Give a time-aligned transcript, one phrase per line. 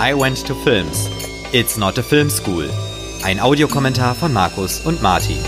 [0.00, 1.08] I Went to Films.
[1.52, 2.68] It's not a film school.
[3.22, 5.38] Ein Audiokommentar von Markus und Martin.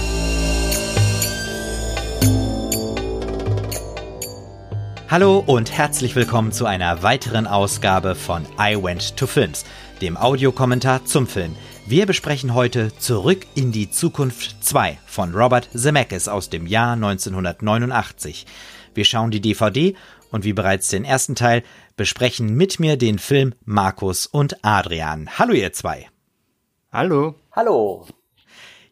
[5.11, 9.65] Hallo und herzlich willkommen zu einer weiteren Ausgabe von I Went to Films,
[10.01, 11.57] dem Audiokommentar zum Film.
[11.85, 18.47] Wir besprechen heute Zurück in die Zukunft 2 von Robert Zemeckis aus dem Jahr 1989.
[18.95, 19.97] Wir schauen die DVD
[20.31, 21.65] und wie bereits den ersten Teil
[21.97, 25.39] besprechen mit mir den Film Markus und Adrian.
[25.39, 26.09] Hallo ihr zwei.
[26.93, 27.35] Hallo.
[27.53, 28.07] Hallo.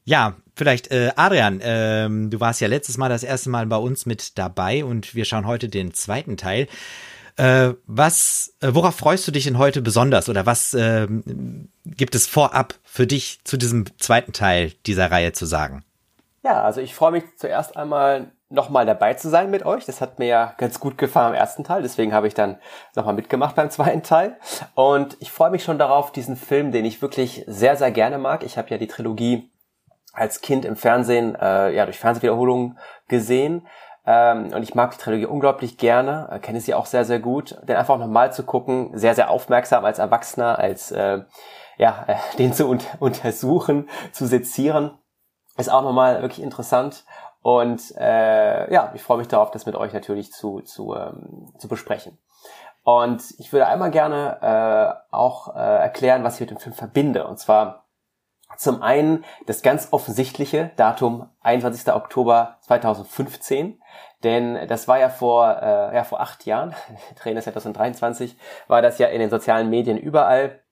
[0.04, 4.06] Ja, vielleicht äh, Adrian, ähm, du warst ja letztes Mal das erste Mal bei uns
[4.06, 6.66] mit dabei und wir schauen heute den zweiten Teil.
[7.36, 11.08] Äh, was, äh, worauf freust du dich denn heute besonders oder was äh,
[11.84, 15.84] gibt es vorab für dich zu diesem zweiten Teil dieser Reihe zu sagen?
[16.44, 19.84] Ja, also ich freue mich zuerst einmal nochmal dabei zu sein mit euch.
[19.86, 22.58] Das hat mir ja ganz gut gefallen am ersten Teil, deswegen habe ich dann
[22.94, 24.36] nochmal mitgemacht beim zweiten Teil.
[24.74, 28.44] Und ich freue mich schon darauf, diesen Film, den ich wirklich sehr, sehr gerne mag.
[28.44, 29.50] Ich habe ja die Trilogie
[30.12, 32.78] als Kind im Fernsehen, äh, ja, durch Fernsehwiederholungen
[33.08, 33.66] gesehen.
[34.06, 37.56] Ähm, und ich mag die Trilogie unglaublich gerne, äh, kenne sie auch sehr, sehr gut.
[37.62, 41.22] Den einfach nochmal zu gucken, sehr, sehr aufmerksam als Erwachsener, als, äh,
[41.78, 44.98] ja, äh, den zu un untersuchen, zu sezieren,
[45.56, 47.04] ist auch nochmal wirklich interessant.
[47.44, 51.68] Und äh, ja, ich freue mich darauf, das mit euch natürlich zu, zu, ähm, zu
[51.68, 52.16] besprechen.
[52.84, 57.26] Und ich würde einmal gerne äh, auch äh, erklären, was ich mit dem Film verbinde.
[57.26, 57.84] Und zwar
[58.56, 61.92] zum einen das ganz offensichtliche Datum 21.
[61.92, 63.78] Oktober 2015,
[64.22, 66.74] denn das war ja vor, äh, ja, vor acht Jahren,
[67.16, 70.64] Trainer 2023, war das ja in den sozialen Medien überall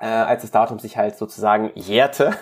[0.00, 2.32] äh, als das Datum sich halt sozusagen jährte,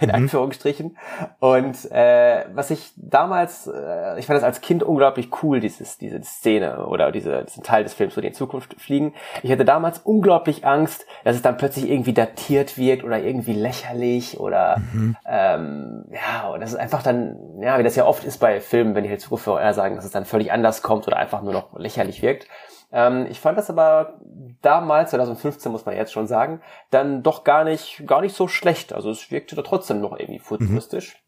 [0.00, 0.14] in mhm.
[0.14, 0.96] Anführungsstrichen.
[1.40, 6.22] Und äh, was ich damals, äh, ich fand das als Kind unglaublich cool, dieses, diese
[6.22, 9.14] Szene oder diese, diesen Teil des Films, wo die in Zukunft fliegen.
[9.42, 14.38] Ich hatte damals unglaublich Angst, dass es dann plötzlich irgendwie datiert wirkt oder irgendwie lächerlich
[14.40, 15.16] oder mhm.
[15.26, 18.94] ähm, ja, und das ist einfach dann, ja, wie das ja oft ist bei Filmen,
[18.94, 21.78] wenn die halt Zukunft sagen, dass es dann völlig anders kommt oder einfach nur noch
[21.78, 22.46] lächerlich wirkt.
[22.92, 24.20] Ähm, ich fand das aber
[24.60, 26.60] damals, 2015 muss man jetzt schon sagen,
[26.90, 28.92] dann doch gar nicht, gar nicht so schlecht.
[28.92, 31.14] Also es wirkte da trotzdem noch irgendwie futuristisch.
[31.14, 31.22] Mhm.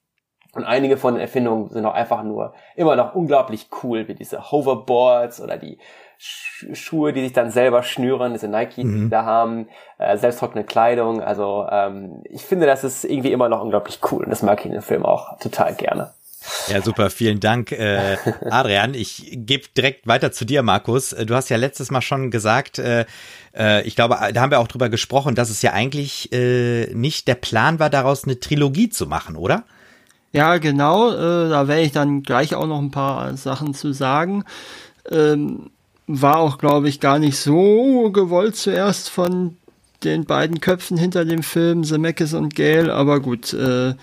[0.55, 4.53] Und einige von den Erfindungen sind auch einfach nur immer noch unglaublich cool, wie diese
[4.53, 5.79] Hoverboards oder die
[6.17, 9.05] Sch Schuhe, die sich dann selber schnüren, diese Nike, mhm.
[9.05, 11.21] die da haben, äh, selbsttrocknende Kleidung.
[11.21, 14.67] Also ähm, ich finde, das ist irgendwie immer noch unglaublich cool und das mag ich
[14.67, 16.15] in dem Film auch total gerne.
[16.69, 18.17] Ja, super, vielen Dank, äh,
[18.51, 18.95] Adrian.
[18.95, 21.13] Ich gebe direkt weiter zu dir, Markus.
[21.13, 23.05] Äh, du hast ja letztes Mal schon gesagt, äh,
[23.57, 27.29] äh, ich glaube, da haben wir auch drüber gesprochen, dass es ja eigentlich äh, nicht
[27.29, 29.65] der Plan war, daraus eine Trilogie zu machen, oder?
[30.33, 31.13] Ja, genau.
[31.13, 34.45] Äh, da werde ich dann gleich auch noch ein paar Sachen zu sagen.
[35.11, 35.71] Ähm,
[36.07, 39.57] war auch, glaube ich, gar nicht so gewollt zuerst von
[40.03, 43.95] den beiden Köpfen hinter dem Film, Zemeckis und Gale, aber gut, äh,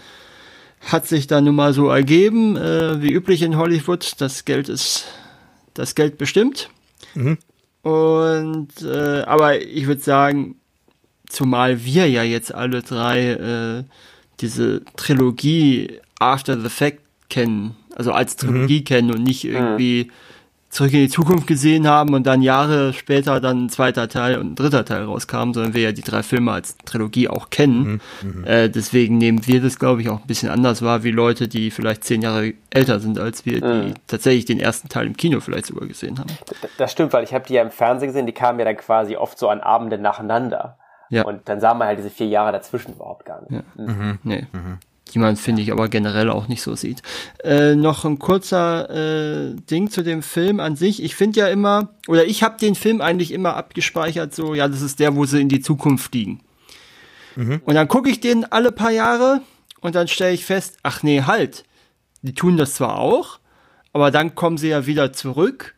[0.81, 4.13] hat sich dann nun mal so ergeben, äh, wie üblich in Hollywood.
[4.19, 5.05] Das Geld ist,
[5.73, 6.69] das Geld bestimmt.
[7.13, 7.37] Mhm.
[7.81, 10.55] Und, äh, aber ich würde sagen,
[11.27, 13.83] zumal wir ja jetzt alle drei äh,
[14.39, 16.99] diese Trilogie After the Fact
[17.29, 18.85] kennen, also als Trilogie mhm.
[18.85, 20.11] kennen und nicht irgendwie mhm
[20.71, 24.53] zurück in die Zukunft gesehen haben und dann Jahre später dann ein zweiter Teil und
[24.53, 28.01] ein dritter Teil rauskam, sondern wir ja die drei Filme als Trilogie auch kennen.
[28.21, 28.45] Mhm, mhm.
[28.45, 31.71] äh, deswegen nehmen wir das, glaube ich, auch ein bisschen anders wahr, wie Leute, die
[31.71, 33.93] vielleicht zehn Jahre älter sind als wir, die mhm.
[34.07, 36.29] tatsächlich den ersten Teil im Kino vielleicht sogar gesehen haben.
[36.77, 39.17] Das stimmt, weil ich habe die ja im Fernsehen gesehen, die kamen ja dann quasi
[39.17, 40.77] oft so an Abenden nacheinander.
[41.09, 41.23] Ja.
[41.23, 43.51] Und dann sah man halt diese vier Jahre dazwischen überhaupt gar nicht.
[43.51, 43.63] Ja.
[43.75, 43.91] Mhm.
[43.91, 44.19] mhm.
[44.23, 44.47] Nee.
[45.13, 47.01] Die man, finde ich, aber generell auch nicht so sieht.
[47.43, 51.03] Äh, noch ein kurzer äh, Ding zu dem Film an sich.
[51.03, 54.81] Ich finde ja immer, oder ich habe den Film eigentlich immer abgespeichert, so, ja, das
[54.81, 56.41] ist der, wo sie in die Zukunft fliegen.
[57.35, 57.61] Mhm.
[57.65, 59.41] Und dann gucke ich den alle paar Jahre
[59.81, 61.65] und dann stelle ich fest, ach nee, halt.
[62.21, 63.39] Die tun das zwar auch,
[63.93, 65.75] aber dann kommen sie ja wieder zurück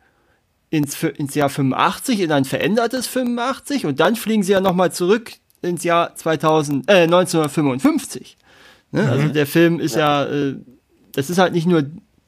[0.70, 5.32] ins, ins Jahr 85, in ein verändertes 85 und dann fliegen sie ja nochmal zurück
[5.62, 8.36] ins Jahr 2000, äh, 1955.
[8.94, 9.02] Ne?
[9.02, 9.08] Mhm.
[9.08, 10.56] Also der Film ist ja, ja äh,
[11.12, 11.84] das ist halt nicht nur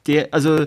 [0.07, 0.67] der, also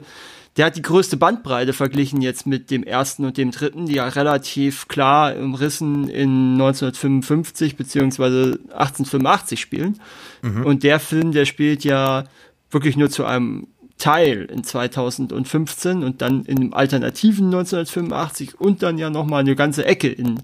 [0.58, 4.08] der hat die größte Bandbreite verglichen jetzt mit dem ersten und dem dritten, die ja
[4.08, 10.00] relativ klar umrissen in 1955 beziehungsweise 1885 spielen.
[10.42, 10.66] Mhm.
[10.66, 12.24] Und der Film, der spielt ja
[12.72, 13.68] wirklich nur zu einem
[13.98, 19.86] Teil in 2015 und dann in einem alternativen 1985 und dann ja nochmal eine ganze
[19.86, 20.40] Ecke in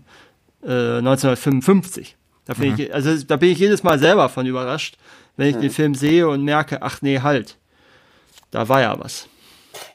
[0.64, 2.18] äh, 1955.
[2.46, 2.76] Da, mhm.
[2.78, 4.98] ich, also, da bin ich jedes Mal selber von überrascht,
[5.38, 5.62] wenn ich hm.
[5.62, 7.58] den Film sehe und merke, ach nee, halt,
[8.52, 9.28] da war ja was.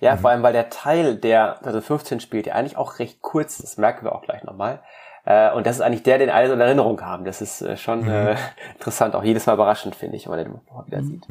[0.00, 0.18] Ja, mhm.
[0.18, 3.78] vor allem, weil der Teil, der also 15 spielt, ja eigentlich auch recht kurz, das
[3.78, 4.82] merken wir auch gleich nochmal,
[5.26, 7.26] Äh, und das ist eigentlich der, den alle so in Erinnerung haben.
[7.26, 8.08] Das ist äh, schon mhm.
[8.08, 8.36] äh,
[8.74, 11.28] interessant, auch jedes Mal überraschend, finde ich, wenn man den mal wieder sieht.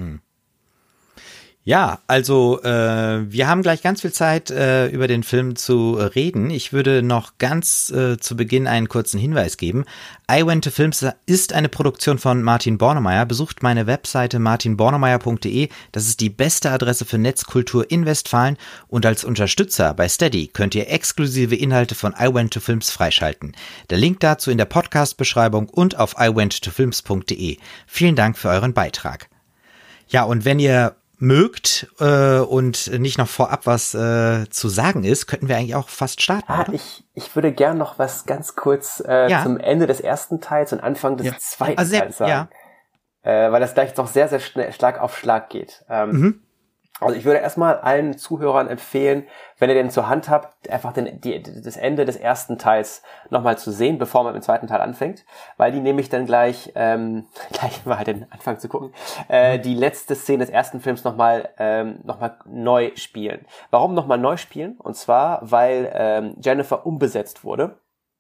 [1.70, 6.50] Ja, also äh, wir haben gleich ganz viel Zeit, äh, über den Film zu reden.
[6.50, 9.86] Ich würde noch ganz äh, zu Beginn einen kurzen Hinweis geben.
[10.32, 13.28] I Went to Films ist eine Produktion von Martin Bornemeyer.
[13.28, 15.70] Besucht meine Webseite martinbornemeyer.de.
[15.92, 18.58] Das ist die beste Adresse für Netzkultur in Westfalen.
[18.88, 23.56] Und als Unterstützer bei Steady könnt ihr exklusive Inhalte von I Went to Films freischalten.
[23.92, 27.58] Der Link dazu in der Podcast-Beschreibung und auf iwenttofilms.de.
[27.86, 29.30] Vielen Dank für euren Beitrag.
[30.08, 35.28] Ja, und wenn ihr mögt äh, und nicht noch vorab was äh, zu sagen ist,
[35.28, 36.52] könnten wir eigentlich auch fast starten.
[36.52, 39.44] Ah, ich, ich würde gern noch was ganz kurz äh, ja.
[39.44, 41.34] zum Ende des ersten Teils und Anfang des ja.
[41.38, 42.50] zweiten also sehr, Teils sagen.
[43.24, 43.48] Ja.
[43.48, 45.84] Äh, weil das gleich doch sehr, sehr schnell Schlag auf Schlag geht.
[45.90, 46.42] Ähm, mhm.
[47.00, 49.26] Also ich würde erstmal allen Zuhörern empfehlen,
[49.58, 53.58] wenn ihr den zur Hand habt, einfach den, die, das Ende des ersten Teils nochmal
[53.58, 55.26] zu sehen, bevor man mit dem zweiten Teil anfängt,
[55.58, 58.94] weil die nämlich dann gleich, ähm, gleich mal den Anfang zu gucken,
[59.28, 63.46] äh, die letzte Szene des ersten Films nochmal ähm, noch neu spielen.
[63.72, 64.76] Warum nochmal neu spielen?
[64.78, 67.78] Und zwar, weil ähm, Jennifer umbesetzt wurde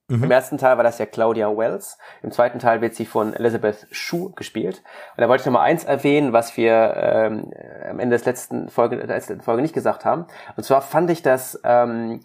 [0.10, 0.26] Mhm.
[0.26, 1.98] Im ersten Teil war das ja Claudia Wells.
[2.22, 4.82] Im zweiten Teil wird sie von Elizabeth Shue gespielt.
[5.16, 7.54] Und da wollte ich noch mal eins erwähnen, was wir ähm,
[7.90, 10.26] am Ende des letzten Folge, der letzten Folge nicht gesagt haben.
[10.58, 12.22] Und zwar fand ich, dass ähm,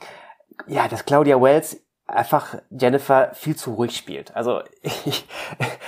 [0.67, 4.35] ja, dass Claudia Wells einfach Jennifer viel zu ruhig spielt.
[4.37, 5.27] Also ich,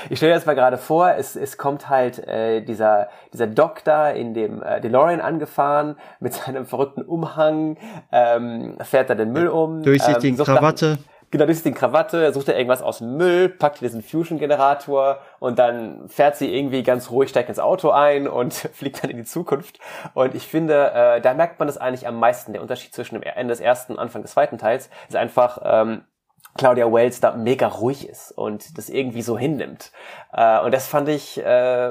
[0.08, 4.32] ich stelle das mal gerade vor, es, es kommt halt äh, dieser, dieser Doktor in
[4.32, 7.76] dem äh, DeLorean angefahren mit seinem verrückten Umhang,
[8.12, 9.82] ähm, fährt da den Müll um.
[9.82, 10.98] Durchsichtigen ähm, Krawatte.
[10.98, 15.58] Nach, Genau, ist die Krawatte, sucht er irgendwas aus dem Müll, packt diesen Fusion-Generator und
[15.58, 19.24] dann fährt sie irgendwie ganz ruhig, steigt ins Auto ein und fliegt dann in die
[19.24, 19.78] Zukunft.
[20.14, 22.54] Und ich finde, äh, da merkt man das eigentlich am meisten.
[22.54, 26.04] Der Unterschied zwischen dem Ende des ersten und Anfang des zweiten Teils ist einfach, ähm,
[26.56, 29.92] Claudia Wells da mega ruhig ist und das irgendwie so hinnimmt.
[30.32, 31.90] Äh, und das fand ich äh,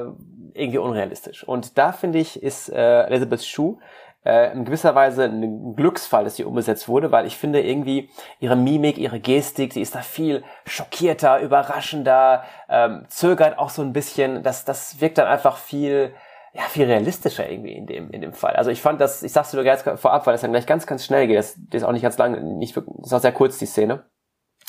[0.54, 1.44] irgendwie unrealistisch.
[1.44, 3.78] Und da finde ich, ist äh, Elizabeth Shue
[4.26, 8.56] äh, in gewisser Weise ein Glücksfall, dass sie umgesetzt wurde, weil ich finde irgendwie ihre
[8.56, 14.42] Mimik, ihre Gestik, sie ist da viel schockierter, überraschender, ähm, zögert auch so ein bisschen.
[14.42, 16.12] Das, das wirkt dann einfach viel,
[16.52, 18.56] ja, viel realistischer irgendwie in dem, in dem Fall.
[18.56, 20.86] Also ich fand das, ich sag's dir nur ganz vorab, weil das dann gleich ganz,
[20.86, 21.38] ganz schnell geht.
[21.38, 24.04] Das, das ist auch nicht ganz lang, nicht das ist auch sehr kurz, die Szene.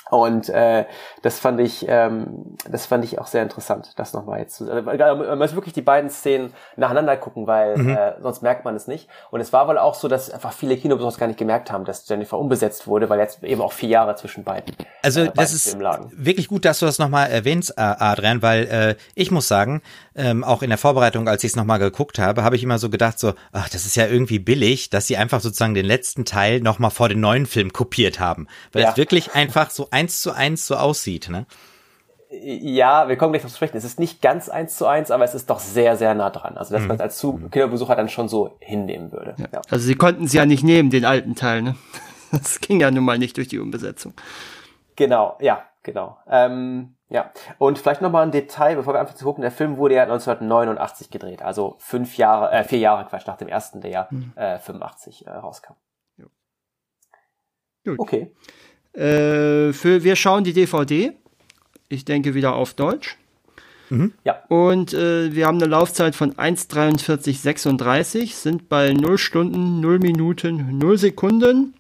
[0.10, 0.86] Und äh,
[1.22, 4.72] das fand ich, ähm, das fand ich auch sehr interessant, das nochmal jetzt zu.
[4.72, 7.90] Also, man muss wirklich die beiden Szenen nacheinander gucken, weil mhm.
[7.90, 9.10] äh, sonst merkt man es nicht.
[9.32, 12.08] Und es war wohl auch so, dass einfach viele Kinobesucher gar nicht gemerkt haben, dass
[12.08, 14.76] Jennifer umbesetzt wurde, weil jetzt eben auch vier Jahre zwischen beiden.
[15.02, 19.32] Also äh, das ist wirklich gut, dass du das nochmal erwähnst, Adrian, weil äh, ich
[19.32, 19.82] muss sagen,
[20.16, 22.90] ähm, auch in der Vorbereitung, als ich es nochmal geguckt habe, habe ich immer so
[22.90, 26.60] gedacht, so, ach, das ist ja irgendwie billig, dass sie einfach sozusagen den letzten Teil
[26.62, 28.48] nochmal vor den neuen Film kopiert haben.
[28.72, 28.92] Weil ja.
[28.92, 31.46] es wirklich einfach so eins zu eins so aussieht, ne?
[32.30, 33.78] Ja, wir kommen gleich drauf zu sprechen.
[33.78, 36.58] Es ist nicht ganz eins zu eins, aber es ist doch sehr, sehr nah dran.
[36.58, 36.90] Also, dass mhm.
[36.90, 39.36] man es als Kinobesucher dann schon so hinnehmen würde.
[39.38, 39.48] Ja.
[39.54, 39.62] Ja.
[39.70, 41.76] Also, sie konnten es ja nicht nehmen, den alten Teil, ne?
[42.32, 44.14] Das ging ja nun mal nicht durch die Umbesetzung.
[44.98, 46.18] Genau, ja, genau.
[46.30, 49.42] Ähm, ja, und vielleicht nochmal ein Detail, bevor wir anfangen zu gucken.
[49.44, 53.48] Der Film wurde ja 1989 gedreht, also fünf Jahre, äh, vier Jahre Quatsch, nach dem
[53.48, 54.34] ersten, der ja mhm.
[54.36, 55.76] äh, 85 äh, rauskam.
[56.18, 56.26] Ja.
[57.86, 58.00] Gut.
[58.00, 58.36] Okay.
[58.94, 61.12] Äh, für, wir schauen die DVD.
[61.90, 63.18] Ich denke wieder auf Deutsch.
[63.90, 64.14] Mhm.
[64.24, 64.44] Ja.
[64.50, 70.98] Und äh, wir haben eine Laufzeit von 1,43,36, sind bei 0 Stunden, 0 Minuten, 0
[70.98, 71.74] Sekunden.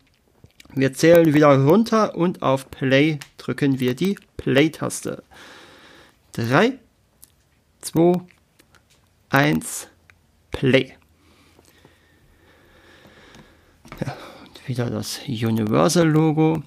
[0.74, 5.24] Wir zählen wieder runter und auf Play drücken wir die Play-Taste.
[6.34, 6.74] 3,
[7.82, 8.22] 2,
[9.30, 9.88] 1,
[10.52, 10.94] Play.
[14.06, 16.62] Ja, und wieder das Universal-Logo.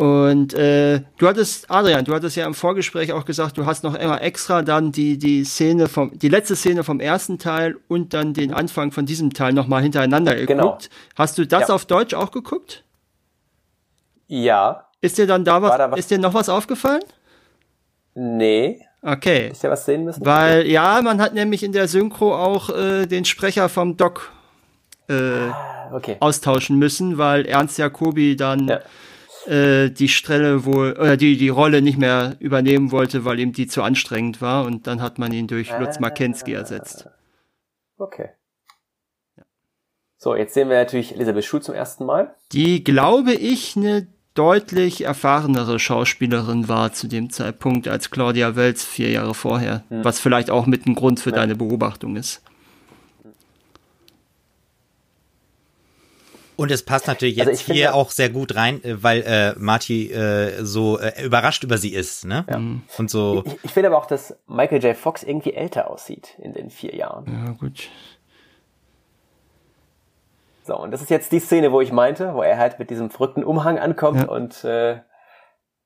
[0.00, 3.94] Und äh, du hattest, Adrian, du hattest ja im Vorgespräch auch gesagt, du hast noch
[3.94, 8.32] immer extra dann die, die Szene vom, die letzte Szene vom ersten Teil und dann
[8.32, 10.48] den Anfang von diesem Teil nochmal hintereinander geguckt.
[10.48, 10.78] Genau.
[11.16, 11.74] Hast du das ja.
[11.74, 12.82] auf Deutsch auch geguckt?
[14.26, 14.86] Ja.
[15.02, 17.02] Ist dir dann da was, da was, ist dir noch was aufgefallen?
[18.14, 18.80] Nee.
[19.02, 19.50] Okay.
[19.50, 20.24] Ist ja was sehen müssen?
[20.24, 24.32] Weil, ja, man hat nämlich in der Synchro auch äh, den Sprecher vom Doc
[25.10, 26.16] äh, ah, okay.
[26.20, 28.80] austauschen müssen, weil Ernst Jacobi dann ja.
[29.46, 33.66] Äh, die Stelle wohl, oder die, die Rolle nicht mehr übernehmen wollte, weil ihm die
[33.66, 36.00] zu anstrengend war und dann hat man ihn durch Lutz ah.
[36.00, 37.08] Mackenzie ersetzt.
[37.98, 38.30] Okay.
[40.16, 42.34] So, jetzt sehen wir natürlich Elisabeth Schul zum ersten Mal.
[42.52, 49.10] Die, glaube ich, eine deutlich erfahrenere Schauspielerin war zu dem Zeitpunkt als Claudia Welz vier
[49.10, 49.84] Jahre vorher.
[49.88, 50.04] Hm.
[50.04, 51.36] Was vielleicht auch mit ein Grund für ja.
[51.36, 52.42] deine Beobachtung ist.
[56.60, 59.22] Und es passt natürlich also jetzt also hier finde, auch sehr gut rein, äh, weil
[59.22, 62.44] äh, Marty äh, so äh, überrascht über sie ist, ne?
[62.50, 62.60] Ja.
[62.98, 63.42] Und so.
[63.46, 64.94] Ich, ich finde aber auch, dass Michael J.
[64.94, 67.46] Fox irgendwie älter aussieht in den vier Jahren.
[67.46, 67.88] Ja, gut.
[70.64, 73.08] So, und das ist jetzt die Szene, wo ich meinte, wo er halt mit diesem
[73.08, 74.28] verrückten Umhang ankommt ja.
[74.28, 75.00] und äh,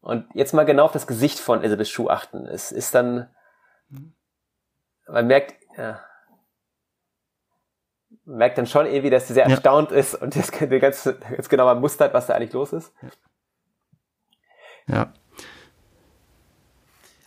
[0.00, 2.46] und jetzt mal genau auf das Gesicht von Elizabeth Shue achten.
[2.46, 3.28] Es ist dann,
[5.06, 6.00] man merkt, ja,
[8.26, 9.50] merkt dann schon irgendwie, dass sie sehr ja.
[9.50, 12.92] erstaunt ist und jetzt ganz, ganz genau mal mustert, was da eigentlich los ist.
[14.88, 15.12] Ja.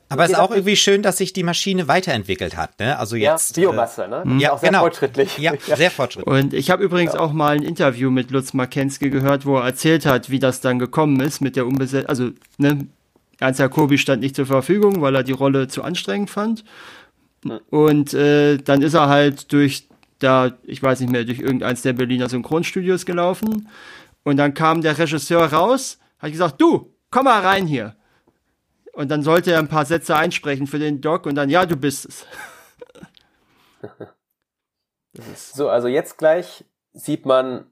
[0.09, 2.97] Aber es ist auch irgendwie schön, dass sich die Maschine weiterentwickelt hat, ne?
[2.97, 3.57] Also jetzt.
[3.57, 4.23] Ja, Biomasse, ne?
[4.39, 4.81] Ja, auch sehr genau.
[4.81, 5.37] fortschrittlich.
[5.37, 6.33] Ja, sehr fortschrittlich.
[6.33, 7.19] Und ich habe übrigens ja.
[7.19, 10.79] auch mal ein Interview mit Lutz Markensky gehört, wo er erzählt hat, wie das dann
[10.79, 12.09] gekommen ist mit der Umbesetzung.
[12.09, 12.87] Also, ne?
[13.39, 16.63] Ernst Jacobi stand nicht zur Verfügung, weil er die Rolle zu anstrengend fand.
[17.69, 19.87] Und äh, dann ist er halt durch
[20.19, 23.69] da, ich weiß nicht mehr, durch irgendeins der Berliner Synchronstudios gelaufen.
[24.23, 27.95] Und dann kam der Regisseur raus, hat gesagt, du, komm mal rein hier.
[28.93, 31.77] Und dann sollte er ein paar Sätze einsprechen für den Doc und dann, ja, du
[31.77, 32.25] bist es.
[35.53, 37.69] so, also jetzt gleich sieht man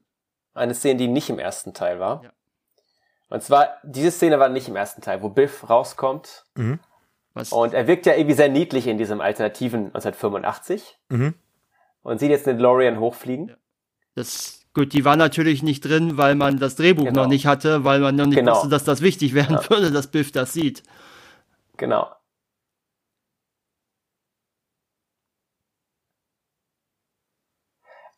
[0.54, 2.22] eine Szene, die nicht im ersten Teil war.
[2.22, 2.30] Ja.
[3.28, 6.44] Und zwar, diese Szene war nicht im ersten Teil, wo Biff rauskommt.
[6.54, 6.78] Mhm.
[7.50, 10.98] Und er wirkt ja irgendwie sehr niedlich in diesem alternativen 1985.
[11.08, 11.34] Mhm.
[12.06, 13.56] Und sieht jetzt den DeLorean hochfliegen.
[14.14, 17.22] Das Gut, die war natürlich nicht drin, weil man das Drehbuch genau.
[17.22, 18.52] noch nicht hatte, weil man noch nicht genau.
[18.52, 19.70] wusste, dass das wichtig werden ja.
[19.70, 20.82] würde, dass Biff das sieht.
[21.78, 22.10] Genau.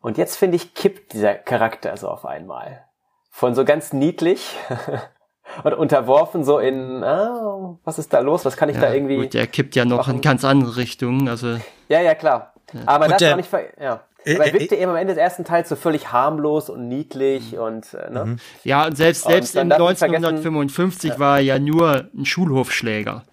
[0.00, 2.84] Und jetzt finde ich, kippt dieser Charakter so auf einmal.
[3.30, 4.56] Von so ganz niedlich
[5.62, 8.44] und unterworfen so in, ah, was ist da los?
[8.44, 9.16] Was kann ich ja, da irgendwie.
[9.16, 10.16] Gut, der kippt ja noch machen?
[10.16, 11.28] in ganz andere Richtungen.
[11.28, 11.56] Also.
[11.88, 12.52] Ja, ja, klar.
[12.72, 12.80] Ja.
[12.86, 14.00] Aber und das der, auch nicht, ja.
[14.24, 16.88] Äh, Aber er wirkte äh, eben am Ende des ersten Teils so völlig harmlos und
[16.88, 17.58] niedlich mhm.
[17.58, 18.24] und äh, ne?
[18.24, 18.36] Mhm.
[18.64, 21.18] Ja, und selbst, selbst und in 1955 ja.
[21.18, 23.24] war er ja nur ein Schulhofschläger.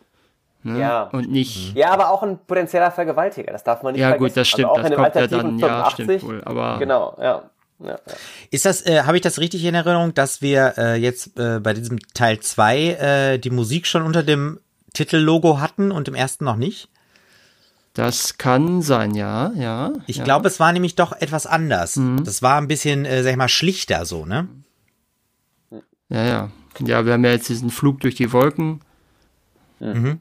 [0.63, 0.79] Ne?
[0.79, 1.03] Ja.
[1.11, 1.75] Und nicht.
[1.75, 4.23] Ja, aber auch ein potenzieller Vergewaltiger, das darf man nicht ja, vergessen.
[4.23, 4.69] Ja, gut, das stimmt.
[4.69, 6.41] Also auch das in kommt ja dann, 85, ja, stimmt wohl.
[6.43, 7.43] Aber genau, ja.
[7.79, 7.97] Ja, ja.
[8.51, 11.73] Ist das, äh, habe ich das richtig in Erinnerung, dass wir äh, jetzt äh, bei
[11.73, 14.59] diesem Teil 2 äh, die Musik schon unter dem
[14.93, 16.89] Titellogo hatten und im ersten noch nicht?
[17.95, 19.93] Das kann sein, ja, ja.
[20.05, 20.25] Ich ja.
[20.25, 21.95] glaube, es war nämlich doch etwas anders.
[21.95, 22.25] Mhm.
[22.25, 24.49] Das war ein bisschen, äh, sag ich mal, schlichter so, ne?
[26.09, 26.51] Ja, ja.
[26.79, 28.81] Ja, wir haben ja jetzt diesen Flug durch die Wolken.
[29.79, 30.19] Mhm.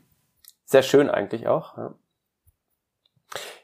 [0.65, 1.77] Sehr schön eigentlich auch.
[1.77, 1.95] Ja.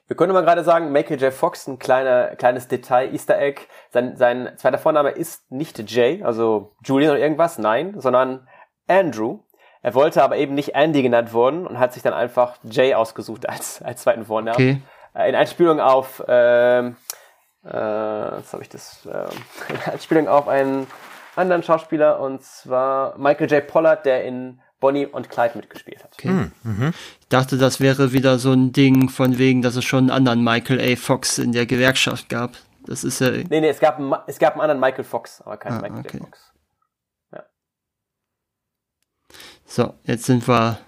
[0.09, 1.33] Wir können mal gerade sagen, Michael J.
[1.33, 3.63] Fox, ein kleiner, kleines Detail, Easter Egg.
[3.91, 8.49] Sein, sein zweiter Vorname ist nicht Jay, also Julian oder irgendwas, nein, sondern
[8.89, 9.39] Andrew.
[9.83, 13.49] Er wollte aber eben nicht Andy genannt worden und hat sich dann einfach Jay ausgesucht
[13.49, 14.55] als, als zweiten Vornamen.
[14.55, 14.83] Okay.
[15.15, 16.97] Äh, in Einspielung auf, ähm,
[17.65, 19.27] äh, was habe ich das, äh,
[19.73, 20.87] in Einspielung auf einen
[21.37, 23.67] anderen Schauspieler und zwar Michael J.
[23.67, 26.15] Pollard, der in Bonnie und Clyde mitgespielt hat.
[26.15, 26.29] Okay.
[26.29, 26.95] Hm, mhm.
[27.21, 30.43] Ich dachte, das wäre wieder so ein Ding von wegen, dass es schon einen anderen
[30.43, 30.97] Michael A.
[30.97, 32.53] Fox in der Gewerkschaft gab.
[32.87, 33.31] Das ist ja.
[33.31, 36.01] Nee, nee, es gab, einen, es gab einen anderen Michael Fox, aber keinen ah, Michael
[36.01, 36.19] okay.
[36.19, 36.25] A.
[36.25, 36.53] Fox.
[37.33, 37.45] Ja.
[39.71, 40.81] So, jetzt sind wir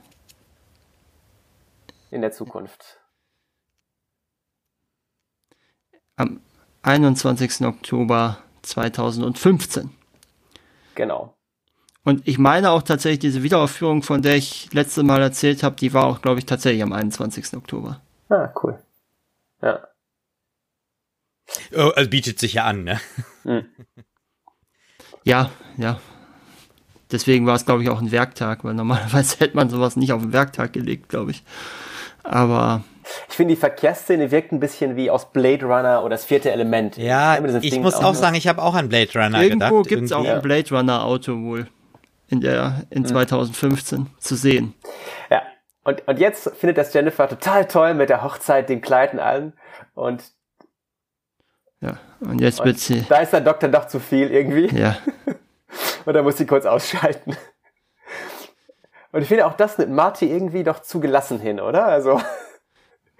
[2.10, 2.98] in der Zukunft.
[6.16, 6.40] Am
[6.82, 7.64] 21.
[7.64, 9.88] Oktober 2015.
[10.96, 11.38] Genau.
[12.02, 15.94] Und ich meine auch tatsächlich diese Wiederaufführung, von der ich letzte Mal erzählt habe, die
[15.94, 17.54] war auch, glaube ich, tatsächlich am 21.
[17.54, 18.02] Oktober.
[18.30, 18.82] Ah, cool.
[19.62, 19.86] Ja.
[21.72, 23.00] Oh, also bietet sich ja an, ne?
[23.44, 23.64] Mhm.
[25.22, 26.00] Ja, ja.
[27.12, 30.22] Deswegen war es, glaube ich, auch ein Werktag, weil normalerweise hätte man sowas nicht auf
[30.22, 31.44] den Werktag gelegt, glaube ich.
[32.22, 32.82] Aber.
[33.28, 36.96] Ich finde, die Verkehrsszene wirkt ein bisschen wie aus Blade Runner oder das vierte Element.
[36.96, 39.72] Ja, ich, ich muss auch sagen, ich habe auch an Blade Runner Irgendwo gedacht.
[39.72, 41.66] Irgendwo gibt es auch ein Blade Runner Auto wohl
[42.28, 44.06] in der in 2015 mhm.
[44.18, 44.74] zu sehen.
[45.30, 45.42] Ja.
[45.84, 49.52] Und, und jetzt findet das Jennifer total toll mit der Hochzeit, den Kleid und allem.
[49.94, 50.22] Und
[51.80, 53.04] ja, und jetzt wird sie.
[53.08, 54.68] Da ist der Doktor doch zu viel irgendwie.
[54.68, 54.96] Ja.
[56.04, 57.36] und da muss sie kurz ausschalten.
[59.12, 61.84] Und ich finde auch das mit Marty irgendwie doch zu gelassen hin, oder?
[61.84, 62.20] Also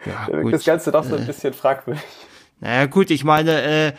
[0.05, 0.53] ja, gut.
[0.53, 2.03] das Ganze doch so ein äh, bisschen fragwürdig.
[2.61, 3.93] Naja, gut, ich meine, äh,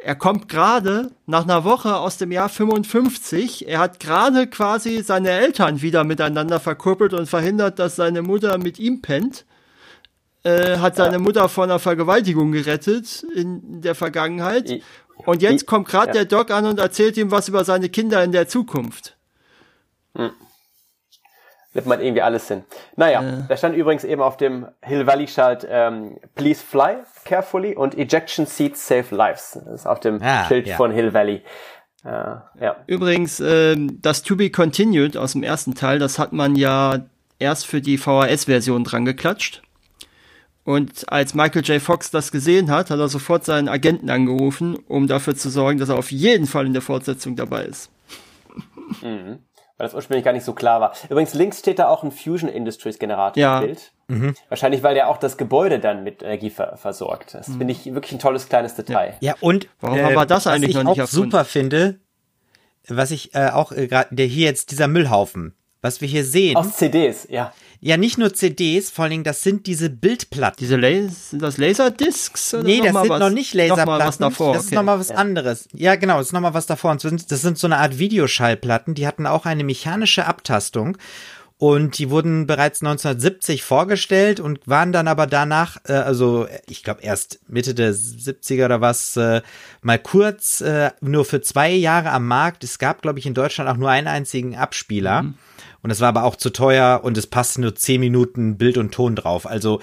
[0.00, 3.68] er kommt gerade nach einer Woche aus dem Jahr 55.
[3.68, 8.78] Er hat gerade quasi seine Eltern wieder miteinander verkuppelt und verhindert, dass seine Mutter mit
[8.78, 9.44] ihm pennt.
[10.44, 11.18] Äh, hat seine ja.
[11.18, 14.80] Mutter vor einer Vergewaltigung gerettet in der Vergangenheit.
[15.28, 16.12] Und jetzt kommt gerade ja.
[16.14, 19.14] der Doc an und erzählt ihm was über seine Kinder in der Zukunft.
[20.14, 20.30] Hm.
[21.74, 22.64] nimmt man irgendwie alles hin.
[22.96, 23.42] Naja, äh.
[23.46, 28.46] da stand übrigens eben auf dem Hill Valley Schalt ähm, Please fly carefully und Ejection
[28.46, 29.60] Seats save lives.
[29.66, 30.76] Das ist auf dem ah, Schild ja.
[30.76, 31.42] von Hill Valley.
[32.04, 32.76] Äh, ja.
[32.86, 37.00] Übrigens, äh, das To Be Continued aus dem ersten Teil, das hat man ja
[37.38, 39.60] erst für die VHS-Version dran geklatscht.
[40.68, 41.80] Und als Michael J.
[41.80, 45.88] Fox das gesehen hat, hat er sofort seinen Agenten angerufen, um dafür zu sorgen, dass
[45.88, 47.90] er auf jeden Fall in der Fortsetzung dabei ist.
[49.00, 49.38] Mhm.
[49.78, 50.92] Weil das ursprünglich gar nicht so klar war.
[51.08, 53.60] Übrigens, links steht da auch ein Fusion Industries Generator ja.
[53.60, 53.92] Bild.
[54.08, 54.34] Mhm.
[54.50, 57.32] Wahrscheinlich, weil der auch das Gebäude dann mit Energie ver versorgt.
[57.32, 57.58] Das mhm.
[57.58, 59.14] finde ich wirklich ein tolles kleines Detail.
[59.20, 61.98] Ja, und warum äh, war das eigentlich was ich noch nicht auch super finde,
[62.86, 66.56] was ich äh, auch äh, gerade, der hier jetzt dieser Müllhaufen, was wir hier sehen.
[66.56, 67.52] Aus CDs, ja.
[67.80, 70.56] Ja, nicht nur CDs, vor allen Dingen, das sind diese Bildplatten.
[70.58, 72.54] Diese Las sind das Laserdiscs?
[72.54, 73.98] Oder nee, das sind was, noch nicht Laserplatten.
[73.98, 74.52] Noch was davor.
[74.54, 74.68] Das okay.
[74.70, 75.68] ist nochmal was anderes.
[75.72, 76.90] Ja, genau, das ist nochmal was davor.
[76.90, 80.98] Und das sind so eine Art Videoschallplatten, die hatten auch eine mechanische Abtastung.
[81.58, 87.02] Und die wurden bereits 1970 vorgestellt und waren dann aber danach, äh, also ich glaube
[87.02, 89.42] erst Mitte der 70er oder was, äh,
[89.82, 92.62] mal kurz äh, nur für zwei Jahre am Markt.
[92.62, 95.24] Es gab, glaube ich, in Deutschland auch nur einen einzigen Abspieler.
[95.24, 95.34] Mhm.
[95.82, 98.92] Und es war aber auch zu teuer und es passte nur zehn Minuten Bild und
[98.92, 99.44] Ton drauf.
[99.44, 99.80] Also,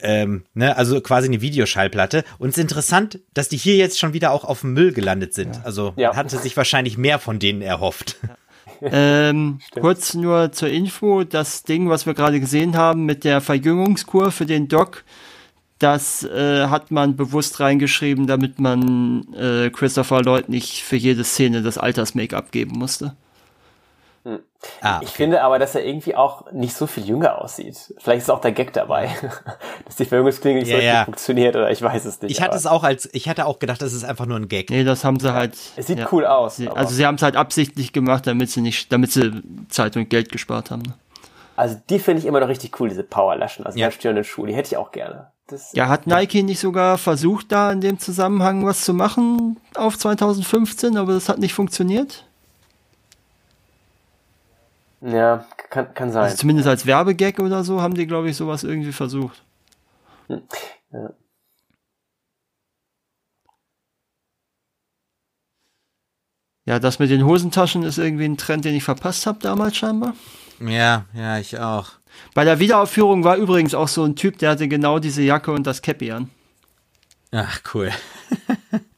[0.00, 2.24] ähm, ne, also quasi eine Videoschallplatte.
[2.38, 5.34] Und es ist interessant, dass die hier jetzt schon wieder auch auf dem Müll gelandet
[5.34, 5.56] sind.
[5.56, 5.62] Ja.
[5.64, 6.14] Also ja.
[6.14, 8.16] hatte sich wahrscheinlich mehr von denen erhofft.
[8.92, 14.30] ähm, kurz nur zur Info, das Ding, was wir gerade gesehen haben mit der Verjüngungskur
[14.30, 15.04] für den Doc,
[15.78, 21.62] das äh, hat man bewusst reingeschrieben, damit man äh, Christopher Lloyd nicht für jede Szene
[21.62, 23.14] das Alters-Make-up geben musste.
[24.28, 24.40] Hm.
[24.82, 25.04] Ah, okay.
[25.06, 27.94] Ich finde aber, dass er irgendwie auch nicht so viel jünger aussieht.
[27.98, 29.08] Vielleicht ist auch der Gag dabei,
[29.86, 31.04] dass die Verjüngungsklinge nicht ja, so ja.
[31.04, 32.32] funktioniert oder ich weiß es nicht.
[32.32, 34.68] Ich hatte es auch als, ich hatte auch gedacht, das ist einfach nur ein Gag.
[34.68, 35.56] Nee, das haben sie halt.
[35.76, 36.56] Es sieht ja, cool aus.
[36.56, 40.10] Sie, also sie haben es halt absichtlich gemacht, damit sie nicht, damit sie Zeit und
[40.10, 40.82] Geld gespart haben.
[40.82, 40.94] Ne?
[41.56, 43.90] Also die finde ich immer noch richtig cool, diese Powerlaschen, also ja.
[43.90, 45.32] störenden Schuhe, die hätte ich auch gerne.
[45.48, 49.98] Das, ja, hat Nike nicht sogar versucht, da in dem Zusammenhang was zu machen auf
[49.98, 52.27] 2015, aber das hat nicht funktioniert?
[55.00, 56.24] Ja, kann, kann sein.
[56.24, 59.42] Also zumindest als Werbegag oder so haben die, glaube ich, sowas irgendwie versucht.
[60.26, 60.42] Hm.
[60.92, 61.10] Ja.
[66.66, 70.14] Ja, das mit den Hosentaschen ist irgendwie ein Trend, den ich verpasst habe damals scheinbar.
[70.60, 71.92] Ja, ja, ich auch.
[72.34, 75.66] Bei der Wiederaufführung war übrigens auch so ein Typ, der hatte genau diese Jacke und
[75.66, 76.30] das Cappy an.
[77.30, 77.90] Ach, cool.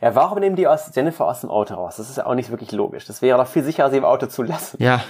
[0.00, 1.96] Ja, warum nehmen die aus Jennifer aus dem Auto raus?
[1.96, 3.04] Das ist ja auch nicht wirklich logisch.
[3.06, 4.82] Das wäre doch viel sicherer, sie im Auto zu lassen.
[4.82, 5.02] Ja,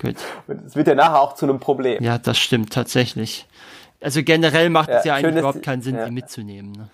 [0.00, 0.16] gut.
[0.46, 2.02] Und es wird ja nachher auch zu einem Problem.
[2.02, 3.46] Ja, das stimmt tatsächlich.
[4.00, 6.04] Also generell macht ja, es ja eigentlich überhaupt keinen Sinn, ja.
[6.04, 6.72] die mitzunehmen.
[6.72, 6.90] Ne?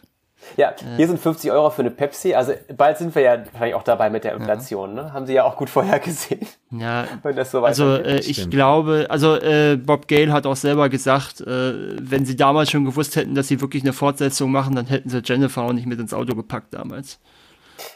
[0.56, 2.34] Ja, hier sind 50 Euro für eine Pepsi.
[2.34, 4.96] Also bald sind wir ja wahrscheinlich auch dabei mit der Inflation.
[4.96, 5.02] Ja.
[5.04, 5.12] Ne?
[5.12, 6.46] Haben Sie ja auch gut vorhergesehen.
[6.70, 8.52] Ja, wenn das so also äh, ich Stimmt.
[8.52, 13.16] glaube, also äh, Bob Gale hat auch selber gesagt, äh, wenn Sie damals schon gewusst
[13.16, 16.14] hätten, dass Sie wirklich eine Fortsetzung machen, dann hätten Sie Jennifer auch nicht mit ins
[16.14, 17.18] Auto gepackt damals.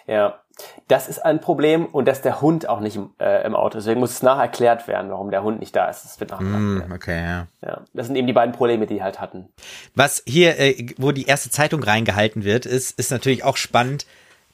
[0.06, 0.40] Ja,
[0.88, 3.84] das ist ein Problem und dass der Hund auch nicht im, äh, im Auto ist.
[3.84, 6.04] Deswegen muss es nachher erklärt werden, warum der Hund nicht da ist.
[6.04, 7.46] Das wird mm, Okay, ja.
[7.62, 7.80] ja.
[7.92, 9.48] Das sind eben die beiden Probleme, die die halt hatten.
[9.94, 14.06] Was hier, äh, wo die erste Zeitung reingehalten wird, ist, ist natürlich auch spannend,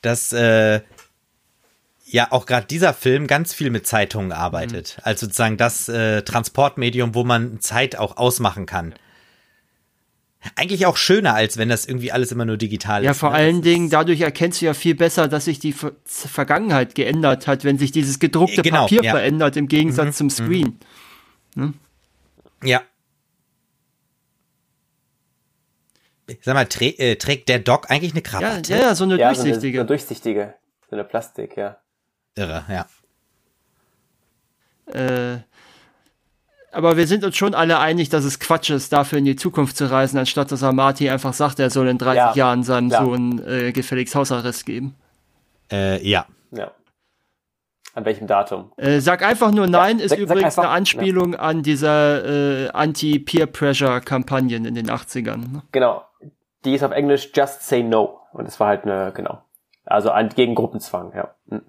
[0.02, 0.80] dass äh,
[2.04, 4.96] ja auch gerade dieser Film ganz viel mit Zeitungen arbeitet.
[4.98, 5.02] Mhm.
[5.04, 8.94] Also sozusagen das äh, Transportmedium, wo man Zeit auch ausmachen kann.
[10.56, 13.16] Eigentlich auch schöner, als wenn das irgendwie alles immer nur digital ja, ist.
[13.16, 13.36] Ja, vor ne?
[13.36, 17.64] allen Dingen, dadurch erkennst du ja viel besser, dass sich die Ver Vergangenheit geändert hat,
[17.64, 19.12] wenn sich dieses gedruckte genau, Papier ja.
[19.12, 20.78] verändert im Gegensatz mhm, zum Screen.
[21.54, 21.62] Mhm.
[21.62, 21.74] Ne?
[22.64, 22.82] Ja.
[26.40, 28.72] Sag mal, trä äh, trägt der Doc eigentlich eine Krawatte?
[28.72, 29.58] Ja, ja, so eine ja, durchsichtige.
[29.58, 30.54] So eine, so eine durchsichtige.
[30.88, 31.78] So eine Plastik, ja.
[32.34, 32.86] Irre, ja.
[34.92, 35.40] Äh,
[36.72, 39.76] aber wir sind uns schon alle einig, dass es Quatsch ist, dafür in die Zukunft
[39.76, 43.04] zu reisen, anstatt dass Amati einfach sagt, er soll in 30 ja, Jahren seinem klar.
[43.04, 44.94] Sohn äh, gefälligst Hausarrest geben.
[45.70, 46.26] Äh, ja.
[46.50, 46.70] Ja.
[47.94, 48.72] An welchem Datum?
[48.78, 51.40] Äh, sag einfach nur Nein, ja, ist sag, übrigens sag einfach, eine Anspielung ja.
[51.40, 55.52] an diese äh, Anti-Peer-Pressure-Kampagnen in den 80ern.
[55.52, 55.62] Ne?
[55.72, 56.02] Genau.
[56.64, 58.20] Die ist auf Englisch Just Say No.
[58.32, 59.42] Und es war halt eine, genau.
[59.84, 61.34] Also an, gegen Gruppenzwang, ja.
[61.50, 61.62] Hm.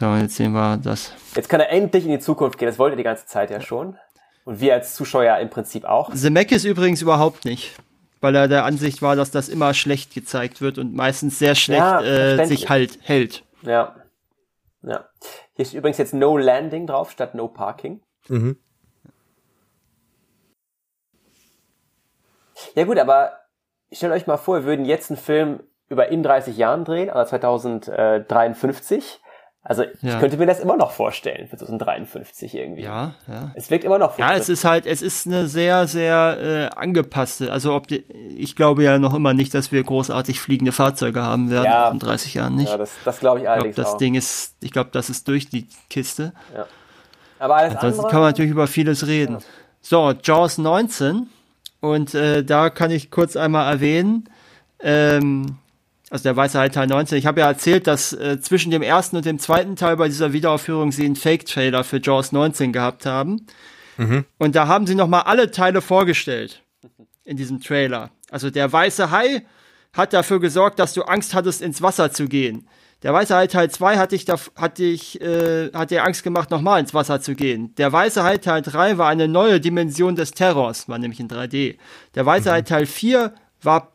[0.00, 1.12] So, jetzt sehen wir das.
[1.36, 2.66] Jetzt kann er endlich in die Zukunft gehen.
[2.66, 3.96] Das wollte er die ganze Zeit ja schon.
[4.44, 6.10] Und wir als Zuschauer im Prinzip auch.
[6.12, 7.76] The Mac ist übrigens überhaupt nicht.
[8.20, 11.80] Weil er der Ansicht war, dass das immer schlecht gezeigt wird und meistens sehr schlecht
[11.80, 13.44] ja, äh, sich halt hält.
[13.62, 13.96] Ja.
[14.82, 15.08] Ja.
[15.54, 18.00] Hier ist übrigens jetzt No Landing drauf statt No Parking.
[18.28, 18.56] Mhm.
[22.74, 23.32] Ja gut, aber
[23.90, 27.30] stellt euch mal vor, wir würden jetzt einen Film über in 30 Jahren drehen, also
[27.30, 29.20] 2053.
[29.64, 30.18] Also ich ja.
[30.18, 32.82] könnte mir das immer noch vorstellen für so ein 53 irgendwie.
[32.82, 33.52] Ja, ja.
[33.54, 34.18] Es wirkt immer noch.
[34.18, 37.52] Ja, es ist halt, es ist eine sehr, sehr äh, angepasste.
[37.52, 37.98] Also ob die,
[38.36, 41.90] ich glaube ja noch immer nicht, dass wir großartig fliegende Fahrzeuge haben werden ja.
[41.90, 42.70] in 30 Jahren nicht.
[42.70, 43.98] Ja, das, das glaube ich allerdings ich glaub, das auch.
[43.98, 46.32] Ding ist, ich glaube, das ist durch die Kiste.
[46.56, 46.66] Ja.
[47.38, 49.34] Aber alles Ansonsten andere, kann man natürlich über vieles reden.
[49.34, 49.40] Ja.
[49.80, 51.28] So, Jaws 19
[51.80, 54.28] und äh, da kann ich kurz einmal erwähnen.
[54.80, 55.58] Ähm,
[56.12, 57.16] also der Weiße Hai Teil 19.
[57.16, 60.34] Ich habe ja erzählt, dass äh, zwischen dem ersten und dem zweiten Teil bei dieser
[60.34, 63.46] Wiederaufführung sie einen Fake-Trailer für Jaws 19 gehabt haben.
[63.96, 64.26] Mhm.
[64.36, 66.62] Und da haben sie nochmal alle Teile vorgestellt
[67.24, 68.10] in diesem Trailer.
[68.30, 69.46] Also der Weiße Hai
[69.94, 72.68] hat dafür gesorgt, dass du Angst hattest, ins Wasser zu gehen.
[73.02, 76.50] Der Weiße Hai Teil 2 hat dich, da, hat dich, äh, hat dir Angst gemacht,
[76.50, 77.74] nochmal ins Wasser zu gehen.
[77.76, 81.78] Der Weiße Hai Teil 3 war eine neue Dimension des Terrors, war nämlich in 3D.
[82.14, 82.52] Der Weiße mhm.
[82.52, 83.92] Hai Teil 4 war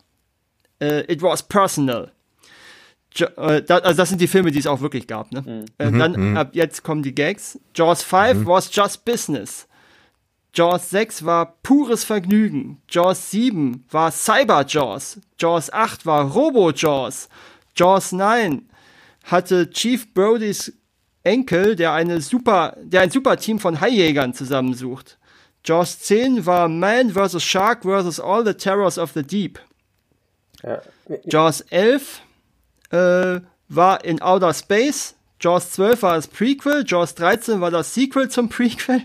[0.80, 2.12] äh, It Was Personal.
[3.20, 5.32] Äh, da, also das sind die Filme, die es auch wirklich gab.
[5.32, 5.42] Ne?
[5.42, 5.66] Mhm.
[5.78, 6.38] Äh, dann mhm.
[6.38, 7.60] ab jetzt kommen die Gags.
[7.76, 8.48] Jaws 5 mhm.
[8.48, 9.68] was just business.
[10.54, 12.82] Jaws 6 war pures Vergnügen.
[12.90, 15.20] Jaws 7 war Cyber Jaws.
[15.40, 17.30] Jaws 8 war Robo Jaws.
[17.76, 18.68] Jaws 9
[19.24, 20.74] hatte Chief Brodys
[21.24, 25.18] Enkel, der eine super, der ein super Team von Haijägern zusammensucht.
[25.64, 27.44] Jaws 10 war Man vs.
[27.44, 28.20] Shark vs.
[28.20, 29.60] All the Terrors of the Deep.
[30.64, 30.82] Ja.
[31.26, 32.22] Jaws 11
[32.92, 33.40] äh,
[33.70, 35.16] war in Outer Space.
[35.40, 36.84] Jaws 12 war das Prequel.
[36.86, 39.04] Jaws 13 war das Sequel zum Prequel.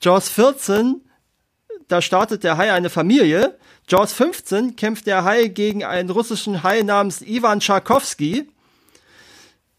[0.00, 1.02] Jaws 14,
[1.88, 3.58] da startet der Hai eine Familie.
[3.88, 8.48] Jaws 15 kämpft der Hai gegen einen russischen Hai namens Ivan Tchaikovsky.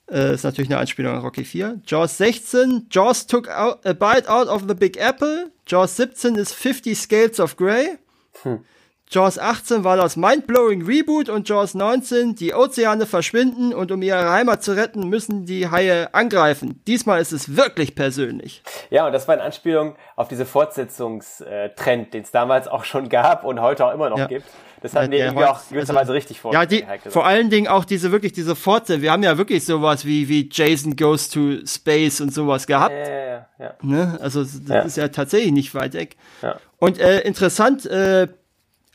[0.10, 1.82] Äh, ist natürlich eine Anspielung an Rocky 4.
[1.86, 5.52] Jaws 16, Jaws took out, a bite out of the Big Apple.
[5.68, 7.98] Jaws 17 ist 50 Scales of Grey.
[8.44, 8.64] Hm.
[9.10, 14.30] Jaws 18 war das Mindblowing Reboot und Jaws 19, die Ozeane verschwinden und um ihre
[14.30, 16.82] Heimat zu retten, müssen die Haie angreifen.
[16.88, 18.64] Diesmal ist es wirklich persönlich.
[18.90, 23.46] Ja, und das war eine Anspielung auf diese Fortsetzungstrend, den es damals auch schon gab
[23.46, 24.28] und heute auch immer noch ja.
[24.28, 24.46] gibt.
[24.82, 26.54] Das hatten die irgendwie auch gewisserweise also, richtig vor.
[26.54, 29.02] Ja, die, vor allen Dingen auch diese wirklich diese Fortsetzung.
[29.02, 32.94] Wir haben ja wirklich sowas wie, wie Jason Goes to Space und sowas gehabt.
[32.94, 33.48] Ja, ja, ja.
[33.58, 33.74] ja.
[33.82, 34.18] Ne?
[34.22, 34.80] Also das ja.
[34.82, 36.18] ist ja tatsächlich nicht weit weg.
[36.42, 36.58] Ja.
[36.78, 38.28] Und äh, interessant, äh,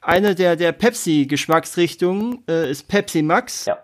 [0.02, 3.64] eine der, der Pepsi-Geschmacksrichtungen äh, ist Pepsi Max.
[3.64, 3.78] Ja.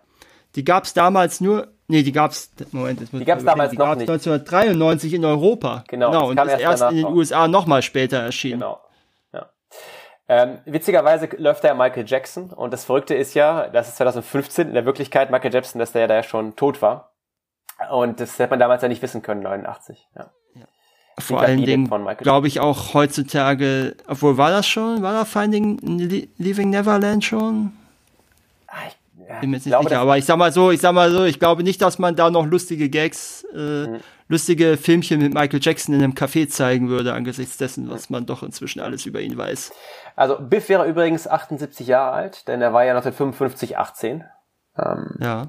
[0.57, 3.71] Die gab es damals nur, nee, die gab es, Moment, das die gab es damals
[3.71, 4.11] die noch nicht.
[4.11, 5.85] 1993 in Europa.
[5.89, 6.11] Genau.
[6.11, 7.13] genau und ist erst, erst in den noch.
[7.13, 8.61] USA nochmal später erschienen.
[8.61, 8.81] Genau.
[9.33, 9.51] Ja.
[10.29, 14.69] Ähm, witzigerweise läuft da ja Michael Jackson und das Verrückte ist ja, das ist 2015
[14.69, 17.13] in der Wirklichkeit Michael Jackson, dass der ja da ja schon tot war.
[17.91, 20.09] Und das hätte man damals ja nicht wissen können, 89.
[20.17, 20.33] Ja
[21.19, 25.79] vor allen Dingen, glaube ich, auch heutzutage, obwohl war das schon, war da Finding
[26.39, 27.73] Leaving Neverland schon?
[28.67, 31.11] Ah, ich, ja, Bin mir nicht sicher, aber ich sag mal so, ich sag mal
[31.11, 34.01] so, ich glaube nicht, dass man da noch lustige Gags, äh, mhm.
[34.29, 38.43] lustige Filmchen mit Michael Jackson in einem Café zeigen würde, angesichts dessen, was man doch
[38.43, 39.73] inzwischen alles über ihn weiß.
[40.17, 44.25] Also Biff wäre übrigens 78 Jahre alt, denn er war ja 1955 18.
[44.79, 45.17] Ähm.
[45.21, 45.49] Ja.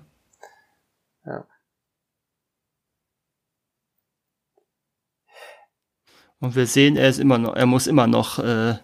[6.41, 8.75] Und wir sehen, er ist immer noch, er muss immer noch äh,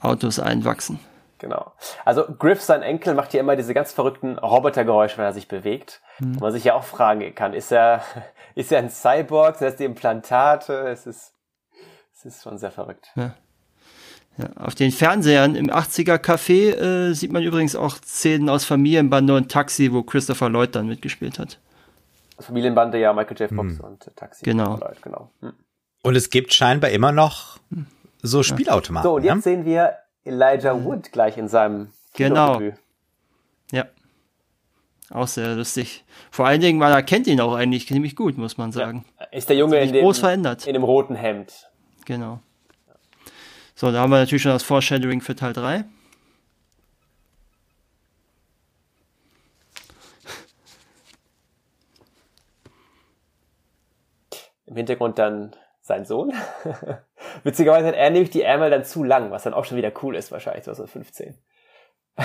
[0.00, 1.00] Autos einwachsen.
[1.38, 1.72] Genau.
[2.04, 6.00] Also Griff, sein Enkel, macht ja immer diese ganz verrückten Robotergeräusche, wenn er sich bewegt.
[6.18, 6.36] Hm.
[6.36, 8.02] Wo man sich ja auch fragen kann, ist er,
[8.54, 9.56] ist er ein Cyborg?
[9.56, 10.88] Sind das die Implantate?
[10.88, 11.32] Es ist,
[12.14, 13.10] es ist schon sehr verrückt.
[13.16, 13.34] Ja.
[14.38, 19.34] Ja, auf den Fernsehern im 80er Café äh, sieht man übrigens auch Szenen aus Familienbande
[19.34, 21.58] und Taxi, wo Christopher Lloyd dann mitgespielt hat.
[22.38, 23.50] Familienbande, ja, Michael J.
[23.50, 23.84] Fox hm.
[23.84, 24.44] und Taxi.
[24.44, 24.76] Genau.
[24.76, 25.30] Lloyd, genau.
[25.40, 25.52] Hm.
[26.02, 27.58] Und es gibt scheinbar immer noch
[28.22, 29.08] so Spielautomaten.
[29.08, 29.40] So, und jetzt ja?
[29.40, 32.60] sehen wir Elijah Wood gleich in seinem Genau.
[33.70, 33.86] Ja.
[35.10, 36.04] Auch sehr lustig.
[36.30, 39.04] Vor allen Dingen, weil er kennt ihn auch eigentlich ziemlich gut, muss man sagen.
[39.18, 39.26] Ja.
[39.26, 40.66] Ist der Junge in dem, groß verändert.
[40.66, 41.68] in dem roten Hemd.
[42.04, 42.40] Genau.
[43.74, 45.84] So, da haben wir natürlich schon das Foreshadowing für Teil 3.
[54.66, 55.56] Im Hintergrund dann
[55.90, 56.32] sein Sohn.
[57.42, 60.14] Witzigerweise hat er nämlich die Ärmel dann zu lang, was dann auch schon wieder cool
[60.14, 61.36] ist, wahrscheinlich 2015.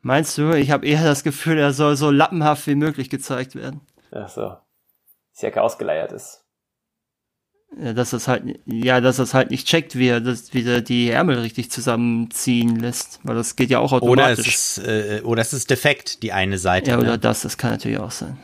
[0.00, 0.52] Meinst du?
[0.52, 3.82] Ich habe eher das Gefühl, er soll so lappenhaft wie möglich gezeigt werden.
[4.10, 4.56] Ach so.
[5.32, 6.46] Dass Jacke ausgeleiert ist.
[7.78, 11.10] Ja, dass das halt, ja, dass das halt nicht checkt, wie er das wieder die
[11.10, 14.38] Ärmel richtig zusammenziehen lässt, weil das geht ja auch automatisch.
[14.38, 16.92] Oder es ist, äh, oder es ist defekt, die eine Seite.
[16.92, 17.18] Ja, oder ne?
[17.18, 18.38] das, das kann natürlich auch sein.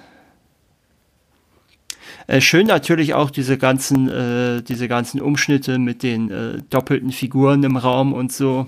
[2.27, 7.63] Äh, schön natürlich auch diese ganzen, äh, diese ganzen Umschnitte mit den äh, doppelten Figuren
[7.65, 8.67] im Raum und so.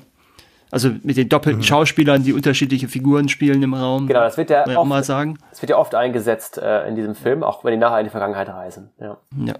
[0.70, 1.64] Also mit den doppelten mhm.
[1.64, 4.08] Schauspielern, die unterschiedliche Figuren spielen im Raum.
[4.08, 5.38] Genau, das wird ja, oft, mal sagen.
[5.50, 8.10] Das wird ja oft eingesetzt äh, in diesem Film, auch wenn die nachher in die
[8.10, 8.90] Vergangenheit reisen.
[9.00, 9.16] Ja.
[9.44, 9.54] ja.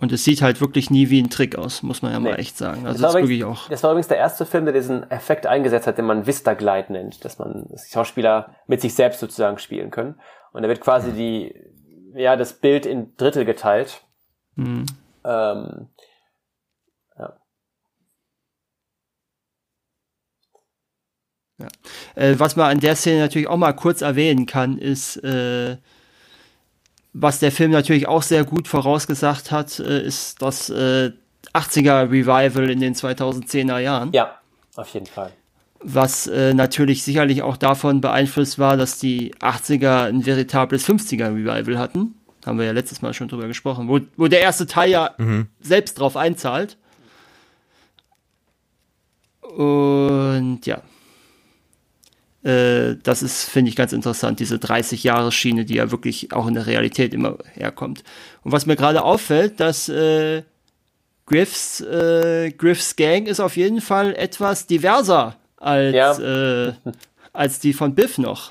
[0.00, 2.30] Und es sieht halt wirklich nie wie ein Trick aus, muss man ja nee.
[2.30, 2.86] mal echt sagen.
[2.86, 5.86] Also das, das, übrigens, auch das war übrigens der erste Film, der diesen Effekt eingesetzt
[5.86, 9.90] hat, den man Vista Glide nennt, dass man dass Schauspieler mit sich selbst sozusagen spielen
[9.90, 10.14] können.
[10.52, 11.54] Und da wird quasi die,
[12.14, 14.02] ja, das Bild in Drittel geteilt.
[14.56, 14.86] Mhm.
[15.24, 15.88] Ähm,
[17.18, 17.36] ja.
[21.58, 21.68] ja.
[22.16, 25.76] Äh, was man an der Szene natürlich auch mal kurz erwähnen kann, ist, äh,
[27.12, 31.12] was der Film natürlich auch sehr gut vorausgesagt hat, äh, ist das äh,
[31.52, 34.12] 80er Revival in den 2010er Jahren.
[34.12, 34.38] Ja,
[34.76, 35.32] auf jeden Fall.
[35.82, 41.78] Was äh, natürlich sicherlich auch davon beeinflusst war, dass die 80er ein veritables 50er Revival
[41.78, 42.14] hatten.
[42.44, 45.46] Haben wir ja letztes Mal schon drüber gesprochen, wo, wo der erste Teil ja mhm.
[45.60, 46.76] selbst drauf einzahlt.
[49.40, 50.82] Und ja,
[52.42, 56.66] äh, das ist, finde ich, ganz interessant, diese 30-Jahre-Schiene, die ja wirklich auch in der
[56.66, 58.04] Realität immer herkommt.
[58.42, 60.42] Und was mir gerade auffällt, dass äh,
[61.26, 66.18] Griffs, äh, Griffs Gang ist auf jeden Fall etwas diverser als, ja.
[66.18, 66.74] äh,
[67.32, 68.50] als die von Biff noch.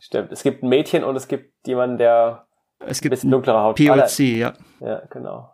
[0.00, 2.46] Stimmt, es gibt ein Mädchen und es gibt jemanden, der
[2.80, 4.08] es gibt ein bisschen dunklere Haut hat.
[4.08, 4.52] POC, ja.
[4.80, 5.50] Ja, genau.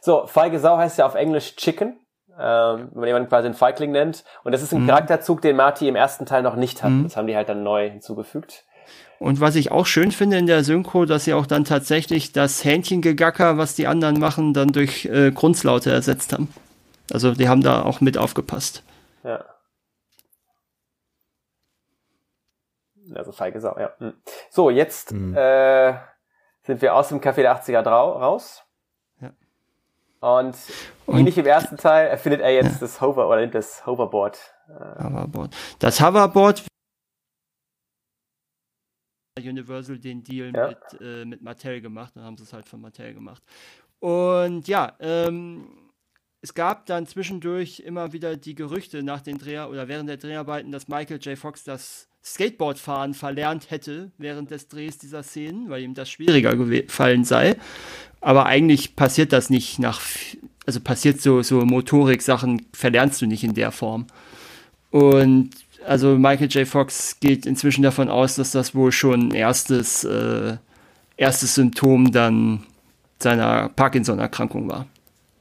[0.00, 2.00] So, feige Sau heißt ja auf Englisch Chicken
[2.40, 4.24] ähm, wenn man jemanden quasi einen Feigling nennt.
[4.44, 4.86] Und das ist ein mhm.
[4.88, 6.90] Charakterzug, den Marty im ersten Teil noch nicht hat.
[6.90, 7.04] Mhm.
[7.04, 8.64] Das haben die halt dann neu hinzugefügt.
[9.18, 12.64] Und was ich auch schön finde in der Synchro, dass sie auch dann tatsächlich das
[12.64, 16.48] Hähnchengegacker, was die anderen machen, dann durch äh, Grunzlaute ersetzt haben.
[17.12, 18.82] Also die haben da auch mit aufgepasst.
[19.22, 19.44] Ja.
[23.14, 23.92] Also feige Sau, ja.
[23.98, 24.14] Hm.
[24.50, 25.36] So, jetzt mhm.
[25.36, 25.94] äh,
[26.62, 28.64] sind wir aus dem Café der 80er raus.
[30.20, 30.54] Und,
[31.06, 32.78] und ähnlich im ersten Teil erfindet er jetzt ja.
[32.80, 34.38] das Hover oder das Hoverboard.
[34.68, 35.56] Äh, Hoverboard.
[35.78, 36.62] Das Hoverboard
[39.38, 40.68] Universal den Deal ja.
[40.68, 43.42] mit, äh, mit Mattel gemacht, dann haben sie es halt von Mattel gemacht.
[43.98, 45.90] Und ja, ähm,
[46.42, 50.70] es gab dann zwischendurch immer wieder die Gerüchte nach den Dreher oder während der Dreharbeiten,
[50.70, 51.38] dass Michael J.
[51.38, 57.24] Fox das Skateboardfahren verlernt hätte während des Drehs dieser Szenen, weil ihm das schwieriger gefallen
[57.24, 57.56] sei.
[58.20, 60.00] Aber eigentlich passiert das nicht nach,
[60.66, 64.06] also passiert so, so Motorik-Sachen, verlernst du nicht in der Form.
[64.90, 65.50] Und
[65.86, 66.68] also Michael J.
[66.68, 70.56] Fox geht inzwischen davon aus, dass das wohl schon erstes, äh,
[71.16, 72.66] erstes Symptom dann
[73.18, 74.86] seiner Parkinson-Erkrankung war.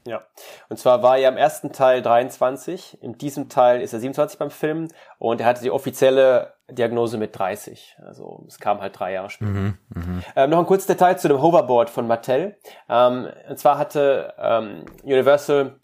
[0.09, 0.23] Ja,
[0.69, 4.49] und zwar war er im ersten Teil 23, in diesem Teil ist er 27 beim
[4.49, 4.87] Film
[5.19, 7.95] und er hatte die offizielle Diagnose mit 30.
[8.03, 9.51] Also es kam halt drei Jahre später.
[9.51, 10.23] Mhm, mh.
[10.35, 12.57] ähm, noch ein kurzes Detail zu dem Hoverboard von Mattel.
[12.89, 15.79] Ähm, und zwar hatte ähm, Universal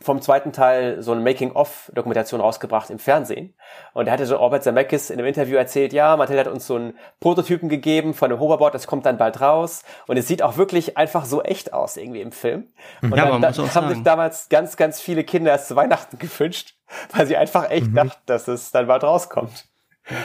[0.00, 3.54] vom zweiten Teil so eine Making-of-Dokumentation rausgebracht im Fernsehen.
[3.92, 6.76] Und da hatte so Robert Zemeckis in einem Interview erzählt, ja, Mattel hat uns so
[6.76, 9.82] einen Prototypen gegeben von einem Hoverboard, das kommt dann bald raus.
[10.06, 12.68] Und es sieht auch wirklich einfach so echt aus irgendwie im Film.
[13.00, 13.88] Und ja, dann, da, haben sagen.
[13.90, 16.74] sich damals ganz, ganz viele Kinder erst zu Weihnachten gewünscht,
[17.14, 17.94] weil sie einfach echt mhm.
[17.94, 19.66] dachten, dass es dann bald rauskommt.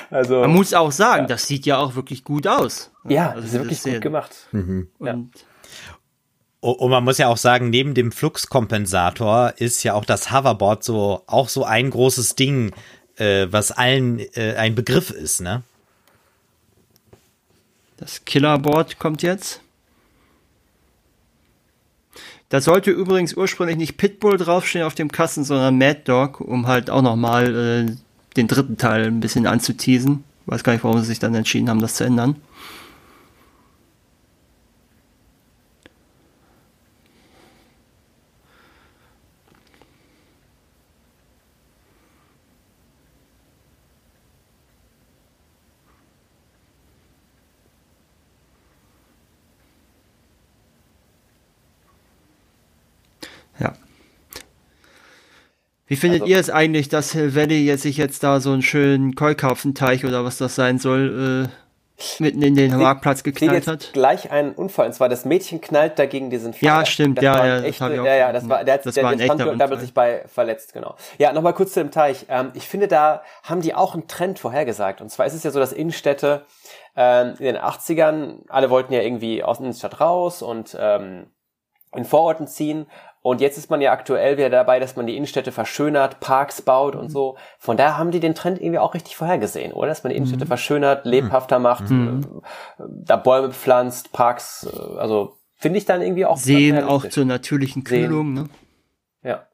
[0.09, 1.27] Also, Man muss auch sagen, ja.
[1.27, 2.91] das sieht ja auch wirklich gut aus.
[3.03, 4.35] Ja, also das ist wirklich gut gemacht.
[4.51, 4.89] Mhm.
[4.97, 5.15] Und ja.
[6.71, 11.23] Und man muss ja auch sagen, neben dem Fluxkompensator ist ja auch das Hoverboard so
[11.27, 12.73] auch so ein großes Ding,
[13.15, 15.63] äh, was allen äh, ein Begriff ist, ne?
[17.97, 19.61] Das Killerboard kommt jetzt.
[22.49, 26.89] Da sollte übrigens ursprünglich nicht Pitbull draufstehen auf dem Kasten, sondern Mad Dog, um halt
[26.89, 27.95] auch nochmal äh,
[28.35, 30.23] den dritten Teil ein bisschen anzuteasen.
[30.45, 32.35] Weiß gar nicht, warum sie sich dann entschieden haben, das zu ändern.
[55.87, 58.61] Wie findet also, ihr es eigentlich, dass Hill Valley jetzt sich jetzt da so einen
[58.61, 61.49] schönen Keukarpfenteich oder was das sein soll, äh,
[62.19, 63.91] mitten in den Marktplatz geknallt hat?
[63.93, 66.67] Gleich einen Unfall, und zwar das Mädchen knallt dagegen diesen Fall.
[66.67, 69.17] Ja, stimmt, ja, ja, echte, das ja, ja, das war, der, das der, war ein
[69.17, 69.79] der, echter Unfall.
[69.79, 70.95] sich bei verletzt, genau.
[71.17, 72.25] Ja, nochmal kurz zu dem Teich.
[72.29, 74.99] Ähm, ich finde, da haben die auch einen Trend vorhergesagt.
[75.01, 76.45] Und zwar ist es ja so, dass Innenstädte
[76.97, 81.27] ähm, in den 80ern, alle wollten ja irgendwie aus der Innenstadt raus und ähm,
[81.95, 82.87] in Vororten ziehen
[83.27, 86.95] und jetzt ist man ja aktuell wieder dabei, dass man die Innenstädte verschönert, Parks baut
[86.95, 87.09] und mhm.
[87.09, 87.37] so.
[87.59, 89.89] Von daher haben die den Trend irgendwie auch richtig vorhergesehen, oder?
[89.89, 90.47] Dass man die Innenstädte mhm.
[90.47, 92.41] verschönert, lebhafter macht, mhm.
[92.79, 96.37] Äh, da Bäume pflanzt, Parks, äh, also finde ich dann irgendwie auch.
[96.37, 98.49] Sehen auch zur natürlichen Kühlung, Sehen.
[99.23, 99.29] ne?
[99.29, 99.47] Ja.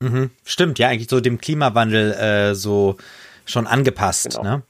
[0.00, 0.30] Mhm.
[0.42, 2.96] Stimmt, ja, eigentlich so dem Klimawandel äh, so
[3.44, 4.38] schon angepasst.
[4.38, 4.42] Genau.
[4.42, 4.62] Ne?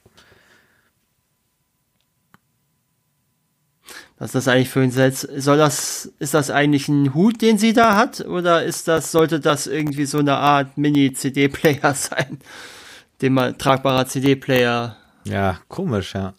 [4.22, 5.22] Was ist das eigentlich für ein Setz?
[5.22, 8.20] Soll das, ist das eigentlich ein Hut, den sie da hat?
[8.20, 12.38] Oder ist das, sollte das irgendwie so eine Art Mini-CD-Player sein?
[13.20, 14.96] Den mal tragbarer CD-Player.
[15.24, 16.34] Ja, komisch, ja.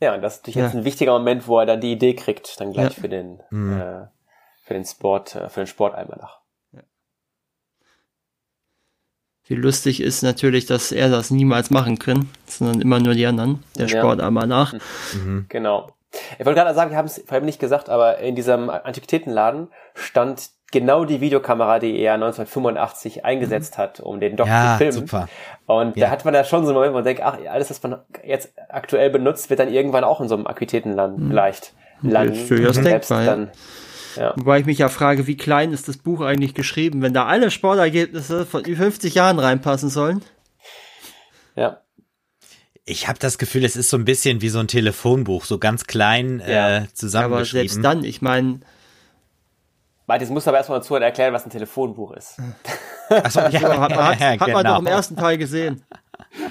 [0.00, 0.64] Ja, und das ist natürlich ja.
[0.64, 3.00] jetzt ein wichtiger Moment, wo er dann die Idee kriegt, dann gleich ja.
[3.00, 3.80] für den mhm.
[3.80, 4.06] äh,
[4.68, 6.40] für den Sport, äh, für den Sportalmanach.
[6.72, 6.82] Ja.
[9.46, 13.64] Wie lustig ist natürlich, dass er das niemals machen kann, sondern immer nur die anderen,
[13.76, 13.98] der ja.
[13.98, 14.74] Sportalmanach.
[15.14, 15.46] Mhm.
[15.48, 15.90] Genau.
[16.38, 20.50] Ich wollte gerade sagen, wir haben es vorhin nicht gesagt, aber in diesem Antiquitätenladen stand
[20.70, 23.82] genau die Videokamera, die er 1985 eingesetzt mhm.
[23.82, 24.92] hat, um den Doc ja, zu filmen.
[24.92, 25.28] Super.
[25.66, 26.06] Und ja.
[26.06, 28.00] da hat man da schon so einen Moment, wo man denkt, ach, alles, was man
[28.24, 31.28] jetzt aktuell benutzt, wird dann irgendwann auch in so einem Aquitätenland mhm.
[31.28, 32.34] vielleicht landen.
[32.34, 33.50] Für denkbar, dann,
[34.16, 34.34] ja.
[34.36, 37.50] Wobei ich mich ja frage, wie klein ist das Buch eigentlich geschrieben, wenn da alle
[37.50, 40.22] Sportergebnisse von 50 Jahren reinpassen sollen?
[41.54, 41.82] Ja.
[42.84, 45.86] Ich habe das Gefühl, es ist so ein bisschen wie so ein Telefonbuch, so ganz
[45.86, 46.78] klein ja.
[46.78, 47.34] äh, zusammengeschrieben.
[47.36, 48.60] Aber selbst dann, ich meine,
[50.08, 52.38] Warte, jetzt musst aber erstmal dazu erklären, was ein Telefonbuch ist.
[53.10, 54.96] Achso, ja, hat, man, hat, hat man doch im genau.
[54.96, 55.82] ersten Teil gesehen.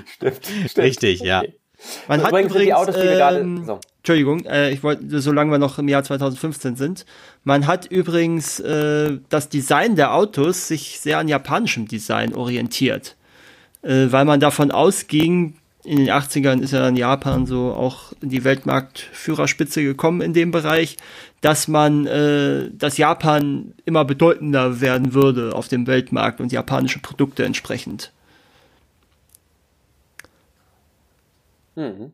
[0.06, 0.78] Stimmt, stimmt.
[0.78, 1.40] Richtig, ja.
[1.40, 1.56] Okay.
[2.08, 3.80] Man hat übrigens, die Autos, die wir gerade, ähm, so.
[3.98, 7.08] Entschuldigung, äh, ich wollte, solange wir noch im Jahr 2015 sind,
[7.44, 13.16] man hat übrigens äh, das Design der Autos sich sehr an japanischem Design orientiert,
[13.82, 18.30] äh, weil man davon ausging, in den 80ern ist ja dann Japan so auch in
[18.30, 20.98] die Weltmarktführerspitze gekommen in dem Bereich,
[21.42, 27.46] dass man, äh, dass Japan immer bedeutender werden würde auf dem Weltmarkt und japanische Produkte
[27.46, 28.12] entsprechend.
[31.76, 32.14] Mhm.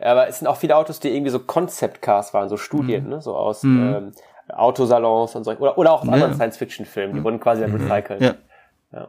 [0.00, 3.10] Aber es sind auch viele Autos, die irgendwie so Concept Cars waren, so Studien, mhm.
[3.10, 3.22] ne?
[3.22, 3.94] so aus mhm.
[3.94, 4.12] ähm,
[4.48, 5.52] Autosalons und so.
[5.52, 6.12] Oder, oder auch ja.
[6.12, 7.24] anderen Science-Fiction-Filmen, die mhm.
[7.24, 7.90] wurden quasi dann mhm.
[7.90, 8.20] recycelt.
[8.20, 8.34] Ja.
[8.92, 9.08] ja.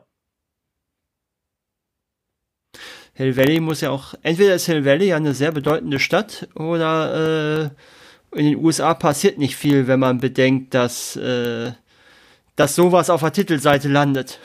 [3.14, 7.66] Hill Valley muss ja auch, entweder ist Hill Valley ja eine sehr bedeutende Stadt oder
[7.66, 7.70] äh,
[8.36, 11.72] in den USA passiert nicht viel, wenn man bedenkt, dass, äh,
[12.56, 14.40] dass sowas auf der Titelseite landet.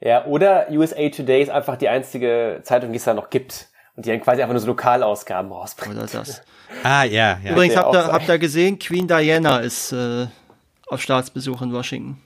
[0.00, 3.68] Ja, oder USA Today ist einfach die einzige Zeitung, die es da noch gibt.
[3.96, 5.96] Und die dann quasi einfach nur so Lokalausgaben rausbringt.
[5.96, 6.42] Oder das.
[6.82, 7.52] ah, ja, ja.
[7.52, 10.26] Übrigens, habt ihr, habt ihr gesehen, Queen Diana ist äh,
[10.88, 12.22] auf Staatsbesuch in Washington.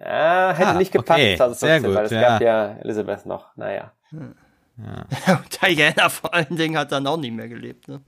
[0.00, 1.36] Ja, hätte ah, nicht gepasst, okay.
[1.36, 2.20] 2015, weil es ja.
[2.20, 3.54] gab ja Elizabeth noch.
[3.56, 3.92] Naja.
[4.10, 4.34] Hm.
[4.78, 5.42] Ja.
[5.68, 7.88] Diana vor allen Dingen hat dann auch nicht mehr gelebt.
[7.88, 8.00] Ne?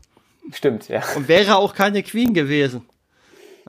[0.53, 1.03] Stimmt, ja.
[1.17, 2.87] Und wäre auch keine Queen gewesen.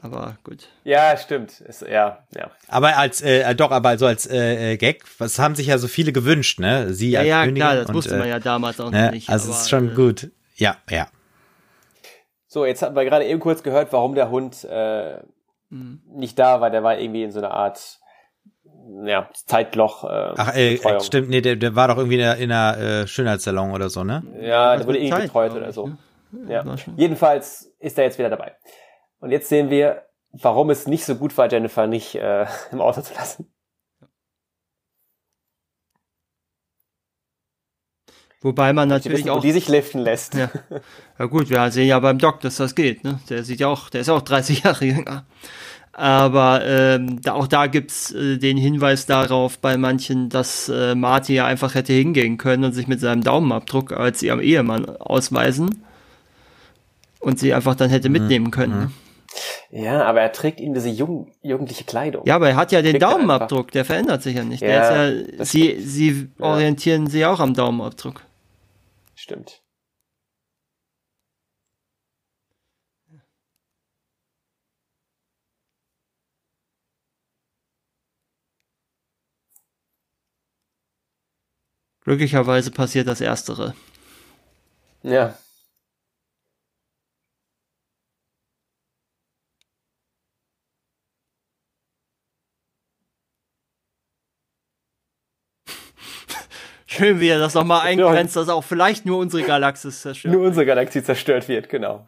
[0.01, 0.67] Aber gut.
[0.83, 1.61] Ja, stimmt.
[1.61, 2.49] Ist, ja, ja.
[2.67, 5.87] Aber als, äh, doch, aber also als äh, äh, Gag, was haben sich ja so
[5.87, 6.93] viele gewünscht, ne?
[6.93, 9.11] Sie ja, als ja, Königin klar, das und, wusste man äh, ja damals auch ne?
[9.11, 9.29] nicht.
[9.29, 10.31] Also es ist schon äh, gut.
[10.55, 11.07] Ja, ja.
[12.47, 15.17] So, jetzt haben wir gerade eben kurz gehört, warum der Hund äh,
[15.69, 16.01] mhm.
[16.07, 16.71] nicht da war.
[16.71, 17.99] Der war irgendwie in so einer Art
[19.05, 20.03] ja, Zeitloch.
[20.03, 23.07] Äh, Ach, äh, stimmt, nee, der, der war doch irgendwie in einer, in einer äh,
[23.07, 24.23] Schönheitssalon oder so, ne?
[24.41, 25.91] Ja, der wurde Zeit, betreut oder so.
[26.47, 26.63] Ja.
[26.63, 26.75] ja.
[26.95, 28.55] Jedenfalls ist er jetzt wieder dabei.
[29.19, 33.01] Und jetzt sehen wir, warum es nicht so gut war, Jennifer nicht äh, im Auto
[33.01, 33.51] zu lassen.
[38.43, 39.41] Wobei man natürlich wissen, auch.
[39.41, 40.33] die sich liften lässt.
[40.33, 40.49] Ja.
[41.19, 43.19] ja gut, wir sehen ja beim Doc, dass das geht, ne?
[43.29, 45.25] Der sieht ja auch, der ist auch 30 Jahre jünger.
[45.93, 51.35] Aber ähm, da, auch da gibt's äh, den Hinweis darauf bei manchen, dass äh, Marty
[51.35, 55.83] ja einfach hätte hingehen können und sich mit seinem Daumenabdruck als ihrem Ehemann ausweisen
[57.19, 58.13] und sie einfach dann hätte mhm.
[58.13, 58.79] mitnehmen können.
[59.71, 59.83] Mhm.
[59.83, 62.25] Ja, aber er trägt ihm diese jung, jugendliche Kleidung.
[62.25, 64.61] Ja, aber er hat ja den Daumenabdruck, der verändert sich ja nicht.
[64.61, 66.45] Ja, ja sie sie ja.
[66.45, 68.21] orientieren sich auch am Daumenabdruck.
[69.15, 69.60] Stimmt.
[82.03, 83.75] Glücklicherweise passiert das Erstere.
[85.03, 85.35] Ja.
[96.87, 100.65] Schön, wie er das nochmal eingrenzt, dass auch vielleicht nur unsere Galaxis zerstört Nur unsere
[100.65, 102.07] Galaxie zerstört wird, genau.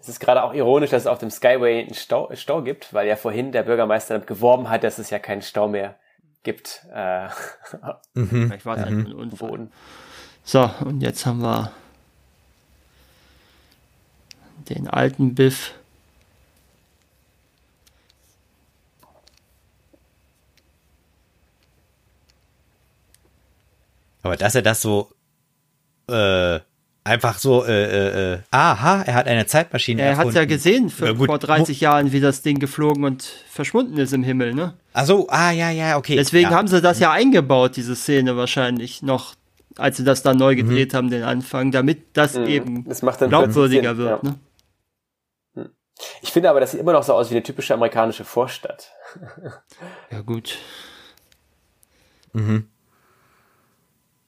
[0.00, 3.06] Es ist gerade auch ironisch, dass es auf dem Skyway einen Stau, Stau gibt, weil
[3.06, 5.96] ja vorhin der Bürgermeister damit geworben hat, dass es ja keinen Stau mehr
[6.42, 6.86] gibt.
[6.90, 7.28] Äh,
[8.14, 8.46] mhm.
[8.46, 9.06] Vielleicht war es mhm.
[9.06, 9.68] ein Unfall.
[10.42, 11.70] So, und jetzt haben wir
[14.70, 15.74] Den alten Biff.
[24.22, 25.12] Aber dass er das so
[26.08, 26.60] äh,
[27.04, 30.36] einfach so, äh, äh, äh, aha, er hat eine Zeitmaschine Er hat erfunden.
[30.36, 31.26] ja gesehen für, Ja, gut.
[31.26, 34.74] vor 30 Jahren, wie das Ding geflogen und verschwunden ist im Himmel, ne?
[34.92, 36.16] Ach so, ah, ja, ja, okay.
[36.16, 36.56] Deswegen ja.
[36.56, 39.34] haben sie das ja eingebaut, diese Szene wahrscheinlich noch,
[39.76, 40.56] als sie das dann neu Mhm.
[40.58, 44.30] gedreht haben, den Anfang, damit das eben Das macht dann glaubwürdiger wird, ja.
[44.30, 44.38] ne?
[46.22, 48.90] Ich finde aber, das sieht immer noch so aus wie eine typische amerikanische Vorstadt.
[50.10, 50.56] Ja, gut.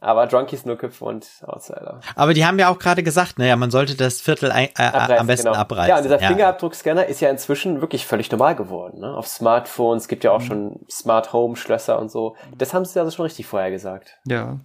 [0.03, 2.01] Aber Drunkies nur Köpfe und Outsider.
[2.17, 5.29] Aber die haben ja auch gerade gesagt, naja, man sollte das Viertel ein, äh, am
[5.29, 5.57] besten genau.
[5.57, 5.89] abreißen.
[5.91, 8.99] Ja, und dieser Fingerabdruckscanner ist ja inzwischen wirklich völlig normal geworden.
[8.99, 9.15] Ne?
[9.15, 12.35] Auf Smartphones gibt ja auch schon Smart Home Schlösser und so.
[12.59, 14.19] Das haben sie also schon richtig vorher gesagt.
[14.27, 14.59] Ja.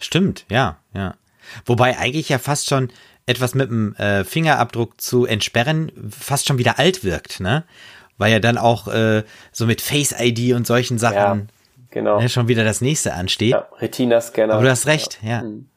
[0.00, 1.14] Stimmt, ja, ja.
[1.66, 2.90] Wobei eigentlich ja fast schon
[3.26, 7.62] etwas mit dem äh, Fingerabdruck zu entsperren fast schon wieder alt wirkt, ne?
[8.18, 9.22] Weil ja dann auch äh,
[9.52, 11.48] so mit Face ID und solchen Ja, Sachen
[11.90, 12.20] genau.
[12.20, 13.52] ne, schon wieder das nächste ansteht.
[13.52, 14.54] Ja, Retina-Scanner.
[14.54, 15.42] Aber du hast recht, ja.
[15.42, 15.68] Mhm.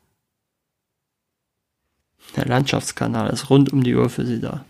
[2.36, 4.66] Der Landschaftskanal ist rund um die Uhr für sie da.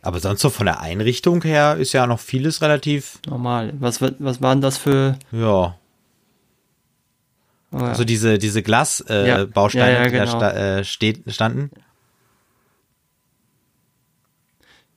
[0.00, 3.74] Aber sonst so von der Einrichtung her ist ja noch vieles relativ, Normal.
[3.78, 5.18] Was, was waren das für.
[5.32, 5.76] ja.
[7.72, 7.86] Oh ja.
[7.88, 9.38] Also diese, diese Glasbausteine, äh, Ja.
[9.38, 10.36] Ja, die da genau.
[10.36, 11.70] sta äh, steht, standen.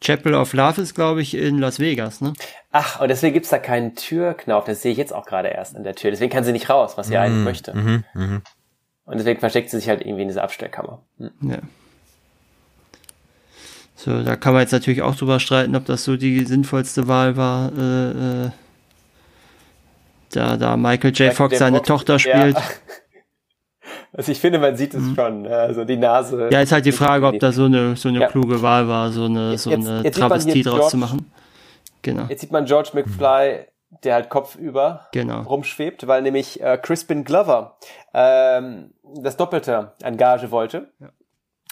[0.03, 2.33] Chapel of Love ist, glaube ich, in Las Vegas, ne?
[2.71, 4.65] Ach, und deswegen gibt's da keinen Türknauf.
[4.65, 6.09] Das sehe ich jetzt auch gerade erst an der Tür.
[6.09, 7.75] Deswegen kann sie nicht raus, was sie eigentlich möchte.
[7.75, 8.41] Mhm, mhm.
[9.05, 11.03] Und deswegen versteckt sie sich halt irgendwie in dieser Abstellkammer.
[11.17, 11.31] Hm.
[11.41, 11.59] Ja.
[13.95, 17.37] So, da kann man jetzt natürlich auch drüber streiten, ob das so die sinnvollste Wahl
[17.37, 18.49] war, äh, äh,
[20.31, 21.33] da, da Michael J.
[21.33, 22.19] Fox seine Fox- Tochter Ja.
[22.19, 22.57] spielt.
[24.13, 25.43] Also ich finde, man sieht es schon.
[25.43, 25.55] ne?
[25.55, 26.49] Also die Nase.
[26.51, 28.27] Ja, ist halt die Frage, ob das so eine, so eine Ja.
[28.27, 31.31] kluge Wahl war, so eine, Jetzt- so eine jetzt Travestie draus George- zu machen.
[32.01, 33.65] Genau, Jetzt sieht man George McFly,
[34.03, 35.41] der halt kopfüber genau.
[35.43, 37.77] rumschwebt, weil nämlich äh, Crispin Glover
[38.13, 40.91] ähm, das Doppelte an Gage wollte.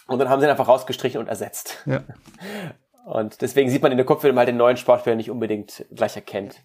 [0.07, 1.77] Und dann haben sie ihn einfach rausgestrichen und ersetzt.
[1.85, 2.01] Ja.
[3.05, 6.57] Und deswegen sieht man in der Kopfilm halt den neuen Sportfilm nicht unbedingt gleich erkennt.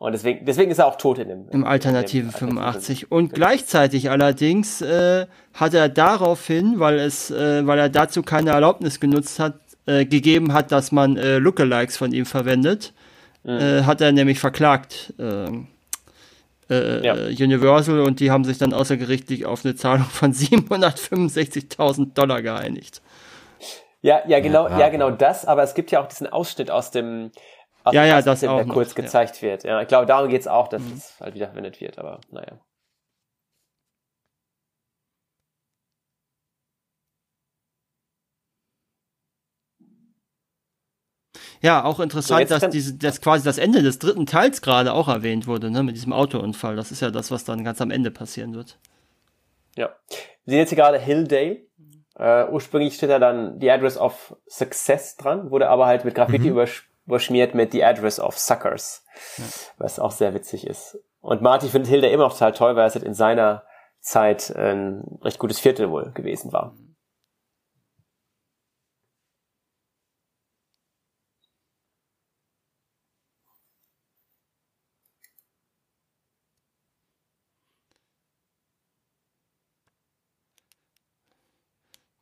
[0.00, 1.48] Und deswegen, deswegen ist er auch tot in dem.
[1.50, 3.12] Im Alternative in dem 85.
[3.12, 8.98] Und gleichzeitig allerdings äh, hat er daraufhin, weil es, äh, weil er dazu keine Erlaubnis
[8.98, 12.92] genutzt hat, äh, gegeben hat, dass man äh, Lookalikes von ihm verwendet,
[13.44, 13.50] Mhm.
[13.58, 15.66] äh, hat er nämlich verklagt ähm,
[16.70, 17.14] äh, Ja.
[17.16, 23.00] äh, Universal und die haben sich dann außergerichtlich auf eine Zahlung von 765.000 Dollar geeinigt.
[24.02, 26.90] Ja, ja, genau, Ja, ja, genau das, aber es gibt ja auch diesen Ausschnitt aus
[26.90, 27.30] dem,
[27.84, 29.02] aus Ja, ja, ersten das auch noch, kurz ja.
[29.02, 29.04] Mhm.
[29.06, 29.64] gezeigt wird.
[29.64, 32.58] Ja, ich glaube, darum geht's auch, dass es halt wieder verwendet wird, aber naja.
[41.62, 44.92] Ja, auch So, interessant, jetzt dass diese, dass quasi das Ende des dritten Teils gerade
[44.92, 46.74] auch erwähnt wurde, ne, mit diesem Autounfall.
[46.76, 48.78] Das ist ja das, was dann ganz am Ende passieren wird.
[49.76, 49.90] Ja.
[50.44, 51.66] Wir sehen jetzt hier gerade Hilldale.
[52.16, 56.48] Äh, ursprünglich steht da dann The Address of Success dran, wurde aber halt mit Graffiti
[56.48, 59.04] übersch überschmiert mit The Address of Suckers.
[59.78, 60.98] Was auch sehr witzig ist.
[61.20, 63.64] Und Marty findet Hilldale immer noch total toll, weil es halt in seiner
[64.00, 66.74] Zeit ein recht gutes Viertel wohl gewesen war.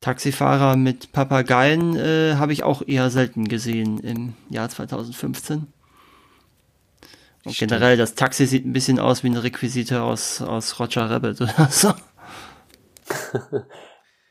[0.09, 5.67] Taxifahrer mit Papageien äh, habe ich auch eher selten gesehen im Jahr 2015.
[7.45, 7.71] Und Stimmt.
[7.73, 11.53] generell, das Taxi sieht ein bisschen aus wie eine Requisite aus, aus Roger Rabbit oder
[11.71, 11.93] so.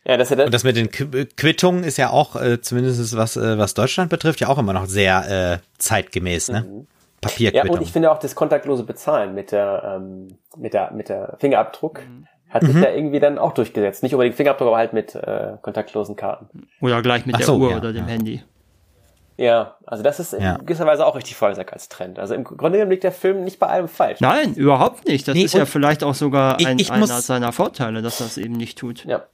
[0.03, 3.37] Ja, das ja Und das mit den Qu- Quittungen ist ja auch, äh, zumindest was,
[3.37, 6.61] äh, was Deutschland betrifft, ja auch immer noch sehr äh, zeitgemäß, ne?
[6.61, 6.77] Mhm.
[6.79, 6.85] Ja,
[7.21, 7.69] Papierquittung.
[7.77, 12.01] und ich finde auch das kontaktlose Bezahlen mit der, ähm, mit der, mit der Fingerabdruck
[12.01, 12.27] Mhm.
[12.49, 14.03] Hat sich da irgendwie dann auch durchgesetzt.
[14.03, 16.67] Nicht unbedingt Fingerabdruck, aber halt mit äh, kontaktlosen Karten.
[16.81, 18.11] Oder gleich mit Ach der so, Uhr ja, oder dem ja.
[18.13, 18.41] Handy.
[19.39, 20.55] Ja, also das ist Ja.
[20.55, 22.17] in gewisser Weise auch richtig Vollsack als Trend.
[22.17, 24.19] Also im Grunde genommen liegt der Film nicht bei allem falsch.
[24.19, 25.27] Nein, überhaupt nicht.
[25.27, 28.17] Das Nee, ist ja vielleicht auch sogar ich- ein, ich einer muss- seiner Vorteile, dass
[28.17, 29.05] das eben nicht tut.
[29.05, 29.25] Ja.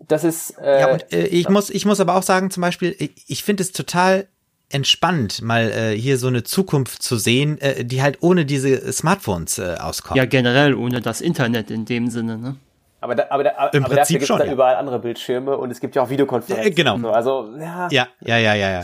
[0.00, 2.96] Das ist, äh, Ja, und äh, ich muss, ich muss aber auch sagen, zum Beispiel,
[2.98, 4.26] ich, ich finde es total
[4.72, 9.58] entspannt, mal äh, hier so eine Zukunft zu sehen, äh, die halt ohne diese Smartphones
[9.58, 10.16] äh, auskommt.
[10.16, 12.56] Ja, generell ohne das Internet in dem Sinne, ne?
[13.02, 14.52] Aber, da, aber, da, aber Im dafür Prinzip gibt es ja.
[14.52, 16.70] überall andere Bildschirme und es gibt ja auch Videokonferenzen.
[16.70, 16.96] Äh, genau.
[16.98, 17.88] So, also, ja.
[17.90, 18.80] Ja, ja, ja, ja, ja.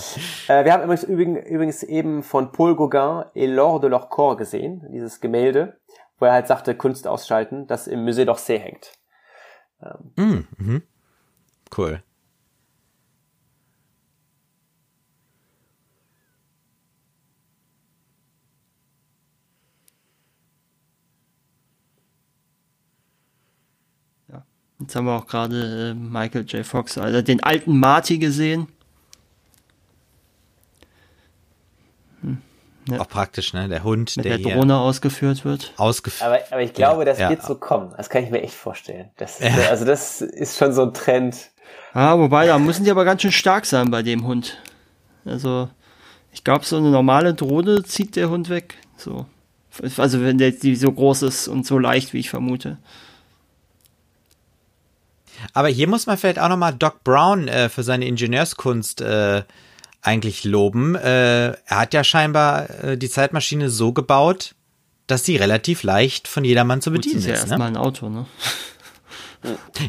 [0.49, 4.85] Äh, wir haben übrigens, übrigens, eben von Paul Gauguin Et l'or de leur corps gesehen,
[4.93, 5.79] dieses Gemälde,
[6.19, 8.91] wo er halt sagte, Kunst ausschalten, das im Musée d'Orsay hängt.
[10.17, 10.83] Mm, mhm.
[11.77, 12.03] Cool.
[24.89, 26.65] Jetzt haben wir auch gerade äh, Michael J.
[26.65, 28.69] Fox, also den alten Marty gesehen.
[32.89, 32.99] Ja.
[32.99, 33.69] Auch praktisch, ne?
[33.69, 35.75] Der Hund, mit der der hier Drohne ausgeführt wird.
[35.77, 36.27] ausgeführt.
[36.27, 37.29] Aber, aber ich glaube, das ja.
[37.29, 37.93] wird so kommen.
[37.99, 39.11] Das kann ich mir echt vorstellen.
[39.19, 41.51] Das, Also das ist schon so ein Trend.
[41.93, 44.57] Ah, wobei, da müssen die aber ganz schön stark sein bei dem Hund.
[45.27, 45.69] Also,
[46.33, 48.79] ich glaube, so eine normale Drohne zieht der Hund weg.
[48.97, 49.27] So.
[49.99, 52.79] Also, wenn der die so groß ist und so leicht, wie ich vermute.
[55.53, 59.43] Aber hier muss man vielleicht auch nochmal Doc Brown äh, für seine Ingenieurskunst äh,
[60.03, 60.95] eigentlich loben.
[60.95, 64.55] Äh, er hat ja scheinbar äh, die Zeitmaschine so gebaut,
[65.07, 67.45] dass sie relativ leicht von jedermann zu Gut, bedienen ist ja ist.
[67.45, 67.51] Ne?
[67.51, 68.27] erstmal ein Auto, ne?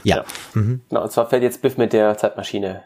[0.03, 0.25] Ja.
[0.53, 2.83] Genau, und zwar fällt jetzt Biff mit der Zeitmaschine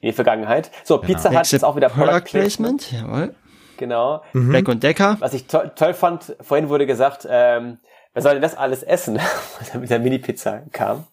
[0.00, 0.72] in die Vergangenheit.
[0.82, 2.90] So, Pizza Hut ist auch wieder Product Placement.
[2.90, 3.36] Jawohl.
[3.76, 4.22] Genau.
[4.32, 5.16] Black und Decker.
[5.20, 7.78] Was ich to toll fand, vorhin wurde gesagt, ähm,
[8.12, 9.18] wer soll denn das alles essen,
[9.60, 11.06] was mit der Mini-Pizza kam.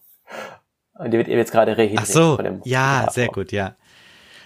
[1.00, 3.74] Und die wird eben jetzt gerade rehydriert Ach so, von dem ja, sehr gut, ja.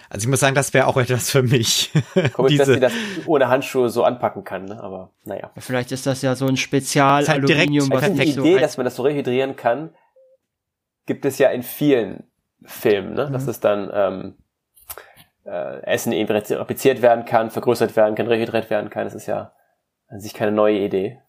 [0.09, 1.91] Also ich muss sagen, das wäre auch etwas für mich.
[2.33, 2.93] Komisch, dass sie Diese, das
[3.25, 4.81] ohne Handschuhe so anpacken kann, ne?
[4.81, 5.51] aber naja.
[5.57, 8.77] Vielleicht ist das ja so ein Spezial-Aluminium, halt Also was die so Idee, ein- dass
[8.77, 9.89] man das so rehydrieren kann,
[11.05, 12.23] gibt es ja in vielen
[12.63, 13.27] Filmen, ne?
[13.27, 13.33] Mhm.
[13.33, 14.33] dass es dann ähm,
[15.45, 19.03] äh, Essen eben repliziert werden kann, vergrößert werden kann, rehydriert werden kann.
[19.05, 19.51] Das ist ja
[20.07, 21.19] an sich keine neue Idee.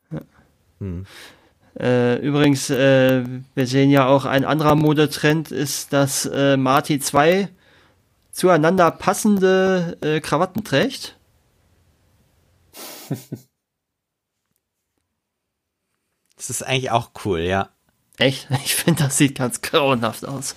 [1.78, 3.24] Äh, übrigens, äh,
[3.54, 7.48] wir sehen ja auch ein anderer Modetrend ist, dass äh, Marty zwei
[8.32, 11.18] zueinander passende äh, Krawatten trägt.
[16.36, 17.70] das ist eigentlich auch cool, ja.
[18.18, 18.48] Echt?
[18.64, 20.56] Ich finde, das sieht ganz grauenhaft aus.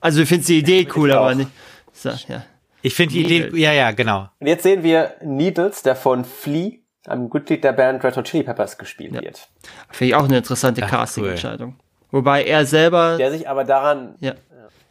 [0.00, 1.34] Also ich finde die Idee Find cool, ich aber auch.
[1.34, 1.50] nicht.
[1.92, 2.44] So, ja.
[2.82, 4.28] Ich finde die Idee, ja, ja, genau.
[4.40, 8.42] Und jetzt sehen wir Needles, der von Flea, einem Mitglied der Band Red Hot Chili
[8.44, 9.22] Peppers, gespielt Ja.
[9.22, 9.48] wird.
[9.90, 11.76] Finde ich auch eine interessante Casting-Entscheidung.
[12.10, 13.16] Wobei er selber.
[13.16, 14.34] Der sich aber daran, Ja.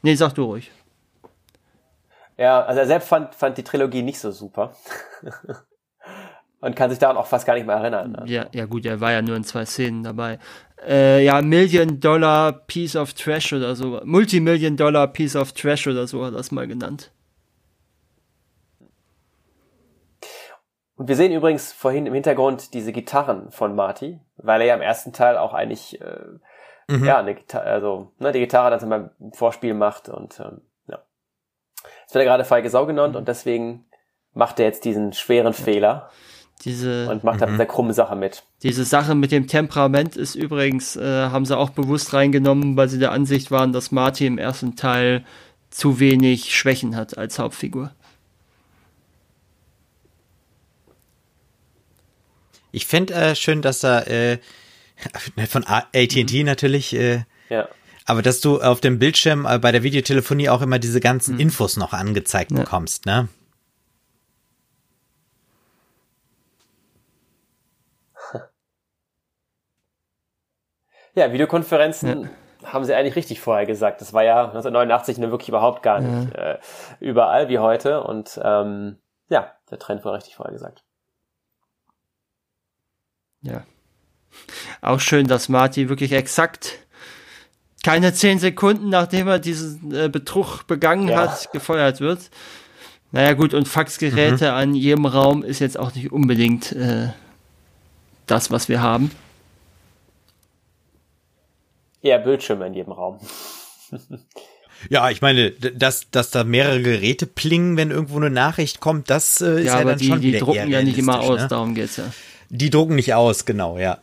[0.01, 0.71] Nee, sag du ruhig.
[2.37, 4.73] ja, also er selbst fand, fand die Trilogie nicht so super.
[6.59, 8.11] Und kann sich daran auch fast gar nicht mehr erinnern.
[8.11, 8.23] ne?
[8.27, 10.37] Ja, ja gut, er war ja nur in zwei Szenen dabei.
[10.87, 13.99] Äh, ja, Million Dollar Piece of Trash oder so.
[14.03, 17.11] Multimillion Dollar Piece of Trash oder so hat er das mal genannt.
[21.01, 24.81] Und wir sehen übrigens vorhin im Hintergrund diese Gitarren von Marty, weil er ja im
[24.81, 26.25] ersten Teil auch eigentlich äh,
[26.91, 27.05] Mhm.
[27.05, 30.99] ja eine Gitarre, also ne, die Gitarre dann beim Vorspiel macht und ähm, ja.
[32.01, 33.85] Jetzt wird er gerade feige Sau genannt und deswegen
[34.33, 36.09] macht er jetzt diesen schweren Fehler
[36.63, 38.43] Diese, und macht dann eine krumme Sache mit.
[38.61, 42.99] diese Sache mit dem Temperament ist übrigens, äh, haben sie auch bewusst reingenommen, weil sie
[42.99, 45.23] der Ansicht waren, dass Marty im ersten Teil
[45.69, 47.91] zu wenig Schwächen hat als Hauptfigur.
[52.71, 54.37] Ich fände äh, schön, dass da äh,
[55.47, 57.67] von A- AT&T natürlich, äh, Ja.
[58.05, 61.77] aber dass du auf dem Bildschirm äh, bei der Videotelefonie auch immer diese ganzen Infos
[61.77, 62.59] noch angezeigt Ja.
[62.59, 63.27] bekommst, ne?
[71.13, 72.29] Ja, Videokonferenzen
[72.63, 74.01] haben sie eigentlich richtig vorher gesagt.
[74.01, 76.59] Das war ja 1989 nur wirklich überhaupt gar nicht äh,
[76.99, 78.03] überall wie heute.
[78.03, 78.97] Und ähm,
[79.29, 80.83] ja, der Trend war richtig vorher gesagt.
[83.41, 83.65] Ja.
[84.81, 86.79] Auch schön, dass Marty wirklich exakt
[87.83, 91.21] keine zehn Sekunden, nachdem er diesen äh, Betrug begangen Ja.
[91.31, 92.29] hat, gefeuert wird.
[93.11, 97.09] Naja gut, und Faxgeräte an jedem Raum ist jetzt auch nicht unbedingt äh,
[98.27, 99.11] das, was wir haben.
[102.01, 103.19] Eher Bildschirme in jedem Raum.
[104.89, 109.39] Ja, ich meine, dass, dass da mehrere Geräte plingen, wenn irgendwo eine Nachricht kommt, das
[109.39, 111.41] äh, ist ja, ja, aber dann die, schon die wieder drucken ja nicht immer aus,
[111.41, 111.47] Ne?
[111.47, 112.05] darum geht's ja.
[112.53, 113.99] Die drucken nicht aus, genau, ja.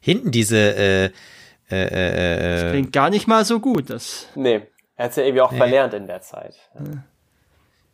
[0.00, 1.10] Hinten diese äh, äh,
[1.70, 3.90] äh, äh, Klingt gar nicht mal so gut.
[3.90, 4.62] Das, Nee,
[4.96, 6.54] er hat ja irgendwie auch verlernt in der Zeit.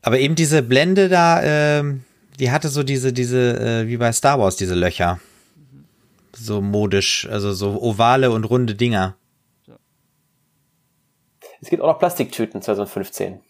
[0.03, 2.05] aber eben diese Blende da, ähm,
[2.39, 5.19] die hatte so diese, diese, äh, wie bei Star Wars, diese Löcher.
[6.35, 9.17] So modisch, also so ovale und runde Dinger.
[11.61, 13.41] Es gibt auch noch Plastiktüten 2015,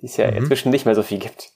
[0.00, 1.52] die es ja inzwischen nicht mehr so viel gibt.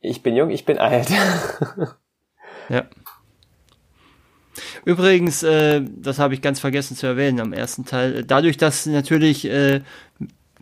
[0.00, 1.10] Ich bin jung, ich bin alt.
[2.68, 2.86] ja.
[4.84, 9.44] Übrigens, äh, das habe ich ganz vergessen zu erwähnen am ersten Teil, dadurch, dass natürlich
[9.44, 9.82] äh,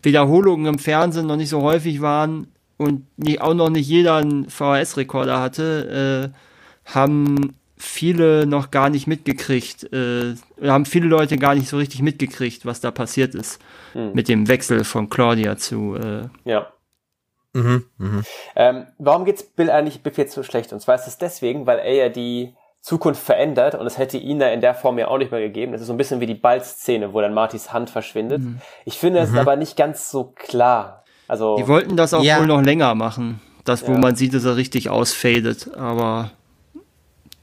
[0.02, 4.48] Wiederholungen im Fernsehen noch nicht so häufig waren und nie, auch noch nicht jeder einen
[4.48, 11.68] VHS-Rekorder hatte, äh, haben viele noch gar nicht mitgekriegt, äh, haben viele Leute gar nicht
[11.68, 13.61] so richtig mitgekriegt, was da passiert ist
[13.92, 14.12] hm.
[14.12, 15.96] mit dem Wechsel von Claudia zu.
[15.96, 16.68] Äh, ja.
[17.54, 18.22] Mhm, mh.
[18.56, 20.72] ähm, warum geht's Bill eigentlich Biff jetzt so schlecht?
[20.72, 24.38] Und zwar ist es deswegen, weil er ja die Zukunft verändert und es hätte ihn
[24.38, 25.72] da in der Form ja auch nicht mehr gegeben.
[25.72, 28.40] Das ist so ein bisschen wie die Ball-Szene, wo dann Martys Hand verschwindet.
[28.40, 28.61] Mhm.
[28.84, 29.38] Ich finde es mhm.
[29.38, 31.04] aber nicht ganz so klar.
[31.26, 32.38] Also die wollten das auch ja.
[32.38, 33.98] wohl noch länger machen, das wo ja.
[33.98, 36.30] man sieht, dass er richtig ausfadet, aber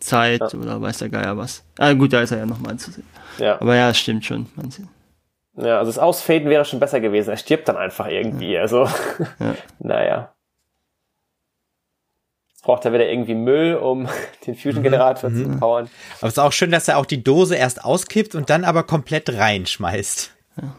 [0.05, 0.59] Zeit ja.
[0.59, 1.63] oder weiß der Geier was.
[1.77, 3.07] Ah gut, da ist er ja nochmal anzusehen.
[3.37, 3.59] Ja.
[3.59, 4.47] Aber ja, es stimmt schon.
[4.55, 4.87] Man sieht.
[5.57, 7.29] Ja, also das Ausfaden wäre schon besser gewesen.
[7.29, 8.57] Er stirbt dann einfach irgendwie.
[8.57, 8.89] Also,
[9.79, 10.35] naja
[12.65, 14.09] braucht er wieder irgendwie Müll, um
[14.45, 15.53] den Fusion-Generator mhm.
[15.53, 15.89] zu powern.
[16.17, 18.83] Aber es ist auch schön, dass er auch die Dose erst auskippt und dann aber
[18.83, 20.31] komplett reinschmeißt.
[20.61, 20.75] Ja.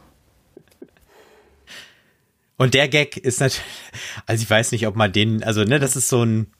[2.58, 3.64] Und der Gag ist natürlich,
[4.26, 6.52] also ich weiß nicht, ob man den, also ne, das ist so ein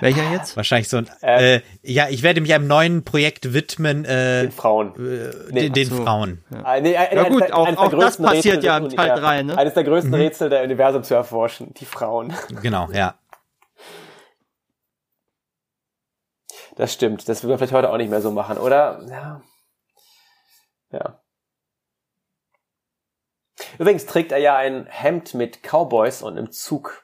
[0.00, 0.56] welcher jetzt?
[0.56, 1.10] Wahrscheinlich so ein.
[1.22, 4.04] Äh, äh, ja, ich werde mich einem neuen Projekt widmen.
[4.04, 4.94] Äh, den Frauen.
[4.96, 6.02] Äh, nee, den, den so.
[6.02, 6.44] Frauen.
[6.50, 9.42] Ja, ah, nee, ja gut, der, auch, auch das passiert Rätsel ja im Teil 3,
[9.42, 9.58] ne?
[9.58, 10.16] Eines der größten mhm.
[10.16, 11.72] Rätsel der Universum zu erforschen.
[11.74, 12.32] Die Frauen.
[12.62, 13.14] Genau, ja.
[16.76, 17.28] Das stimmt.
[17.28, 19.00] Das würden wir vielleicht heute auch nicht mehr so machen, oder?
[19.08, 19.42] Ja.
[20.90, 21.20] Ja.
[23.78, 27.03] Übrigens trägt er ja ein Hemd mit Cowboys und im Zug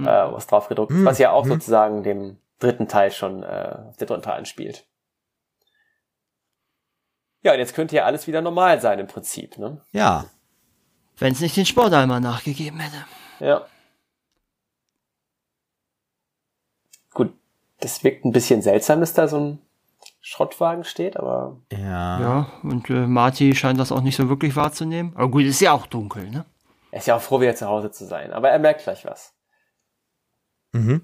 [0.00, 0.08] mhm.
[0.08, 1.04] äh, was drauf gedruckt, mhm.
[1.04, 1.50] was ja auch mhm.
[1.50, 4.86] sozusagen dem dritten Teil schon äh, auf der dritten Teil anspielt.
[7.42, 9.80] Ja, und jetzt könnte ja alles wieder normal sein im Prinzip, ne?
[9.92, 10.26] Ja.
[11.16, 13.04] Wenn es nicht den Sporteimer nachgegeben hätte.
[13.38, 13.66] Ja.
[17.80, 19.58] das wirkt ein bisschen seltsam, dass da so ein
[20.20, 21.56] Schrottwagen steht, aber.
[21.72, 22.20] Ja.
[22.20, 25.12] Ja, und äh, Marty scheint das auch nicht so wirklich wahrzunehmen.
[25.16, 26.44] Aber gut, ist ja auch dunkel, ne?
[26.90, 29.32] Er ist ja auch froh, wieder zu Hause zu sein, aber er merkt gleich was.
[30.72, 31.02] Mhm.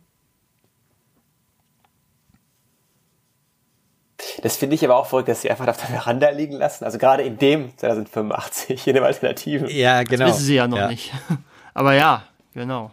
[4.43, 6.85] Das finde ich aber auch verrückt, dass sie einfach auf der Veranda liegen lassen.
[6.85, 9.69] Also gerade in dem 2085, in dem Alternativen.
[9.69, 10.27] Ja, genau.
[10.27, 10.89] Das wissen sie ja noch ja.
[10.89, 11.12] nicht.
[11.75, 12.91] Aber ja, genau.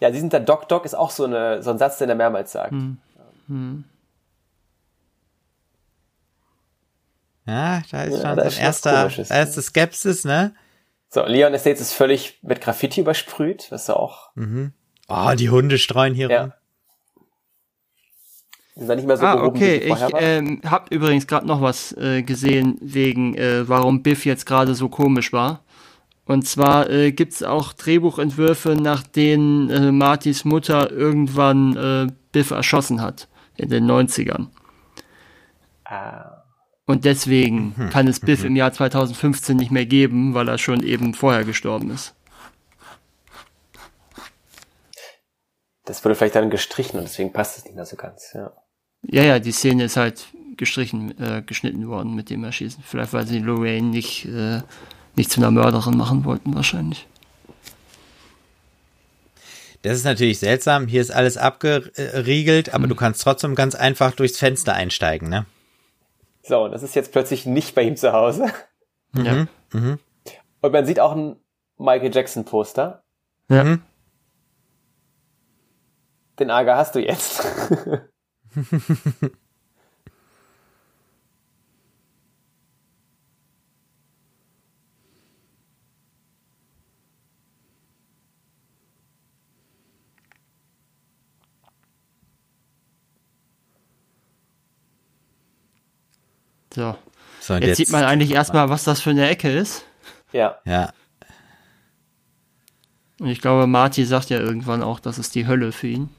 [0.00, 2.14] Ja, sie sind da Doc Doc ist auch so, eine, so ein Satz, den er
[2.14, 2.70] mehrmals sagt.
[2.70, 2.98] Hm.
[3.48, 3.84] Hm.
[7.46, 10.54] Ja, da ist ja, schon so ein erster, erste Skepsis, ne?
[11.08, 14.30] So, Leon Estates ist völlig mit Graffiti übersprüht, was auch.
[14.36, 14.72] Mhm.
[15.10, 16.42] Oh, die Hunde streuen hier ja.
[16.42, 16.52] rum.
[18.76, 19.76] Ist nicht mehr so ah, okay.
[19.76, 24.74] Ich ähm, hab übrigens gerade noch was äh, gesehen wegen, äh, warum Biff jetzt gerade
[24.74, 25.64] so komisch war.
[26.24, 32.52] Und zwar äh, gibt es auch Drehbuchentwürfe, nach denen äh, Martys Mutter irgendwann äh, Biff
[32.52, 34.46] erschossen hat in den 90ern.
[35.84, 36.44] Ah.
[36.86, 37.90] Und deswegen mhm.
[37.90, 38.46] kann es Biff mhm.
[38.46, 42.14] im Jahr 2015 nicht mehr geben, weil er schon eben vorher gestorben ist.
[45.90, 48.52] Das wurde vielleicht dann gestrichen und deswegen passt es nicht mehr so ganz, ja.
[49.02, 52.80] Ja, ja, die Szene ist halt gestrichen, äh, geschnitten worden mit dem Erschießen.
[52.86, 54.60] Vielleicht, weil sie Lorraine nicht, äh,
[55.16, 57.08] nicht zu einer Mörderin machen wollten, wahrscheinlich.
[59.82, 60.86] Das ist natürlich seltsam.
[60.86, 62.90] Hier ist alles abgeriegelt, aber mhm.
[62.90, 65.44] du kannst trotzdem ganz einfach durchs Fenster einsteigen, ne?
[66.44, 68.46] So, das ist jetzt plötzlich nicht bei ihm zu Hause.
[69.12, 69.24] Mhm.
[69.24, 69.46] Ja.
[69.72, 69.98] Mhm.
[70.60, 71.34] Und man sieht auch ein
[71.78, 73.02] Michael Jackson Poster.
[73.48, 73.64] Ja.
[73.64, 73.82] Mhm.
[76.40, 77.46] Den Ärger hast du jetzt.
[96.72, 96.96] So.
[97.40, 99.84] so jetzt, jetzt, sieht man eigentlich erstmal, was das für eine Ecke ist.
[100.32, 100.58] Ja.
[100.64, 100.92] Ja.
[103.18, 106.10] Und ich glaube, Marty sagt ja irgendwann auch, das ist die Hölle für ihn.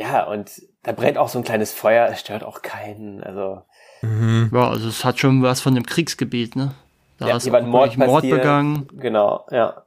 [0.00, 0.50] Ja, und
[0.82, 3.62] da brennt auch so ein kleines Feuer, es stört auch keinen, also.
[4.00, 4.50] Mhm.
[4.52, 6.72] Ja, also es hat schon was von dem Kriegsgebiet, ne?
[7.18, 8.88] Da ja, ist jemand Mord, Mord begangen.
[8.94, 9.84] Genau, ja.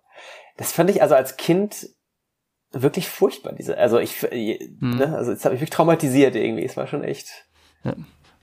[0.57, 1.89] Das fand ich also als Kind
[2.71, 4.97] wirklich furchtbar, diese, also ich, mhm.
[4.97, 7.27] ne, also jetzt habe ich mich traumatisiert irgendwie, es war schon echt.
[7.83, 7.93] Ja.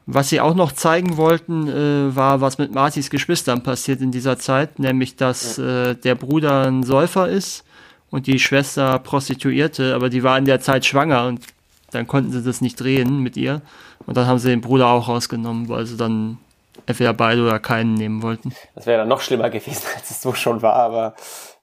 [0.07, 4.41] Was sie auch noch zeigen wollten, äh, war, was mit Martys Geschwistern passiert in dieser
[4.41, 7.65] Zeit, nämlich dass äh, der Bruder ein Säufer ist
[8.11, 11.45] und die Schwester Prostituierte, aber die war in der Zeit schwanger und
[11.91, 13.63] dann konnten sie das nicht drehen mit ihr.
[14.07, 16.39] Und dann haben sie den Bruder auch rausgenommen, weil sie dann
[16.87, 18.55] entweder beide oder keinen nehmen wollten.
[18.75, 21.15] Das wäre dann noch schlimmer gewesen, als es so schon war, aber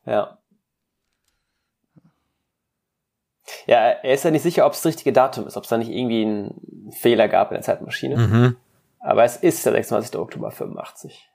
[0.05, 0.37] ja.
[3.65, 5.77] Ja, er ist ja nicht sicher, ob es das richtige Datum ist, ob es da
[5.77, 8.17] nicht irgendwie einen Fehler gab in der Zeitmaschine.
[8.17, 8.55] Mhm.
[8.99, 10.17] Aber es ist der 26.
[10.17, 11.29] Oktober 85.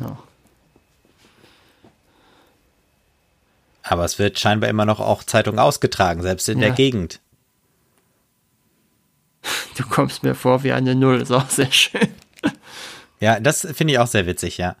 [0.00, 0.18] Ja.
[3.82, 6.66] Aber es wird scheinbar immer noch auch Zeitung ausgetragen, selbst in Ja.
[6.68, 7.20] der Gegend.
[9.76, 12.08] Du kommst mir vor wie eine Null, ist auch sehr schön.
[13.20, 14.74] Ja, das finde ich auch sehr witzig, ja.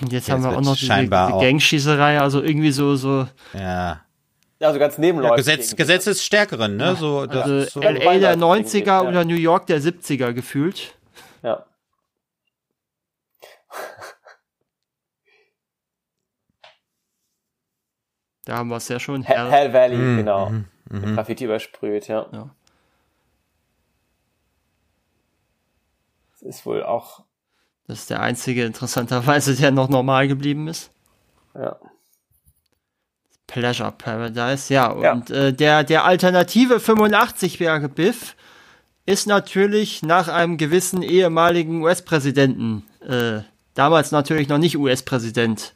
[0.00, 3.26] Und jetzt Ja, haben wir auch noch diese, diese auch- Gangschießerei, also irgendwie so, so
[3.52, 4.00] Ja.
[4.62, 5.36] Also ganz nebenläufig.
[5.38, 5.76] Gesetz, irgendwie.
[5.76, 6.94] Gesetz des Stärkeren, ne?
[6.96, 7.80] So, das also ist so.
[7.82, 9.02] Ja, LA der beiläufig 90er irgendwie, ja.
[9.02, 10.94] oder New York der 70er gefühlt.
[11.42, 11.64] Ja.
[18.44, 19.22] Da haben wir es ja schon.
[19.22, 20.50] Hell, Hell, Hell Valley, Mhm, genau.
[20.50, 22.26] mhm, Mit Graffiti übersprüht, ja.
[22.32, 22.50] Ja.
[26.32, 27.24] Das ist wohl auch,
[27.90, 30.90] Das ist der einzige, interessanterweise, der noch normal geblieben ist.
[31.56, 31.76] ja.
[33.48, 34.96] Pleasure Paradise, ja.
[35.02, 35.12] Ja.
[35.12, 38.36] Und Äh, der, der alternative 85-jährige Biff
[39.06, 43.40] ist natürlich nach einem gewissen ehemaligen US-Präsidenten, äh,
[43.74, 45.74] damals natürlich noch nicht US-Präsident,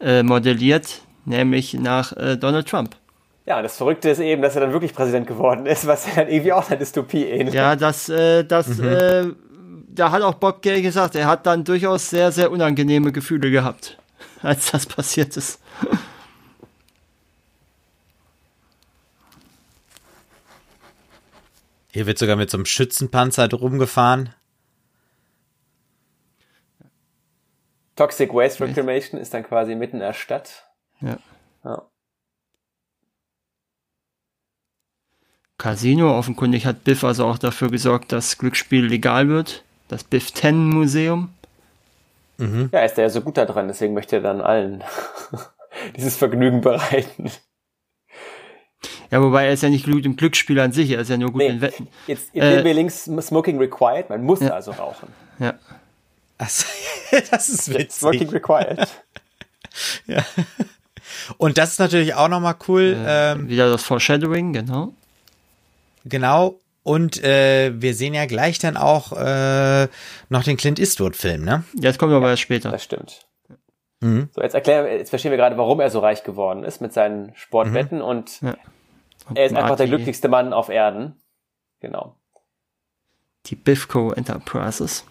[0.00, 2.96] äh, modelliert, nämlich nach äh, Donald Trump.
[3.44, 6.28] Ja, das Verrückte ist eben, dass er dann wirklich Präsident geworden ist, was ja dann
[6.28, 7.52] irgendwie auch einer Dystopie ähnelt.
[7.52, 9.26] Ja, das, äh, das, äh,
[9.94, 13.98] da hat auch Bob Gay gesagt, er hat dann durchaus sehr, sehr unangenehme Gefühle gehabt,
[14.42, 15.60] als das passiert ist.
[21.92, 24.32] Hier wird sogar mit so einem Schützenpanzer drum gefahren.
[27.96, 30.66] Toxic Waste Reclamation ist dann quasi mitten in der Stadt.
[31.00, 31.18] Ja.
[31.64, 31.82] Ja.
[35.58, 39.64] Casino, offenkundig hat Biff also auch dafür gesorgt, dass Glücksspiel legal wird.
[39.90, 41.30] Das Biff 10 Museum.
[42.72, 44.82] Ja, ist er ja so gut da dran, deswegen möchte er dann allen
[45.96, 47.30] dieses Vergnügen bereiten.
[49.10, 51.32] Ja, wobei er ist ja nicht gut im Glücksspiel an sich, er ist ja nur
[51.32, 51.48] gut Nee.
[51.48, 51.88] in Wetten.
[52.06, 54.50] Jetzt, jetzt Äh, sehen wir links Smoking Required, man muss Ja.
[54.54, 55.08] also rauchen.
[55.38, 55.54] Ja.
[56.38, 56.66] Achso,
[57.30, 58.32] das ist Smoking witzig.
[58.32, 58.88] Required.
[61.36, 62.96] Und das ist natürlich auch nochmal cool.
[63.06, 64.94] Ähm, Wieder das Foreshadowing, genau.
[66.06, 66.58] genau.
[66.82, 69.88] Und äh, wir sehen ja gleich dann auch äh,
[70.30, 71.64] noch den Clint Eastwood-Film, ne?
[71.74, 72.70] Jetzt kommen wir aber erst später.
[72.70, 73.26] Das stimmt.
[74.00, 74.30] Mhm.
[74.34, 76.92] So, jetzt erklären, wir- jetzt verstehen wir gerade, warum er so reich geworden ist mit
[76.94, 78.56] seinen Sportwetten und Ja.
[79.34, 81.20] er ist einfach der glücklichste Mann auf Erden.
[81.80, 82.16] Genau.
[83.46, 85.04] Die Bifco Enterprises.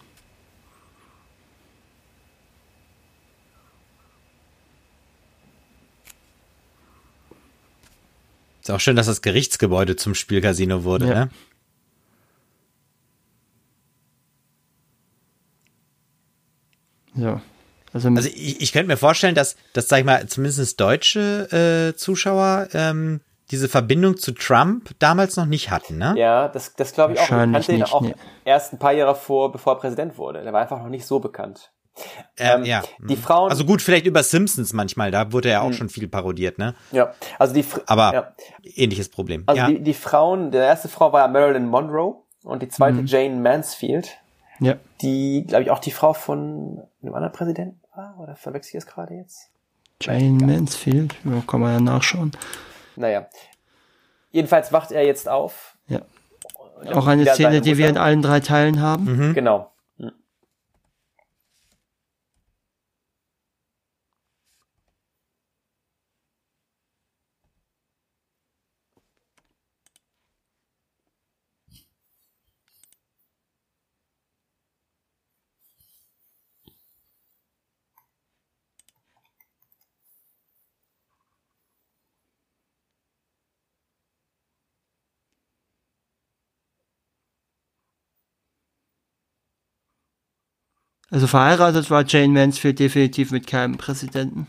[8.62, 11.14] Ist auch schön, dass das Gerichtsgebäude zum Spielcasino wurde, Ja.
[11.26, 11.30] ne?
[17.14, 17.40] Ja.
[17.92, 21.96] Also, Also ich, ich könnte mir vorstellen, dass, dass sag ich mal, zumindest deutsche äh,
[21.96, 26.14] Zuschauer ähm, diese Verbindung zu Trump damals noch nicht hatten, ne?
[26.16, 27.24] Ja, das, das glaube ich auch.
[27.24, 28.14] Ich kannte ihn auch nee.
[28.44, 30.42] erst ein paar Jahre vor, bevor er Präsident wurde.
[30.44, 31.72] Der war einfach noch nicht so bekannt.
[32.38, 32.82] Ähm, Ähm, ja.
[33.00, 35.72] die Frauen- Also gut, vielleicht über Simpsons manchmal, da wurde ja auch Hm.
[35.72, 36.76] schon viel parodiert, ne?
[36.92, 38.32] Ja, also die, Fr- Aber ja.
[38.62, 39.42] ähnliches Problem.
[39.46, 39.66] Also ja.
[39.68, 44.10] die, die Frauen, der erste Frau war Marilyn Monroe und die zweite Jane Mansfield,
[44.60, 44.76] ja.
[45.02, 48.18] die, glaube ich, auch die Frau von einem anderen Präsidenten war.
[48.18, 49.50] Oder verwechsel ich es gerade jetzt?
[50.02, 52.32] Jane Mansfield, ja, kann man ja nachschauen.
[52.96, 53.26] Naja.
[54.30, 55.76] Jedenfalls wacht er jetzt auf.
[55.88, 56.00] Ja.
[56.94, 59.04] Auch eine Szene, die wir in allen drei Teilen haben.
[59.04, 59.34] Mhm.
[59.34, 59.70] Genau.
[59.98, 60.12] Hm.
[91.10, 94.46] Also verheiratet war Jane Mansfield definitiv mit keinem Präsidenten.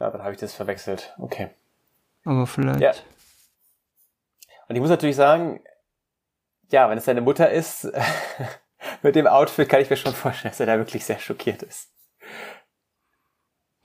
[0.00, 1.14] Ja, dann habe ich das verwechselt.
[1.18, 1.50] Okay.
[2.24, 2.80] Aber vielleicht.
[2.80, 2.92] Ja.
[4.68, 5.60] Und ich muss natürlich sagen,
[6.70, 7.92] ja, wenn es seine Mutter ist,
[9.02, 11.90] mit dem Outfit kann ich mir schon vorstellen, dass er da wirklich sehr schockiert ist.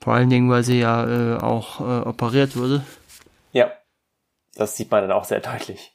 [0.02, 2.82] Vor allen Dingen, weil sie ja äh, auch äh, operiert wurde.
[3.52, 3.70] Ja.
[4.54, 5.94] Das sieht man dann auch sehr deutlich.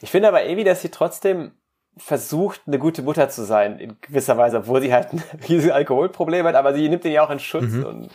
[0.00, 1.52] Ich finde aber irgendwie, dass sie trotzdem
[1.96, 6.46] versucht, eine gute Mutter zu sein, in gewisser Weise, obwohl sie halt ein riesiges Alkoholproblem
[6.46, 7.72] hat, aber sie nimmt ihn ja auch in Schutz.
[7.72, 7.84] Mhm.
[7.84, 8.10] Und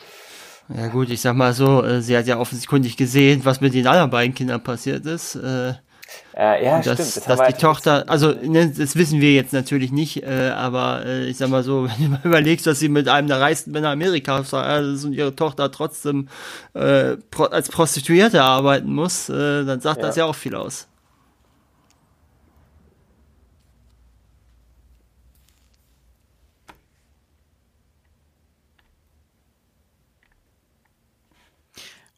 [0.73, 3.87] ja gut, ich sag mal so, äh, sie hat ja offensichtlich gesehen, was mit den
[3.87, 5.35] anderen beiden Kindern passiert ist.
[5.35, 5.73] Äh,
[6.33, 7.27] äh, ja, dass, stimmt.
[7.27, 11.25] Das dass die Tochter, also ne, das wissen wir jetzt natürlich nicht, äh, aber äh,
[11.25, 13.89] ich sag mal so, wenn du mal überlegst, dass sie mit einem der reichsten Männer
[13.89, 16.29] Amerikas ist und ihre Tochter trotzdem
[16.73, 20.07] äh, pro, als Prostituierte arbeiten muss, äh, dann sagt ja.
[20.07, 20.87] das ja auch viel aus.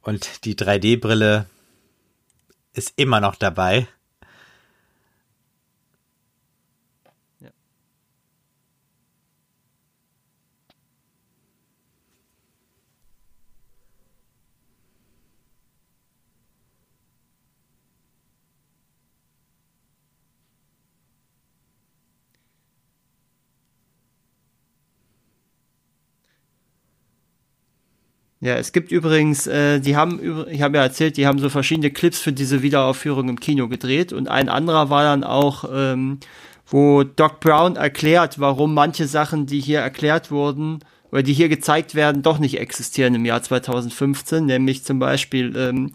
[0.04, 1.45] Und die 3D-Brille
[2.74, 3.88] ist immer noch dabei.
[28.44, 30.20] Ja, es gibt übrigens, äh, die haben,
[30.52, 34.12] ich habe ja erzählt, die haben so verschiedene Clips für diese Wiederaufführung im Kino gedreht
[34.12, 36.20] und ein anderer war dann auch, ähm,
[36.68, 40.80] wo Doc Brown erklärt, warum manche Sachen, die hier erklärt wurden
[41.10, 45.94] oder die hier gezeigt werden, doch nicht existieren im Jahr 2015, nämlich zum Beispiel, ähm,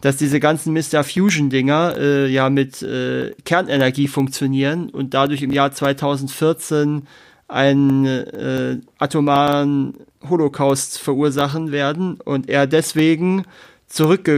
[0.00, 1.02] dass diese ganzen Mr.
[1.02, 7.08] Fusion-Dinger äh, ja mit äh, Kernenergie funktionieren und dadurch im Jahr 2014
[7.50, 9.94] einen äh, atomaren
[10.28, 13.44] Holocaust verursachen werden und er deswegen
[13.86, 14.28] zurück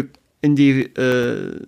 [0.40, 1.60] in die äh,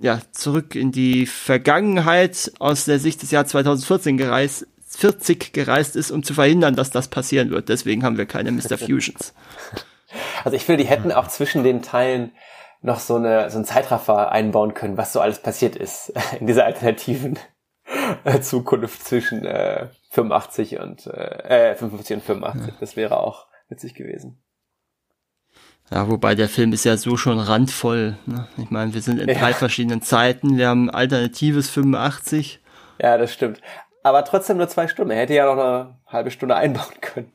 [0.00, 6.10] ja zurück in die Vergangenheit aus der Sicht des Jahr 2014 gereist 40 gereist ist,
[6.10, 7.68] um zu verhindern, dass das passieren wird.
[7.68, 8.76] Deswegen haben wir keine Mr.
[8.78, 9.32] Fusions.
[10.42, 12.32] Also ich finde, die hätten auch zwischen den Teilen
[12.82, 16.64] noch so, eine, so einen Zeitraffer einbauen können, was so alles passiert ist in dieser
[16.64, 17.38] alternativen
[18.42, 22.66] Zukunft zwischen äh, 85 und äh, 55 und 85.
[22.68, 22.74] Ja.
[22.80, 24.42] Das wäre auch witzig gewesen.
[25.90, 28.16] Ja, wobei der Film ist ja so schon randvoll.
[28.26, 28.46] Ne?
[28.58, 29.34] Ich meine, wir sind in ja.
[29.34, 30.56] drei verschiedenen Zeiten.
[30.56, 32.60] Wir haben alternatives 85.
[33.00, 33.60] Ja, das stimmt.
[34.02, 35.10] Aber trotzdem nur zwei Stunden.
[35.10, 37.32] Er hätte ja noch eine halbe Stunde einbauen können.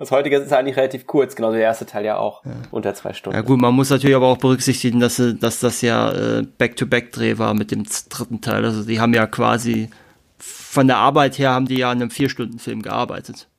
[0.00, 2.52] Das heutige ist eigentlich relativ kurz, genau der erste Teil ja auch ja.
[2.70, 3.36] unter zwei Stunden.
[3.36, 7.52] Ja gut, man muss natürlich aber auch berücksichtigen, dass, dass das ja äh, Back-to-Back-Dreh war
[7.52, 8.64] mit dem dritten Teil.
[8.64, 9.90] Also die haben ja quasi
[10.38, 13.50] von der Arbeit her haben die ja an einem Vier-Stunden-Film gearbeitet.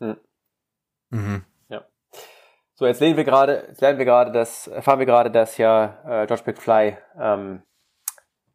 [0.00, 0.16] Mhm.
[1.10, 1.44] Mhm.
[1.68, 1.84] Ja.
[2.74, 6.26] So, jetzt lernen wir gerade, lernen wir gerade, dass, erfahren wir gerade, dass ja äh,
[6.26, 7.62] George McFly ähm,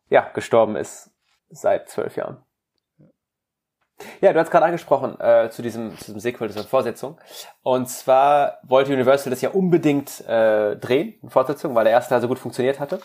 [0.09, 1.09] ja, gestorben ist
[1.49, 2.43] seit zwölf Jahren.
[4.21, 7.17] Ja, du hast gerade angesprochen äh, zu diesem zu diesem Sequel, dieser Fortsetzung.
[7.63, 12.21] Und zwar wollte Universal das ja unbedingt äh, drehen, eine Fortsetzung, weil der erste Teil
[12.21, 12.99] so gut funktioniert hatte.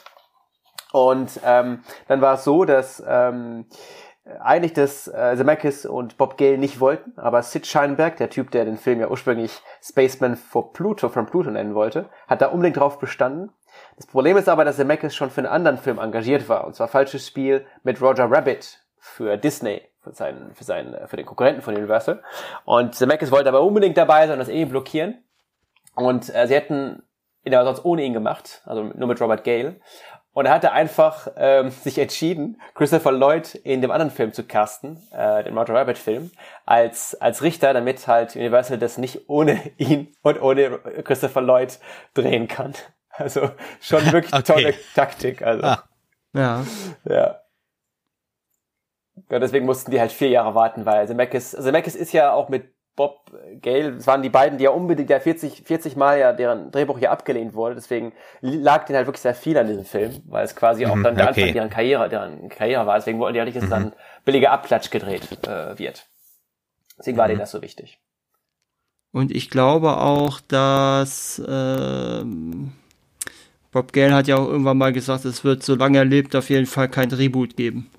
[0.92, 3.66] Und ähm, dann war es so, dass ähm,
[4.40, 8.64] eigentlich das äh, Zemeckis und Bob Gale nicht wollten, aber Sid Scheinberg, der Typ, der
[8.64, 12.98] den Film ja ursprünglich Spaceman for Pluto von Pluto nennen wollte, hat da unbedingt drauf
[12.98, 13.52] bestanden.
[13.96, 16.88] Das Problem ist aber, dass Zemeckis schon für einen anderen Film engagiert war, und zwar
[16.88, 21.74] Falsches Spiel mit Roger Rabbit für Disney, für seinen, für seinen, für den Konkurrenten von
[21.74, 22.22] Universal.
[22.64, 25.24] Und Zemeckis wollte aber unbedingt dabei sein und das eh blockieren.
[25.94, 27.02] Und äh, sie hätten
[27.44, 29.76] ihn aber sonst ohne ihn gemacht, also nur mit Robert Gale.
[30.32, 35.00] Und er hatte einfach ähm, sich entschieden, Christopher Lloyd in dem anderen Film zu casten,
[35.12, 36.30] äh, den Roger Rabbit Film,
[36.66, 41.78] als, als Richter, damit halt Universal das nicht ohne ihn und ohne Christopher Lloyd
[42.12, 42.74] drehen kann.
[43.10, 43.50] Also
[43.80, 44.42] schon wirklich okay.
[44.42, 45.42] tolle Taktik.
[45.42, 45.64] Also.
[45.64, 45.84] Ah.
[46.32, 46.64] Ja.
[47.04, 47.43] Ja.
[49.30, 52.74] Ja, deswegen mussten die halt vier Jahre warten, weil Zemeckis, Zemeckis ist ja auch mit
[52.96, 56.70] Bob Gale, es waren die beiden, die ja unbedingt, ja 40, 40 Mal ja deren
[56.70, 60.44] Drehbuch ja abgelehnt wurde, deswegen lag denen halt wirklich sehr viel an diesem Film, weil
[60.44, 61.40] es quasi auch mhm, dann der okay.
[61.40, 63.70] Anfang deren Karriere, deren Karriere war, deswegen wollten die ja nicht, dass mhm.
[63.70, 63.92] dann
[64.24, 66.06] billiger Abklatsch gedreht äh, wird.
[66.98, 67.30] Deswegen war mhm.
[67.30, 67.98] denen das so wichtig.
[69.10, 72.72] Und ich glaube auch, dass ähm,
[73.72, 76.66] Bob Gale hat ja auch irgendwann mal gesagt, es wird, solange er lebt, auf jeden
[76.66, 77.90] Fall kein Reboot geben.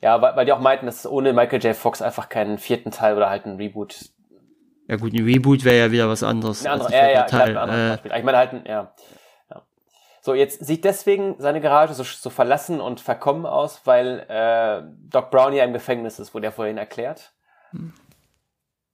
[0.00, 1.74] Ja, weil, weil die auch meinten, dass es ohne Michael J.
[1.74, 4.10] Fox einfach keinen vierten Teil oder halt einen Reboot.
[4.86, 6.64] Ja gut, ein Reboot wäre ja wieder was anderes.
[6.64, 7.52] Ein anderer, ja, ja, Teil.
[7.52, 8.92] Glaub, äh, ich meine halt, ja.
[9.50, 9.62] ja.
[10.22, 15.30] So, jetzt sieht deswegen seine Garage so, so verlassen und verkommen aus, weil äh, Doc
[15.30, 17.32] Brown ja im Gefängnis ist, wurde ja vorhin erklärt.
[17.72, 17.92] Hm.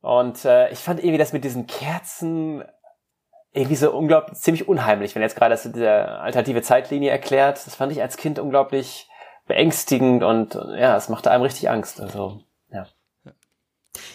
[0.01, 2.65] Und äh, ich fand irgendwie das mit diesen Kerzen
[3.53, 7.65] irgendwie so unglaublich ziemlich unheimlich, wenn jetzt gerade das diese alternative Zeitlinie erklärt.
[7.65, 9.09] Das fand ich als Kind unglaublich
[9.47, 12.01] beängstigend und ja, es machte einem richtig Angst.
[12.01, 12.43] Also,
[12.73, 12.87] ja.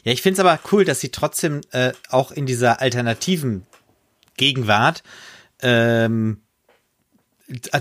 [0.04, 3.66] Ja, ich finde es aber cool, dass sie trotzdem äh, auch in dieser alternativen
[4.38, 5.04] Gegenwart
[5.62, 6.42] ähm,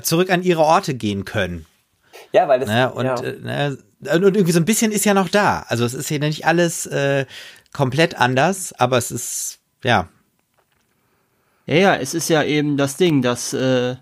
[0.03, 1.67] zurück an ihre Orte gehen können.
[2.33, 2.69] Ja, weil das.
[2.69, 2.93] Ne?
[2.93, 3.21] Und, ja.
[3.21, 3.79] äh, ne?
[4.01, 5.65] und irgendwie so ein bisschen ist ja noch da.
[5.69, 7.27] Also es ist hier nicht alles äh,
[7.73, 10.09] komplett anders, aber es ist, ja.
[11.67, 13.97] Ja, ja, es ist ja eben das Ding, dass äh,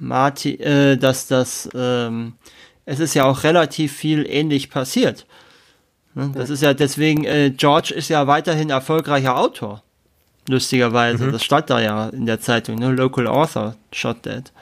[0.00, 2.34] Marty, äh, dass das, ähm,
[2.84, 5.26] es ist ja auch relativ viel ähnlich passiert.
[6.14, 6.32] Ne?
[6.34, 9.82] Das ist ja deswegen, äh, George ist ja weiterhin erfolgreicher Autor.
[10.48, 11.26] Lustigerweise.
[11.26, 11.32] Mhm.
[11.32, 12.90] Das stand da ja in der Zeitung, ne?
[12.90, 14.52] Local Author shot dead.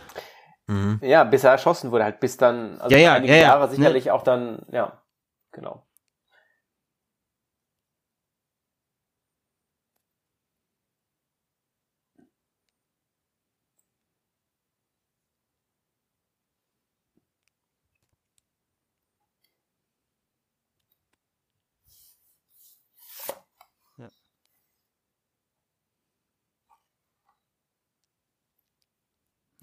[1.01, 3.69] Ja, bis er erschossen wurde, halt bis dann, also Ja, ja, einige ja, ja, Jahre
[3.69, 3.75] ne.
[3.75, 5.01] sicherlich auch dann, ja,
[5.53, 5.83] genau.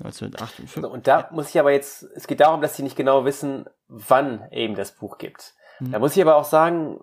[0.05, 0.83] 1958.
[0.83, 4.47] und da muss ich aber jetzt, es geht darum, dass sie nicht genau wissen, wann
[4.51, 5.53] eben das Buch gibt.
[5.79, 5.91] Mhm.
[5.91, 6.99] Da muss ich aber auch sagen,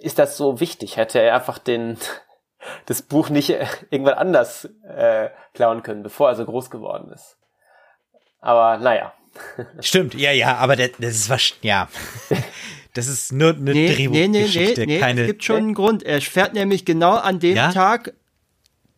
[0.00, 0.96] ist das so wichtig?
[0.96, 1.98] Hätte er einfach den,
[2.86, 7.36] das Buch nicht äh, irgendwann anders äh, klauen können, bevor er so groß geworden ist.
[8.40, 9.12] Aber naja.
[9.80, 11.88] Stimmt, ja, ja, aber das, das ist was, ja.
[12.92, 15.20] Das ist nur eine Nee, nee, nee, nee, Drehbuchgeschichte, nee, keine.
[15.20, 16.02] es gibt schon einen Grund.
[16.02, 17.70] Er fährt nämlich genau an dem Ja?
[17.72, 18.14] Tag,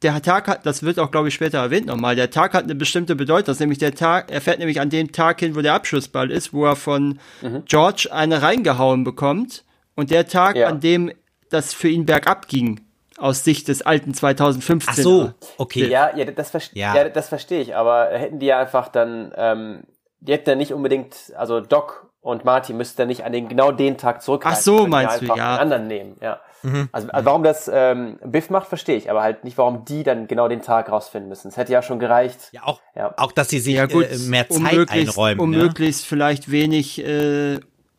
[0.02, 2.74] der Tag hat, das wird auch, glaube ich, später erwähnt nochmal, der Tag hat eine
[2.74, 3.46] bestimmte Bedeutung.
[3.46, 6.30] Das ist nämlich der Tag, er fährt nämlich an dem Tag hin, wo der Abschlussball
[6.30, 7.18] ist, wo er von
[7.66, 9.64] George eine reingehauen bekommt.
[9.94, 10.68] Und der Tag, Ja.
[10.68, 11.12] an dem
[11.50, 12.80] das für ihn bergab ging,
[13.18, 14.94] aus Sicht des alten 2015.
[14.94, 15.86] Ach so, okay.
[15.86, 16.94] Ja, ja, das, Ja.
[16.96, 17.08] ja.
[17.08, 19.82] das verstehe ich, aber hätten die ja einfach dann, ähm,
[20.20, 23.70] die hätten ja nicht unbedingt, also Doc und Marty müssten dann nicht an den genau
[23.70, 24.58] den Tag zurückgreifen.
[24.58, 25.50] Ach so, meinst ja du, ja.
[25.50, 26.40] einen anderen nehmen, ja.
[26.62, 26.88] Mhm.
[26.92, 30.26] Also, also warum das ähm, Biff macht, verstehe ich, aber halt nicht, warum die dann
[30.26, 31.48] genau den Tag rausfinden müssen.
[31.48, 32.38] Es hätte ja schon gereicht.
[32.52, 33.12] Ja, auch, Ja.
[33.16, 35.40] auch dass sie sich Ja gut, äh, mehr Zeit einräumen.
[35.40, 35.56] um ne?
[35.58, 37.58] möglichst vielleicht wenig äh,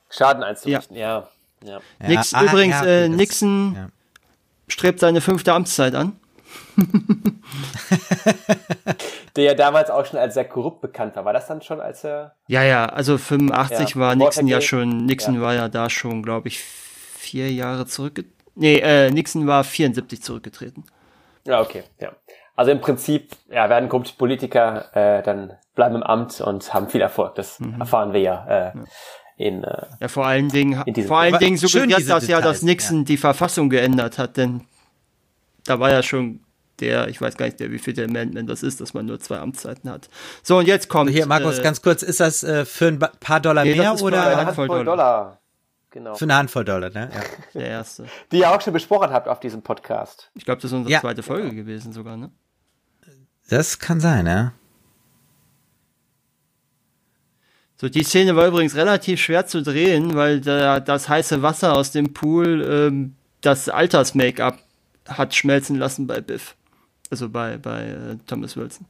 [0.09, 1.28] Schaden einzurichten, ja.
[1.64, 1.80] ja.
[2.01, 3.91] Ja, Nix, ah, übrigens, äh, Nixon
[4.68, 6.14] strebt seine fünfte Amtszeit an.
[9.36, 11.26] Der ja damals auch schon als sehr korrupt bekannt war.
[11.26, 12.36] War das dann schon, als er.
[12.47, 15.41] Ja, ja, also 85 Ja, war Nixon ja schon, Nixon Ja.
[15.41, 18.33] war ja da schon, glaube ich, vier Jahre zurückgetreten.
[18.56, 20.84] Nee, äh, Nixon war 74 zurückgetreten.
[21.45, 22.12] Ja, okay, ja.
[22.56, 27.01] Also im Prinzip, ja, werden korrupte Politiker äh, dann bleiben im Amt und haben viel
[27.01, 27.36] Erfolg.
[27.36, 27.82] Das Mhm.
[27.82, 28.72] erfahren wir ja, äh,
[29.38, 31.38] in äh, Ja, vor allen Dingen, vor allen.
[31.39, 34.62] Dingen Schön suggeriert das ja, dass Nixon die Verfassung geändert hat, denn
[35.66, 36.41] da war ja schon
[36.80, 39.20] der, ich weiß gar nicht, der wie viel der Amendment das ist, dass man nur
[39.20, 40.10] zwei Amtszeiten hat.
[40.43, 41.10] So, und jetzt kommt.
[41.12, 44.08] Hier, Markus, äh, ganz kurz, ist das äh, für ein paar Dollar Nee, das mehr
[44.08, 45.14] oder eine eine Handvoll Handvoll Dollar.
[45.24, 45.39] Dollar.
[45.94, 46.16] Genau.
[46.16, 47.10] für eine Handvoll Dollar, ne?
[47.14, 47.22] Ja.
[47.54, 48.08] der erste.
[48.32, 50.32] Die ihr auch schon besprochen habt auf diesem Podcast.
[50.34, 51.02] Ich glaube, das ist unsere Ja.
[51.02, 52.32] zweite Folge gewesen sogar, ne?
[53.48, 54.54] Das kann sein, ne?
[57.76, 61.91] So, die Szene war übrigens relativ schwer zu drehen, weil da, das heiße Wasser aus
[61.91, 64.58] dem Pool ähm, das Alters-Make-up
[65.08, 66.56] hat schmelzen lassen bei Biff.
[67.12, 68.88] Also bei, bei äh, Thomas Wilson.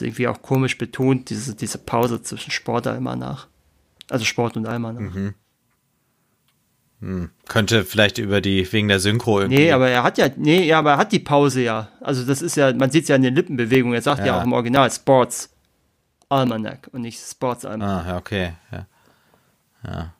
[0.00, 3.48] Ist irgendwie auch komisch betont, diese, diese Pause zwischen Sport immer nach.
[4.10, 5.32] Also Sport und Almanach.
[7.46, 9.58] Könnte vielleicht über die, wegen der Synchro irgendwie.
[9.62, 11.88] Nee, aber er hat ja, nee, ja, aber er hat die Pause ja.
[12.00, 13.94] Also das ist ja, man sieht es ja in den Lippenbewegungen.
[13.94, 14.40] Er sagt ja, Ja.
[14.40, 15.50] auch im Original Sports
[16.28, 18.04] Almanac und nicht Sports Almanac.
[18.04, 18.52] Ah, ja, okay.
[19.84, 20.12] Ja.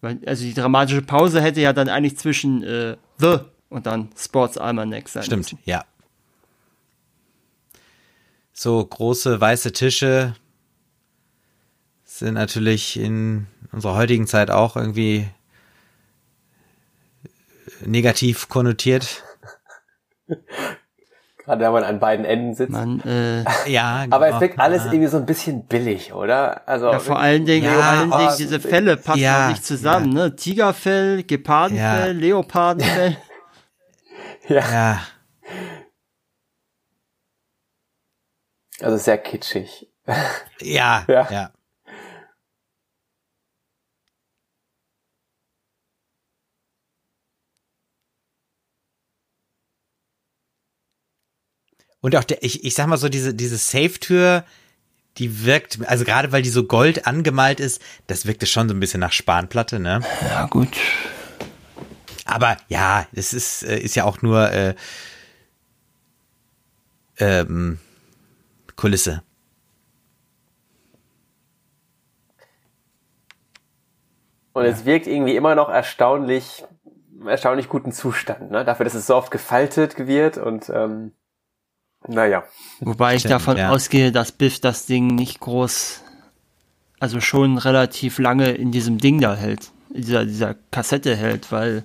[0.00, 4.56] Weil, also die dramatische Pause hätte ja dann eigentlich zwischen äh, The und dann Sports
[4.58, 5.58] Almanac sein Stimmt, müssen.
[5.64, 5.84] ja.
[8.56, 10.34] So große weiße Tische
[12.04, 15.28] sind natürlich in unserer heutigen Zeit auch irgendwie
[17.84, 19.24] negativ konnotiert.
[21.44, 22.70] Gerade wenn man an beiden Enden sitzt.
[22.70, 24.36] Man, äh, Ja, Aber genau.
[24.36, 26.66] es wirkt alles irgendwie so ein bisschen billig, oder?
[26.66, 29.64] Also ja, vor allen Dingen, Ja, vor allen oh, Dingen diese Fälle passen ja, nicht
[29.64, 30.36] zusammen, ne?
[30.36, 32.20] Tigerfell, Gepardenfell, Ja.
[32.20, 33.16] Leopardenfell.
[34.48, 35.00] ja,
[38.80, 39.88] also sehr kitschig.
[40.60, 41.30] ja, Ja.
[41.30, 41.52] ja.
[52.00, 54.44] Und auch der, ich, ich sag mal so, diese, diese Safe-Tür,
[55.16, 58.80] die wirkt, also gerade weil die so gold angemalt ist, das wirkte schon so ein
[58.80, 60.02] bisschen nach Spanplatte, ne?
[60.20, 60.68] ja, gut.
[62.26, 64.74] Aber ja, das ist, äh, ist ja auch nur, äh,
[67.16, 67.78] ähm,
[68.76, 69.22] Kulisse.
[74.52, 76.64] Und es wirkt irgendwie immer noch erstaunlich,
[77.26, 78.64] erstaunlich guten Zustand, ne?
[78.64, 81.12] Dafür, dass es so oft gefaltet wird und ähm,
[82.06, 82.44] naja.
[82.80, 83.70] Wobei ich Stimmt, davon ja.
[83.70, 86.02] ausgehe, dass Biff das Ding nicht groß,
[87.00, 91.84] also schon relativ lange in diesem Ding da hält, in dieser, dieser Kassette hält, weil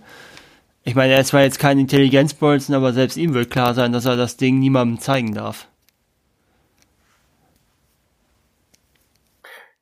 [0.83, 4.05] ich meine, er ist zwar jetzt kein Intelligenzbolzen, aber selbst ihm wird klar sein, dass
[4.05, 5.68] er das Ding niemandem zeigen darf.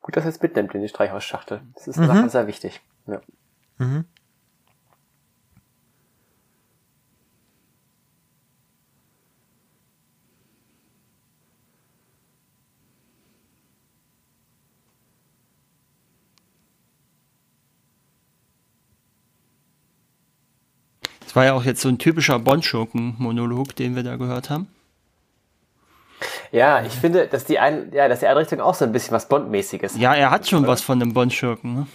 [0.07, 1.59] Gut, dass er es mitnimmt in die Streichhausschachtel.
[1.75, 2.79] Das ist nachher sehr wichtig.
[3.07, 3.19] Ja.
[21.19, 24.69] Das war ja auch jetzt so ein typischer Bond-Schurken-Monolog, den wir da gehört haben.
[26.51, 29.27] Ja, ich finde, dass die, ein, ja, dass die Einrichtung auch so ein bisschen was
[29.27, 29.97] Bondmäßiges.
[29.97, 31.87] Ja, er hat schon was von einem Bond-Schurken, ne?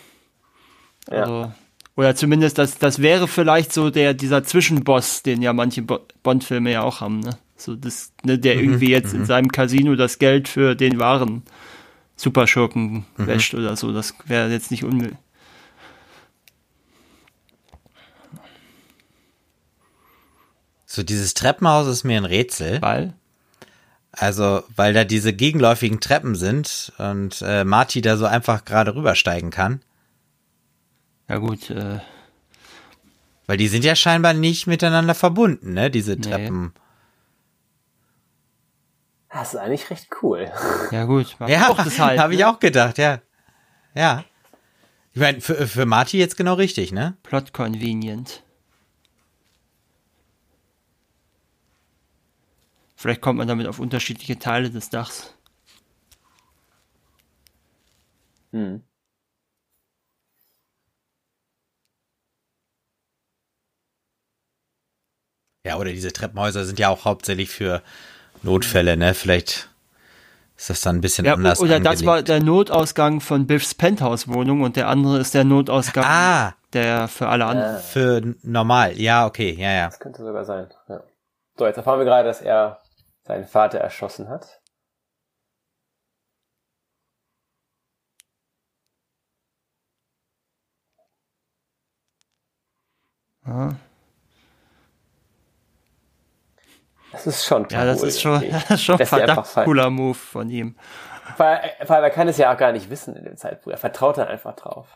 [1.11, 1.23] Ja.
[1.23, 1.53] Also,
[1.95, 6.73] oder zumindest, das, das wäre vielleicht so der, dieser Zwischenboss, den ja manche Bo Bond-Filme
[6.73, 7.37] ja auch haben, ne?
[7.57, 11.43] So, das, ne, der irgendwie jetzt in seinem Casino das Geld für den wahren
[12.17, 13.93] Superschurken wäscht oder so.
[13.93, 15.19] Das wäre jetzt nicht unmöglich.
[20.87, 22.83] So, dieses Treppenhaus ist mir ein Rätsel.
[22.83, 23.15] Weil,
[24.13, 29.51] Also, weil da diese gegenläufigen Treppen sind und äh, Marty da so einfach gerade rübersteigen
[29.51, 29.81] kann.
[31.29, 31.99] ja gut, äh,
[33.47, 35.91] Weil die sind ja scheinbar nicht miteinander verbunden, ne?
[35.91, 36.21] Diese Nee.
[36.21, 36.75] Treppen.
[39.31, 40.51] Das ist eigentlich recht cool.
[40.91, 42.21] ja gut, Ja, halt.
[42.21, 42.49] habe ich ne?
[42.49, 43.21] auch gedacht, ja.
[43.95, 44.25] Ja.
[45.15, 47.17] Ich meine, für, für Marty jetzt genau richtig, ne?
[47.23, 48.43] Plot convenient.
[53.03, 55.35] Vielleicht kommt man damit auf unterschiedliche Teile des Dachs.
[58.53, 58.81] Hm.
[65.67, 67.83] Ja, oder diese Treppenhäuser sind ja auch hauptsächlich für
[68.45, 69.15] Notfälle, ne?
[69.15, 69.69] Vielleicht
[70.57, 71.59] ist das dann ein bisschen Ja, anders.
[71.59, 72.07] oder das angelegt.
[72.07, 77.27] war der Notausgang von Biffs Penthouse-Wohnung und der andere ist der Notausgang, Ah, der für
[77.27, 77.83] alle anderen.
[77.83, 78.97] für normal.
[78.97, 79.87] Ja, okay, ja, ja.
[79.87, 80.69] Das könnte sogar sein.
[80.89, 81.03] Ja.
[81.59, 82.79] So, jetzt erfahren wir gerade, dass er
[83.25, 84.61] seinen Vater erschossen hat.
[93.47, 93.75] Ja,
[97.11, 100.77] Das ist schon ja das ist schon, das ist schon verdammt cooler Move von ihm.
[101.37, 103.75] Vor allem, vor allem, er kann es ja auch gar nicht wissen in dem Zeitpunkt.
[103.77, 104.89] Er vertraut dann einfach drauf.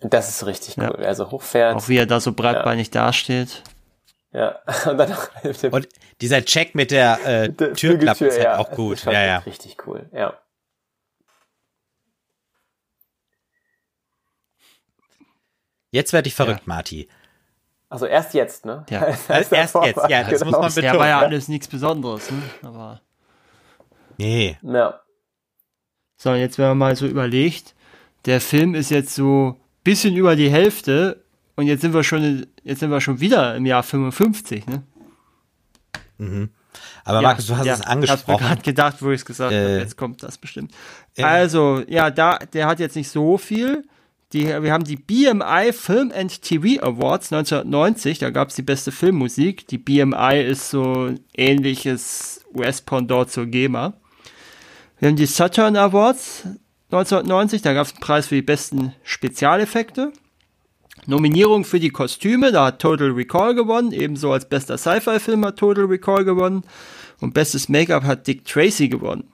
[0.00, 0.90] Und das ist richtig Ja.
[0.90, 0.96] cool.
[0.98, 1.74] Wer so hochfährt.
[1.76, 3.64] Auch wie er da so breitbeinig dasteht.
[4.32, 4.58] Ja.
[4.86, 5.16] Und dann
[5.70, 5.88] Und
[6.20, 9.04] dieser Check mit der, äh, der Türklappe ist halt ja, auch gut.
[9.04, 9.38] Ja, ja.
[9.38, 10.08] Richtig cool.
[10.12, 10.38] Ja.
[15.90, 17.08] Jetzt werde ich verrückt, Marty.
[17.88, 18.84] Also erst jetzt, ne?
[18.90, 19.00] Ja.
[19.28, 20.98] Als Erst jetzt, ja, das muss man Ja, betonen.
[20.98, 21.26] war ja ja.
[21.26, 22.42] alles nichts Besonderes, ne?
[22.62, 23.00] Aber.
[24.18, 24.58] Nee.
[24.62, 25.00] Ja.
[26.16, 27.74] So, und jetzt wenn man mal so überlegt,
[28.26, 31.24] der Film ist jetzt so bisschen über die Hälfte
[31.58, 34.82] und jetzt sind wir schon, jetzt sind wir schon wieder im Jahr 55, ne?
[37.04, 38.46] Aber Markus, du hast ja, es Ich habe angesprochen.
[38.46, 39.78] gerade gedacht, wo ich es gesagt Äh, habe.
[39.78, 40.72] Jetzt kommt das bestimmt.
[41.20, 43.84] Also, ja, da, der hat jetzt nicht so viel.
[44.32, 48.18] Die, wir haben die BMI Film and TV Awards 1990.
[48.20, 49.66] Da gab es die beste Filmmusik.
[49.66, 53.94] Die BMI ist so ein ähnliches US-Pendant zur GEMA.
[55.00, 56.44] Wir haben die Saturn Awards
[56.92, 57.62] 1990.
[57.62, 60.12] Da gab es einen Preis für die besten Spezialeffekte.
[61.06, 65.84] Nominierung für die Kostüme, da hat Total Recall gewonnen, ebenso als bester Sci-Fi-Film hat Total
[65.84, 66.64] Recall gewonnen
[67.20, 69.32] und bestes Make-up hat Dick Tracy gewonnen.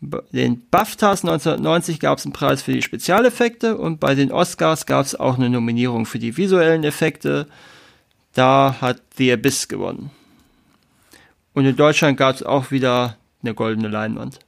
[0.00, 5.04] Den BAFTAs 1990 gab es einen Preis für die Spezialeffekte und bei den Oscars gab
[5.04, 7.46] es auch eine Nominierung für die visuellen Effekte.
[8.32, 10.10] Da hat The Abyss gewonnen.
[11.52, 14.38] Und in Deutschland gab es auch wieder eine goldene Leinwand.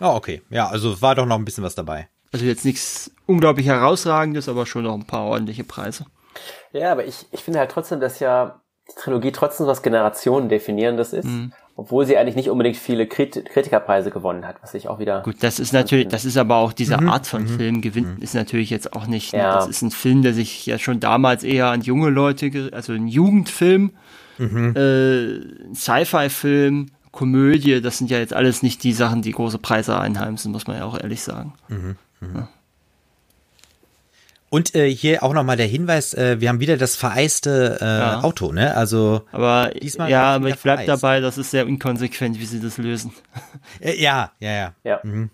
[0.00, 0.42] Oh, okay.
[0.50, 2.08] Ja, also war doch noch ein bisschen was dabei.
[2.32, 6.06] Also jetzt nichts unglaublich herausragendes, aber schon noch ein paar ordentliche Preise.
[6.72, 11.12] Ja, aber ich, ich finde halt trotzdem, dass ja die Trilogie trotzdem was Generationen definierendes
[11.12, 11.52] ist, Mhm.
[11.76, 15.20] obwohl sie eigentlich nicht unbedingt viele Krit Kritikerpreise gewonnen hat, was ich auch wieder.
[15.22, 18.70] Gut, das ist natürlich, das ist aber auch diese Art von Film gewinnt, ist natürlich
[18.70, 19.54] jetzt auch nicht, ne, Ja.
[19.54, 23.06] das ist ein Film, der sich ja schon damals eher an junge Leute, also ein
[23.08, 23.92] Jugendfilm,
[24.38, 29.98] äh, ein Sci-Fi-Film, Komödie, das sind ja jetzt alles nicht die Sachen, die große Preise
[29.98, 31.52] einheimsen, muss man ja auch ehrlich sagen.
[34.52, 38.20] Und äh, hier auch nochmal der Hinweis, äh, wir haben wieder das vereiste äh, ja.
[38.20, 38.76] Auto, ne?
[38.76, 41.02] Also aber diesmal ja, aber ich bleib vereist.
[41.02, 43.12] dabei, das ist sehr inkonsequent, wie sie das lösen.
[43.80, 44.74] Äh, ja, ja, ja.
[44.84, 45.00] ja.
[45.02, 45.30] Mhm.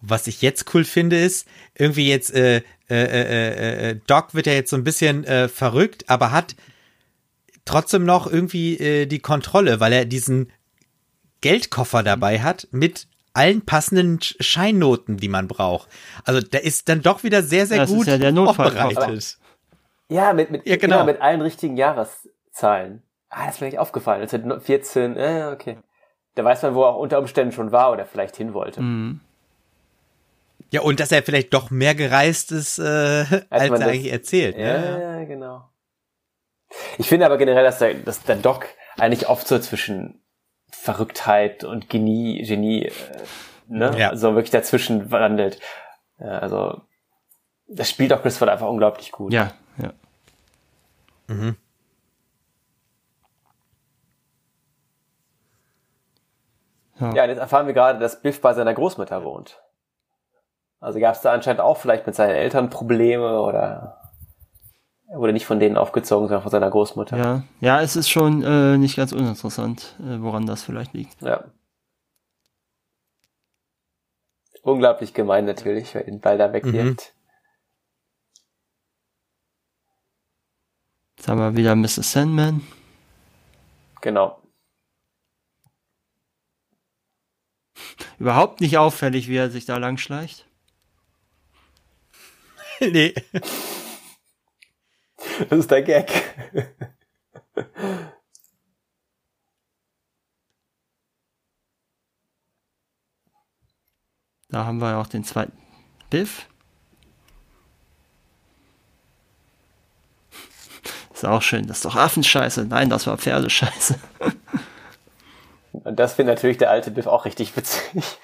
[0.00, 4.54] Was ich jetzt cool finde, ist, irgendwie jetzt, äh, äh, äh, äh, Doc wird ja
[4.54, 6.56] jetzt so ein bisschen äh, verrückt, aber hat
[7.70, 10.52] trotzdem noch irgendwie äh, die Kontrolle, weil er diesen
[11.40, 15.88] Geldkoffer dabei hat mit allen passenden Scheinnoten, die man braucht.
[16.24, 19.38] Also der ist dann doch wieder sehr, sehr das gut ist ja der aufbereitet.
[20.08, 20.96] Ja, mit, mit, ja, genau.
[20.96, 21.06] genau.
[21.06, 23.02] mit allen richtigen Jahreszahlen.
[23.28, 24.26] Ah, das ist mir nicht aufgefallen.
[24.28, 25.78] 14, äh, okay.
[26.34, 28.82] Da weiß man, wo er auch unter Umständen schon war oder vielleicht hin wollte.
[28.82, 29.20] Mhm.
[30.72, 34.56] Ja, und dass er vielleicht doch mehr gereist ist, äh, als, als er eigentlich erzählt.
[34.56, 35.02] Ja, ne?
[35.02, 35.70] ja, genau.
[36.98, 38.66] Ich finde aber generell, dass der, dass der Doc
[38.98, 40.22] eigentlich oft so zwischen
[40.70, 42.92] Verrücktheit und Genie, Genie, äh,
[43.68, 43.94] ne?
[43.98, 44.10] Ja.
[44.10, 45.60] Also wirklich dazwischen wandelt.
[46.18, 46.80] Ja, also
[47.66, 49.32] das spielt auch Christopher einfach unglaublich gut.
[49.32, 49.92] Ja, ja.
[51.28, 51.56] Mhm.
[56.98, 57.14] Ja.
[57.14, 59.62] ja, und jetzt erfahren wir gerade, dass Biff bei seiner Großmutter wohnt.
[60.80, 63.99] Also gab es da anscheinend auch vielleicht mit seinen Eltern Probleme oder
[65.10, 67.16] er wurde nicht von denen aufgezogen, sondern von seiner Großmutter.
[67.16, 71.20] Ja, ja es ist schon äh, nicht ganz uninteressant, äh, woran das vielleicht liegt.
[71.20, 71.44] Ja.
[74.62, 77.12] Unglaublich gemein natürlich, weil den Ball da wegwirft.
[77.14, 77.20] Mhm.
[81.16, 82.12] Jetzt haben wir wieder Mrs.
[82.12, 82.62] Sandman.
[84.00, 84.40] Genau.
[88.18, 90.46] Überhaupt nicht auffällig, wie er sich da lang schleicht.
[92.80, 93.12] nee.
[95.48, 96.10] Das ist der Gag.
[104.48, 105.56] Da haben wir auch den zweiten
[106.10, 106.46] Biff.
[111.12, 111.66] Ist auch schön.
[111.66, 112.64] Das ist doch Affenscheiße.
[112.64, 113.98] Nein, das war Pferdescheiße.
[115.72, 118.18] Und das findet natürlich der alte Biff auch richtig witzig.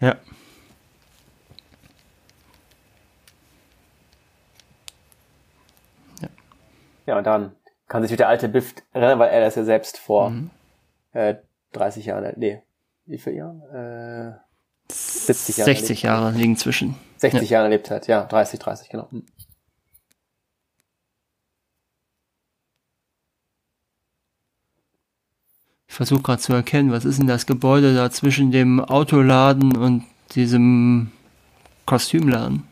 [0.00, 0.08] Ja.
[0.08, 0.16] Ja,
[7.06, 7.56] ja und dann
[7.88, 10.50] kann sich der alte Biff erinnern, weil er das ja selbst vor mhm.
[11.12, 11.36] äh,
[11.72, 12.62] 30 Jahren, nee,
[13.06, 14.40] wie viele Jahre?
[14.88, 15.74] Äh, 70 Jahre.
[15.74, 16.96] 60 Jahre liegen zwischen.
[17.18, 17.54] 60 ja.
[17.54, 19.08] Jahre erlebt hat, ja, 30, 30, genau.
[19.10, 19.24] Mhm.
[25.88, 30.04] Ich versuche gerade zu erkennen, was ist denn das Gebäude da zwischen dem Autoladen und
[30.34, 31.10] diesem
[31.86, 32.64] Kostümladen?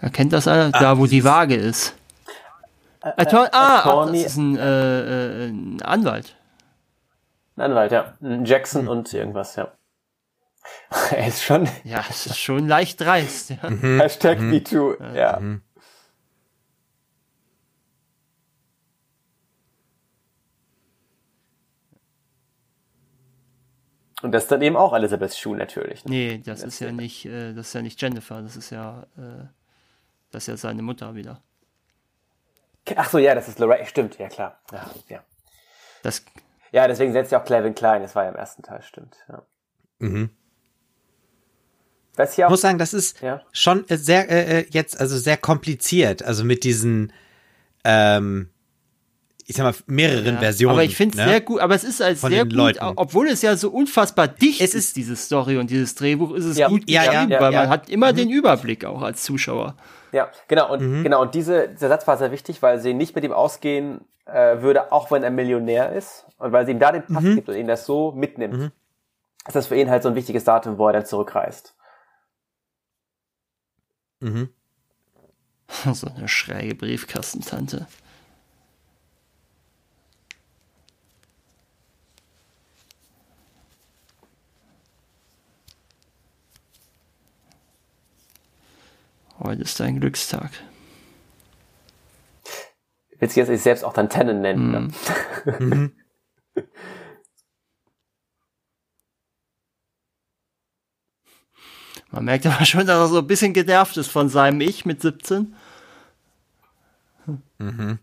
[0.00, 0.46] Erkennt das?
[0.46, 1.94] Ah, da, wo die Waage ist.
[3.02, 6.36] Äh, äh, ah, ah, das ist ein, äh, äh, ein Anwalt.
[7.56, 8.14] Ein Anwalt, ja.
[8.20, 8.88] Ein Jackson mhm.
[8.88, 9.72] und irgendwas, ja.
[11.10, 11.68] er ist schon.
[11.84, 13.50] Ja, es ist schon leicht dreist.
[13.50, 13.70] Ja.
[13.70, 14.00] Mhm.
[14.00, 14.50] Hashtag mhm.
[14.50, 15.38] MeToo, ja.
[15.40, 15.62] Mhm.
[24.20, 26.04] Und das ist dann eben auch Elizabeth Shue natürlich.
[26.04, 26.10] Ne?
[26.10, 29.06] Nee, das, das ist ja nicht, äh, das ist ja nicht Jennifer, das ist ja,
[29.16, 29.46] äh,
[30.30, 31.42] das ist ja seine Mutter wieder.
[32.96, 34.60] Ach so, ja, das ist Lorraine, stimmt, ja klar.
[34.72, 35.24] Ja, ja.
[36.02, 36.24] Das,
[36.72, 39.16] ja deswegen setzt ja auch Clevin Klein, das war ja im ersten Teil, stimmt.
[39.28, 39.42] Ja.
[39.98, 40.30] Mhm.
[42.16, 43.42] ich muss sagen, das ist ja?
[43.52, 47.12] schon sehr äh, äh, jetzt also sehr kompliziert, also mit diesen
[47.84, 48.50] ähm,
[49.48, 50.74] ich sag mal, mehreren ja, Versionen.
[50.74, 51.30] Aber ich finde es ne?
[51.30, 52.80] sehr gut, aber es ist als sehr gut, Leuten.
[52.96, 56.58] obwohl es ja so unfassbar dicht es ist, diese Story und dieses Drehbuch, ist es
[56.58, 58.16] ja, gut ja, geschrieben, ja, weil man hat immer mhm.
[58.16, 59.74] den Überblick auch als Zuschauer.
[60.12, 61.02] Ja, genau, und mhm.
[61.02, 64.60] genau, und diese, dieser Satz war sehr wichtig, weil sie nicht mit ihm ausgehen äh,
[64.60, 66.26] würde, auch wenn er Millionär ist.
[66.38, 67.34] Und weil sie ihm da den Pass mhm.
[67.36, 68.72] gibt und ihn das so mitnimmt, mhm.
[69.46, 71.74] ist das für ihn halt so ein wichtiges Datum, wo er dann zurückreist.
[74.20, 74.50] Mhm.
[75.92, 77.86] So eine schräge Briefkastentante.
[89.40, 90.50] Heute ist dein Glückstag.
[93.18, 94.70] Willst du jetzt sich selbst auch dann Tennen nennen?
[94.70, 94.88] Ne?
[95.58, 95.68] Mm.
[95.68, 95.92] Ne?
[102.10, 105.02] Man merkt aber schon, dass er so ein bisschen genervt ist von seinem Ich mit
[105.02, 105.54] 17.
[107.58, 107.98] Mhm.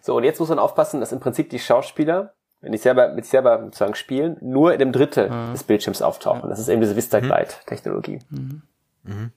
[0.00, 3.26] So, und jetzt muss man aufpassen, dass im Prinzip die Schauspieler, wenn die selber, mit
[3.26, 5.52] selber sozusagen spielen, nur in dem Drittel mhm.
[5.52, 6.42] des Bildschirms auftauchen.
[6.42, 6.48] Ja.
[6.48, 8.20] Das ist eben diese Vista Glide Technologie.
[8.30, 8.62] Mhm.
[9.04, 9.32] Mhm.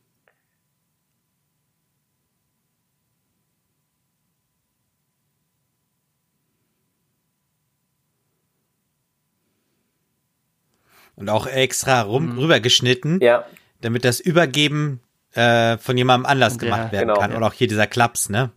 [11.16, 12.40] Und auch extra rum, mhm.
[12.40, 13.46] rübergeschnitten, ja.
[13.82, 15.02] damit das Übergeben
[15.34, 17.32] äh, von jemandem anders gemacht ja, werden genau, kann.
[17.32, 17.38] Ja.
[17.38, 18.52] Und auch hier dieser Klaps, ne?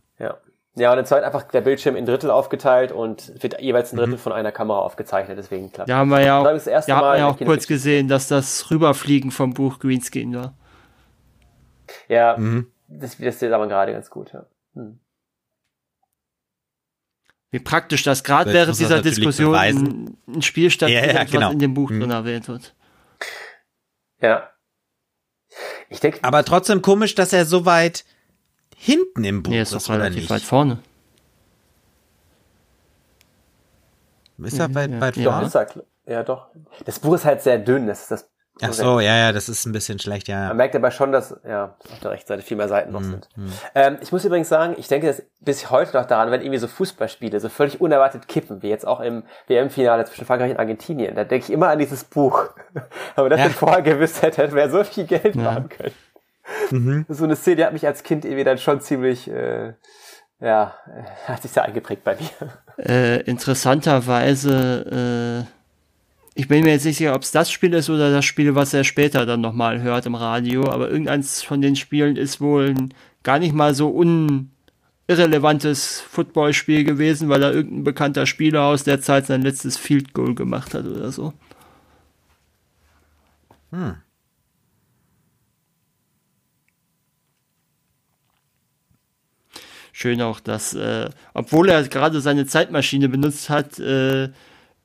[0.76, 0.92] Ja.
[0.92, 4.18] Und in Zeit einfach der Bildschirm in Drittel aufgeteilt und wird jeweils ein Drittel mhm.
[4.18, 5.88] von einer Kamera aufgezeichnet, deswegen klappt.
[5.88, 8.26] Ja, haben wir ja auch, das erste ja, haben wir ja auch kurz gesehen, dass
[8.26, 10.54] das Rüberfliegen vom Buch Greenscreen war.
[12.08, 12.72] Ja, mhm.
[12.88, 14.46] das, das sieht aber gerade ganz gut, ja.
[14.74, 14.98] Hm.
[17.50, 21.46] Wie praktisch das gerade während dieser Diskussion ein, ein Spiel stattfindet, ja, ja, genau.
[21.46, 22.00] was in dem Buch mhm.
[22.00, 22.74] drin erwähnt wird.
[24.20, 24.50] Ja.
[25.88, 26.18] Ich denke.
[26.22, 28.04] Aber trotzdem komisch, dass er so weit
[28.84, 29.72] hinten im Buch nee, ist.
[29.72, 30.78] doch relativ weit vorne.
[34.38, 35.30] Ist er weit, weit ja.
[35.30, 35.50] vorne?
[35.50, 36.48] Doch, ja, doch.
[36.84, 37.86] Das Buch ist halt sehr dünn.
[37.86, 38.28] Das ist das
[38.62, 40.46] Ach so, ja, ja, das ist ein bisschen schlecht, ja.
[40.48, 43.10] Man merkt aber schon, dass ja auf der rechten Seite viel mehr Seiten noch mm,
[43.10, 43.28] sind.
[43.34, 43.46] Mm.
[43.74, 46.68] Ähm, ich muss übrigens sagen, ich denke dass bis heute noch daran, wenn irgendwie so
[46.68, 51.24] Fußballspiele so völlig unerwartet kippen, wie jetzt auch im WM-Finale zwischen Frankreich und Argentinien, da
[51.24, 52.50] denke ich immer an dieses Buch.
[53.16, 53.48] aber das ja.
[53.48, 55.42] vorher gewusst hätte, hätten wir so viel Geld ja.
[55.42, 55.94] machen können.
[56.70, 57.06] Mhm.
[57.08, 59.74] So eine Szene die hat mich als Kind irgendwie dann schon ziemlich, äh,
[60.40, 60.74] ja,
[61.26, 62.28] hat sich sehr eingeprägt bei mir.
[62.76, 65.50] Äh, interessanterweise, äh
[66.34, 68.74] ich bin mir jetzt nicht sicher, ob es das Spiel ist oder das Spiel, was
[68.74, 72.92] er später dann nochmal hört im Radio, aber irgendeins von den Spielen ist wohl ein
[73.22, 79.26] gar nicht mal so unirrelevantes Footballspiel gewesen, weil da irgendein bekannter Spieler aus der Zeit
[79.26, 81.32] sein letztes Field Goal gemacht hat oder so.
[83.70, 83.94] Hm.
[89.96, 94.28] Schön auch, dass, äh, obwohl er gerade seine Zeitmaschine benutzt hat, äh,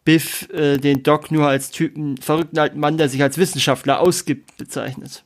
[0.06, 4.56] Biff äh, den Doc nur als Typen, verrückten alten Mann, der sich als Wissenschaftler ausgibt,
[4.58, 5.24] bezeichnet.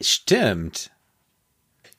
[0.00, 0.90] Stimmt.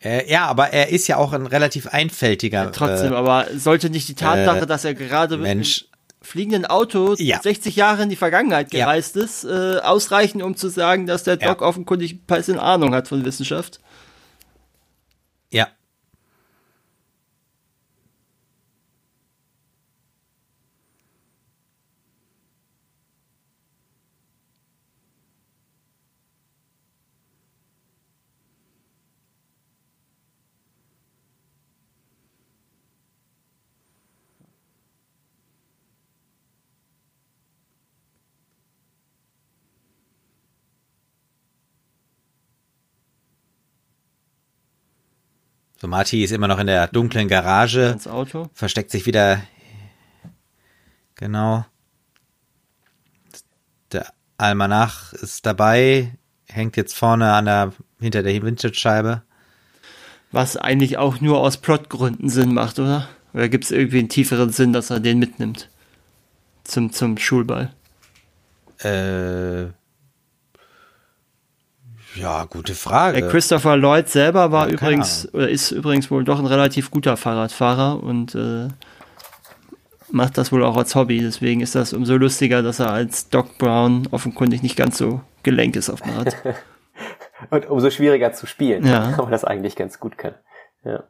[0.03, 2.63] Äh, ja, aber er ist ja auch ein relativ einfältiger.
[2.63, 5.81] Ja, trotzdem, äh, aber sollte nicht die Tatsache, äh, dass er gerade Mensch.
[5.81, 7.39] mit einem fliegenden Auto ja.
[7.39, 9.21] 60 Jahre in die Vergangenheit gereist ja.
[9.21, 13.23] ist, äh, ausreichen, um zu sagen, dass der Doc offenkundig ein bisschen Ahnung hat von
[13.23, 13.79] Wissenschaft?
[15.55, 15.69] Ja,
[45.85, 47.91] So, Marty ist immer noch in der dunklen Garage.
[47.91, 48.49] Ins Auto.
[48.53, 49.43] Versteckt sich wieder.
[51.13, 51.63] Genau.
[53.91, 56.17] Der Almanach ist dabei,
[56.47, 59.21] hängt jetzt vorne an der, hinter der Windschutzscheibe.
[60.31, 63.07] Was eigentlich auch nur aus Plotgründen Sinn macht, oder?
[63.35, 65.69] Oder gibt es irgendwie einen tieferen Sinn, dass er den mitnimmt?
[66.63, 67.71] Zum, zum Schulball?
[68.79, 69.65] Äh,
[72.15, 73.21] ja, gute Frage.
[73.21, 77.17] Der Christopher Lloyd selber war ja, übrigens, oder ist übrigens wohl doch ein relativ guter
[77.17, 78.67] Fahrradfahrer und äh,
[80.11, 81.19] macht das wohl auch als Hobby.
[81.19, 85.75] Deswegen ist das umso lustiger, dass er als Doc Brown offenkundig nicht ganz so gelenk
[85.75, 86.35] ist auf dem Rad.
[87.49, 89.11] und umso schwieriger zu spielen, ja.
[89.17, 90.35] weil man das eigentlich ganz gut kann.
[90.83, 91.03] Ja.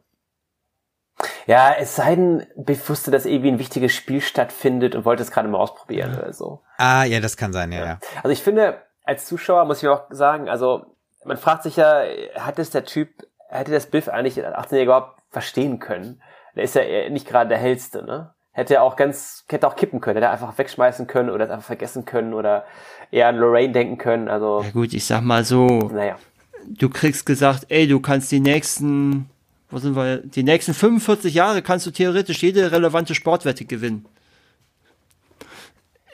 [1.46, 5.30] Ja, es sei denn, Biff wusste, dass irgendwie ein wichtiges Spiel stattfindet und wollte es
[5.30, 6.62] gerade mal ausprobieren oder so.
[6.76, 7.98] Ah, ja, das kann sein, ja, ja.
[8.22, 10.95] Also ich finde, als Zuschauer muss ich auch sagen, also
[11.26, 12.02] man fragt sich ja,
[12.36, 13.08] hat es der Typ,
[13.48, 16.22] hätte das Biff eigentlich in 18 Jahren überhaupt verstehen können?
[16.54, 18.32] Der ist ja nicht gerade der hellste, ne?
[18.52, 21.50] Hätte er auch ganz, hätte auch kippen können, hätte er einfach wegschmeißen können oder es
[21.50, 22.64] einfach vergessen können oder
[23.10, 24.62] eher an Lorraine denken können, also.
[24.62, 25.66] Ja gut, ich sag mal so.
[25.66, 26.16] Naja.
[26.64, 29.28] Du kriegst gesagt, ey, du kannst die nächsten,
[29.68, 34.06] wo sind wir, die nächsten 45 Jahre kannst du theoretisch jede relevante Sportwette gewinnen.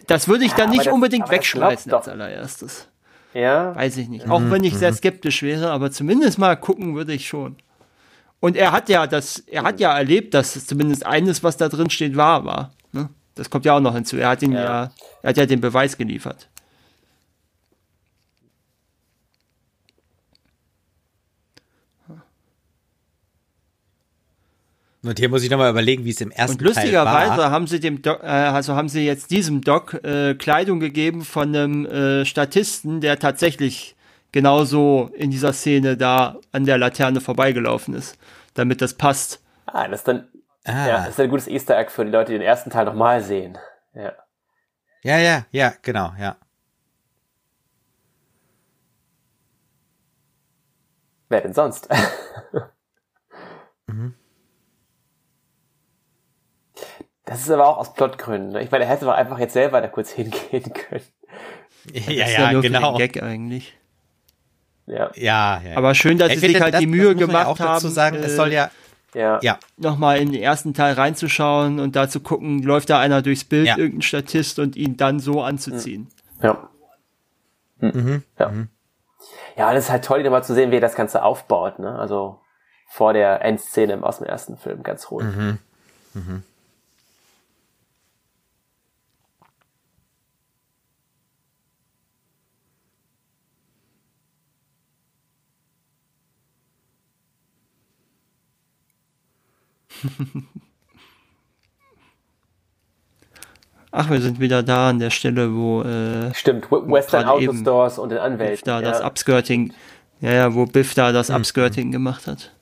[0.08, 2.88] Das würde ich ja, dann nicht das, unbedingt wegschmeißen als allererstes.
[3.34, 3.74] Ja.
[3.74, 4.28] Weiß ich nicht.
[4.28, 4.50] Auch mhm.
[4.50, 4.96] wenn ich sehr mhm.
[4.96, 7.56] skeptisch wäre, aber zumindest mal gucken würde ich schon.
[8.40, 11.90] Und er hat ja das, er hat ja erlebt, dass zumindest eines, was da drin
[11.90, 12.72] steht, wahr war.
[12.90, 13.08] Ne?
[13.34, 14.16] Das kommt ja auch noch hinzu.
[14.16, 14.64] Er hat ihn ja.
[14.64, 14.90] ja,
[15.22, 16.48] er hat ja den Beweis geliefert.
[25.04, 26.70] Und hier muss ich nochmal überlegen, wie es im ersten Teil war.
[26.70, 30.78] Und lustigerweise haben sie dem Doc, äh, also haben sie jetzt diesem Doc äh, Kleidung
[30.78, 33.96] gegeben von einem äh, Statisten, der tatsächlich
[34.30, 38.16] genauso in dieser Szene da an der Laterne vorbeigelaufen ist,
[38.54, 39.42] damit das passt.
[39.66, 40.28] Ah, das ist dann,
[40.64, 40.86] ah.
[40.86, 43.22] ja, das ist ein gutes Easter Egg für die Leute, die den ersten Teil nochmal
[43.22, 43.58] sehen.
[43.94, 44.12] Ja.
[45.02, 46.36] Ja, ja, ja, genau, ja.
[51.28, 51.88] Wer denn sonst?
[57.24, 58.52] Das ist aber auch aus Plotgründen.
[58.52, 58.62] Ne?
[58.62, 61.04] Ich meine, er hätte doch einfach jetzt selber da kurz hingehen können.
[61.92, 62.96] Ja, ja, ja genau.
[62.96, 63.76] Gag eigentlich.
[64.86, 65.10] Ja.
[65.14, 65.76] ja, ja.
[65.76, 67.88] Aber schön, dass sie sich halt das, die Mühe gemacht ja auch haben.
[67.88, 68.70] sagen, äh, es soll ja
[69.14, 69.38] ja.
[69.42, 69.58] ja.
[69.76, 73.66] nochmal in den ersten Teil reinzuschauen und da zu gucken, läuft da einer durchs Bild,
[73.66, 73.76] ja.
[73.76, 76.08] irgendein Statist und ihn dann so anzuziehen.
[76.42, 76.68] Ja.
[77.78, 78.22] Mhm.
[78.38, 78.48] Ja.
[78.48, 78.68] Mhm.
[79.56, 81.98] Ja, das ist halt toll, mal zu sehen, wie er das Ganze aufbaut, ne?
[81.98, 82.40] Also
[82.88, 85.26] vor der Endszene aus dem ersten Film, ganz ruhig.
[85.26, 85.58] Mhm.
[86.14, 86.42] Mhm.
[103.94, 108.08] Ach, wir sind wieder da an der Stelle, wo äh, stimmt Western Auto Stores und
[108.08, 108.54] den Anwälten.
[108.54, 108.90] Biff da ja.
[108.90, 109.74] das Upskirting,
[110.20, 111.36] ja, ja, wo Biff da das mhm.
[111.36, 112.52] Upskirting gemacht hat.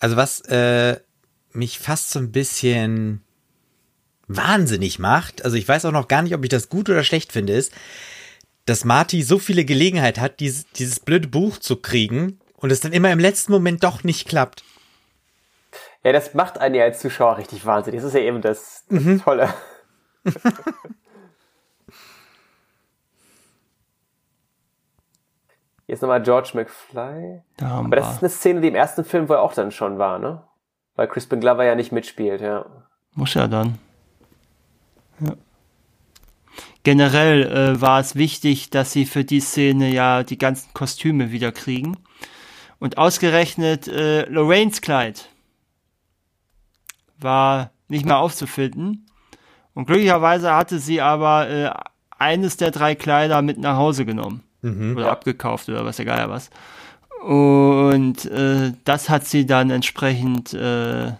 [0.00, 1.00] Also was äh,
[1.52, 3.22] mich fast so ein bisschen
[4.26, 7.32] wahnsinnig macht, also ich weiß auch noch gar nicht, ob ich das gut oder schlecht
[7.32, 7.72] finde, ist,
[8.68, 12.92] dass Marty so viele Gelegenheit hat, dieses, dieses blöde Buch zu kriegen und es dann
[12.92, 14.62] immer im letzten Moment doch nicht klappt.
[16.04, 18.00] Ja, das macht einen ja als Zuschauer richtig wahnsinnig.
[18.00, 19.22] Das ist ja eben das, das mhm.
[19.22, 19.48] Tolle.
[25.86, 27.40] Jetzt nochmal George McFly.
[27.62, 30.44] Aber das ist eine Szene, die im ersten Film wohl auch dann schon war, ne?
[30.96, 32.66] Weil Crispin Glover ja nicht mitspielt, ja.
[33.14, 33.78] Muss ja dann.
[35.20, 35.32] Ja
[36.82, 41.52] generell äh, war es wichtig, dass sie für die Szene ja die ganzen Kostüme wieder
[41.52, 41.96] kriegen.
[42.78, 45.28] Und ausgerechnet äh, Lorraines Kleid
[47.18, 49.06] war nicht mehr aufzufinden.
[49.74, 51.70] Und glücklicherweise hatte sie aber äh,
[52.18, 54.42] eines der drei Kleider mit nach Hause genommen.
[54.62, 54.96] Mhm.
[54.96, 56.50] Oder abgekauft oder was egal was.
[57.22, 61.12] Und äh, das hat sie dann entsprechend äh,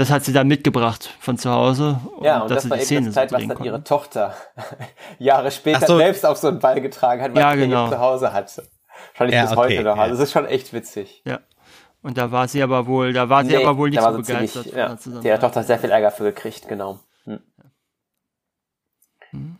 [0.00, 2.00] das hat sie dann mitgebracht von zu Hause.
[2.22, 4.34] Ja, und das war eben das Zeit, was dann ihre Tochter
[5.18, 5.98] Jahre später so.
[5.98, 7.90] selbst auf so einen Ball getragen hat, weil ja, sie genau.
[7.90, 8.62] zu Hause hat.
[9.12, 9.96] Wahrscheinlich ja, bis okay, heute noch.
[9.96, 10.02] Ja.
[10.04, 11.20] Also das ist schon echt witzig.
[11.26, 11.40] Ja.
[12.00, 14.62] Und da war sie aber wohl, da war sie nee, aber wohl nicht so begeistert.
[14.64, 14.96] Ziemlich, ja.
[15.20, 17.00] Die ihre Tochter hat sehr viel Ärger für gekriegt, genau.
[17.24, 17.40] Hm.
[19.32, 19.56] Hm.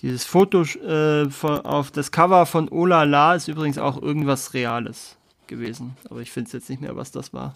[0.00, 5.16] Dieses Foto äh, von, auf das Cover von Ola La ist übrigens auch irgendwas Reales
[5.48, 5.96] gewesen.
[6.08, 7.54] Aber ich finde es jetzt nicht mehr, was das war.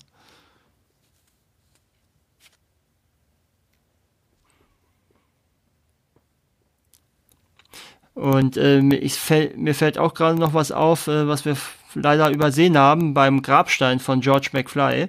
[8.14, 11.56] Und äh, ich fäll, mir fällt auch gerade noch was auf, äh, was wir
[11.94, 15.08] leider übersehen haben beim Grabstein von George McFly.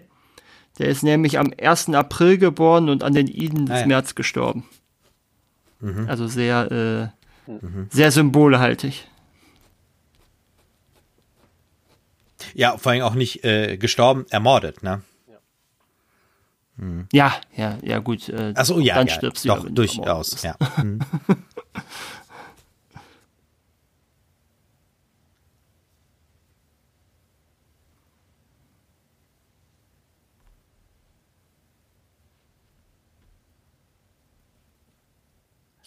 [0.79, 1.89] Der ist nämlich am 1.
[1.89, 3.87] April geboren und an den Iden des ah, ja.
[3.87, 4.65] März gestorben.
[5.81, 6.07] Mhm.
[6.07, 7.87] Also sehr äh, Mhm.
[7.91, 9.07] Sehr symbolhaltig.
[12.53, 15.01] Ja, vor allem auch nicht äh, gestorben, ermordet, ne?
[17.11, 18.29] Ja, ja, ja, gut.
[18.29, 20.55] Äh, Achso, ja, dann ja, stirbst du doch, durchaus, ja.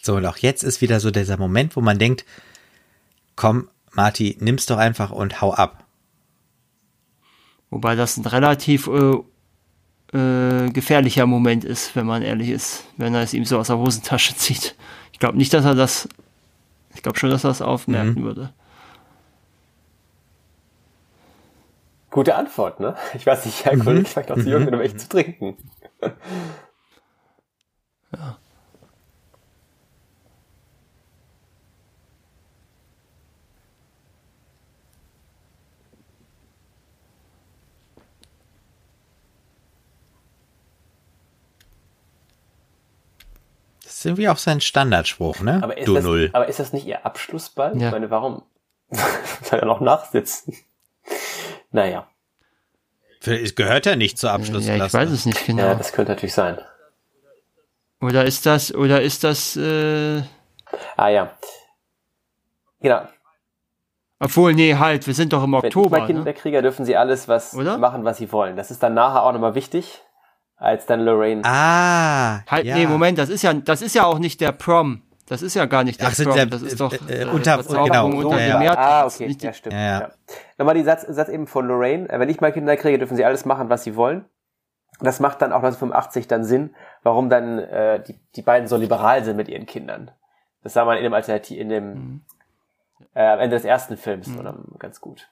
[0.07, 2.23] So, und auch jetzt ist wieder so dieser Moment, wo man denkt,
[3.35, 5.83] komm, Marty, nimm's doch einfach und hau ab.
[7.69, 9.17] Wobei das ein relativ äh,
[10.17, 13.79] äh, gefährlicher Moment ist, wenn man ehrlich ist, wenn er es ihm so aus der
[13.79, 14.75] Hosentasche zieht.
[15.11, 16.07] Ich glaube nicht, dass er das,
[16.95, 18.23] ich glaube schon, dass er das aufmerken mhm.
[18.23, 18.53] würde.
[22.11, 22.95] Gute Antwort, ne?
[23.13, 24.05] Ich weiß nicht, Herr Kollege, mhm.
[24.05, 25.57] vielleicht auch zu jung, um echt zu trinken.
[28.13, 28.37] ja.
[44.07, 45.59] Irgendwie auch sein Standardspruch, ne?
[45.61, 46.29] Aber ist du das, Null.
[46.33, 47.77] Aber ist das nicht ihr Abschlussball?
[47.77, 47.87] Ja.
[47.87, 48.43] Ich meine, warum?
[49.43, 50.55] Soll er noch nachsitzen?
[51.71, 52.07] naja.
[53.25, 54.77] Es gehört ja nicht zur Abschlussklasse.
[54.79, 55.63] Ja, ich weiß es nicht genau.
[55.63, 56.57] Ja, das könnte natürlich sein.
[57.99, 60.21] Oder ist das, oder ist das, äh...
[60.95, 61.31] Ah, ja.
[62.79, 63.01] Genau.
[64.19, 65.99] Obwohl, nee, halt, wir sind doch im Oktober.
[65.99, 66.25] Bei Kind ne?
[66.25, 67.77] der Krieger dürfen sie alles was Oder?
[67.77, 68.55] machen, was sie wollen.
[68.55, 70.01] Das ist dann nachher auch nochmal wichtig.
[70.57, 71.41] Als dann Lorraine.
[71.45, 72.75] Ah, Halt, ja.
[72.75, 75.01] nee, Moment, das ist ja, das ist ja auch nicht der Prom.
[75.29, 76.35] Das ist ja gar nicht der Ach, sind Prom.
[76.37, 78.59] der- das ist doch äh, äh, unter- Verzauberung genau, unter ja, dem.
[78.59, 78.77] Meer.
[78.79, 79.73] Ah, Das ist okay, ja, stimmt.
[79.73, 79.99] Ja, ja.
[80.01, 80.09] Ja.
[80.57, 82.09] Nochmal die Satz, Satz eben von Lorraine.
[82.09, 84.25] Äh, Wenn ich mal Kinder kriege, dürfen sie alles machen, was sie wollen.
[84.99, 86.73] Das macht dann auch 1985 dann Sinn,
[87.03, 90.09] warum dann äh, die, die beiden so liberal sind mit ihren Kindern.
[90.63, 92.21] Das sah man in dem Alternativ, in dem Mhm.
[93.13, 95.29] äh, am Ende des ersten Films oder ganz gut.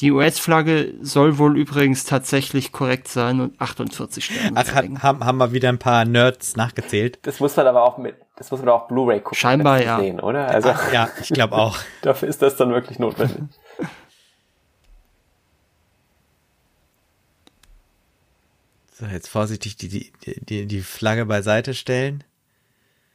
[0.00, 5.02] Die US-Flagge soll wohl übrigens tatsächlich korrekt sein und 48 Sterne Ach, hat, zeigen.
[5.02, 7.18] haben, haben wir wieder ein paar Nerds nachgezählt.
[7.22, 9.36] Das muss man aber auch mit, das muss man auch Blu-ray gucken.
[9.38, 10.00] Scheinbar, ja.
[10.00, 10.48] Sehen, oder?
[10.48, 11.78] Also Ja, ich glaube auch.
[12.02, 13.38] dafür ist das dann wirklich notwendig.
[18.92, 20.12] So, jetzt vorsichtig die, die,
[20.44, 22.24] die, die Flagge beiseite stellen.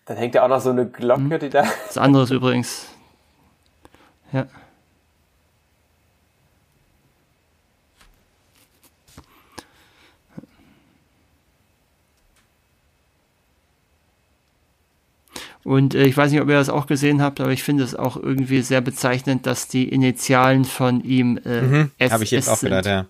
[0.05, 1.63] Dann hängt ja auch noch so eine Glocke, die da.
[1.87, 2.87] Das andere ist übrigens.
[4.31, 4.47] Ja.
[15.63, 17.93] Und äh, ich weiß nicht, ob ihr das auch gesehen habt, aber ich finde es
[17.95, 22.49] auch irgendwie sehr bezeichnend, dass die Initialen von ihm äh, Mhm, SS Habe ich jetzt
[22.49, 22.69] auch sind.
[22.69, 23.05] gedacht, ja.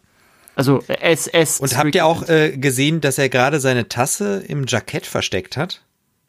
[0.56, 1.60] Also äh, SS.
[1.62, 5.84] Und habt ihr auch äh, gesehen, dass er gerade seine Tasse im Jackett versteckt hat?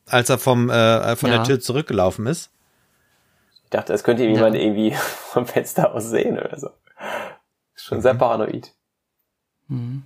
[0.06, 1.38] Als er vom, äh, von Ja.
[1.38, 2.50] der Tür zurückgelaufen ist?
[3.64, 4.94] Ich dachte, das könnte jemand irgendwie
[5.32, 6.68] vom Fenster aus sehen oder so.
[7.74, 8.72] Ist schon sehr paranoid.
[9.68, 10.02] Mhm.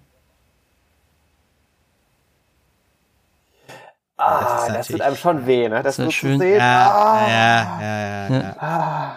[4.16, 5.82] Ah, Das ist das, tut einem schon weh, ne?
[5.82, 6.38] Das Sehr so schön.
[6.38, 6.58] sehen.
[6.58, 8.56] Ja, ah, ja, ja, ja, ja.
[8.58, 9.16] Ah.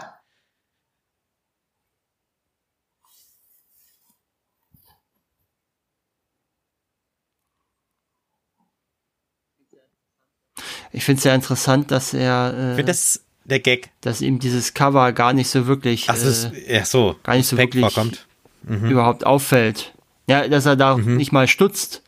[10.92, 13.92] Ich finde es sehr interessant, dass er, Ich äh, finde das der Gag.
[14.02, 17.16] dass ihm dieses Cover gar nicht so wirklich Ach, so, ist, äh, ja, so.
[17.24, 18.28] gar nicht so Respekt wirklich vorkommt.
[18.68, 19.94] überhaupt auffällt.
[20.28, 21.16] Ja, dass er da Mhm.
[21.18, 22.04] nicht mal stutzt.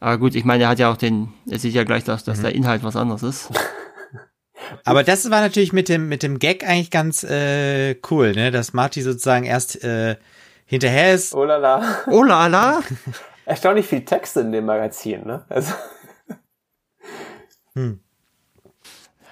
[0.00, 2.38] Aber gut, ich meine, er hat ja auch den, er sieht ja gleich, dass, dass
[2.38, 2.42] Mhm.
[2.42, 3.48] der Inhalt was anderes ist.
[4.84, 8.50] Aber das war natürlich mit dem, mit dem Gag eigentlich ganz äh, cool, ne?
[8.50, 10.16] Dass Marty sozusagen erst äh,
[10.64, 11.34] hinterher ist.
[11.34, 11.82] Oh la la.
[12.06, 12.80] Oh la la!
[13.46, 15.44] Erstaunlich viel Text in dem Magazin, ne?
[15.48, 15.72] Also,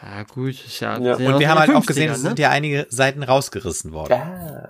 [0.03, 0.99] Ja, gut, ja.
[0.99, 1.17] Ja.
[1.17, 2.29] Und wir haben halt auch 50ern, gesehen, es ne?
[2.29, 4.13] sind ja einige Seiten rausgerissen worden.
[4.15, 4.68] ah.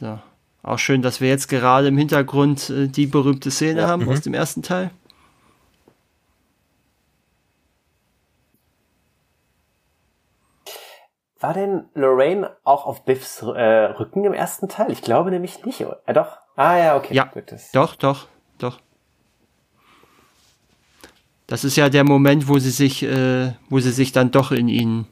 [0.00, 0.22] Ja.
[0.62, 3.88] Auch schön, dass wir jetzt gerade im Hintergrund äh, die berühmte Szene Ja.
[3.88, 4.10] haben Mhm.
[4.10, 4.90] aus dem ersten Teil.
[11.38, 14.90] War denn Lorraine auch auf Biffs äh, Rücken im ersten Teil?
[14.92, 15.80] Ich glaube nämlich nicht.
[15.80, 16.36] Ja, doch.
[16.56, 17.14] Ah ja, okay.
[17.14, 18.26] Ja, Gut, das- doch, doch,
[18.58, 18.80] doch.
[21.46, 24.68] Das ist ja der Moment, wo sie sich, äh, wo sie sich dann doch in
[24.68, 25.06] ihn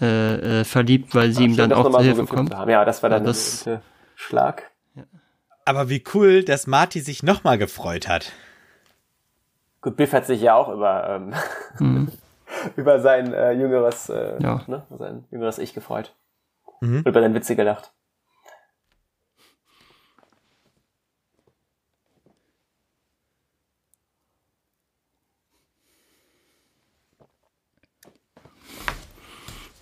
[0.00, 2.54] äh, äh, verliebt, weil sie ihm Schön, dann auch zur so Hilfe gefilmt kommt.
[2.54, 2.70] haben.
[2.70, 3.84] Ja, das war dann Ja, das- der berühmte
[4.20, 4.68] Schlag.
[5.64, 8.32] Aber wie cool, dass Marty sich nochmal gefreut hat.
[9.80, 11.32] Gut, Biff hat sich ja auch über,
[11.78, 12.08] ähm,
[12.76, 14.42] über sein äh, jüngeres, äh, Mhm.
[14.44, 14.64] Ja.
[14.66, 16.16] ne, sein jüngeres Ich gefreut.
[16.80, 16.98] Mhm.
[16.98, 17.92] Und über seine Witze gelacht.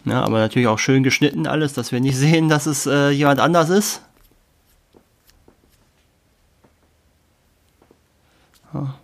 [0.05, 3.41] Ja, aber natürlich auch schön geschnitten alles, dass wir nicht sehen, dass es äh, jemand
[3.41, 4.03] anders ist.
[8.77, 9.01] War-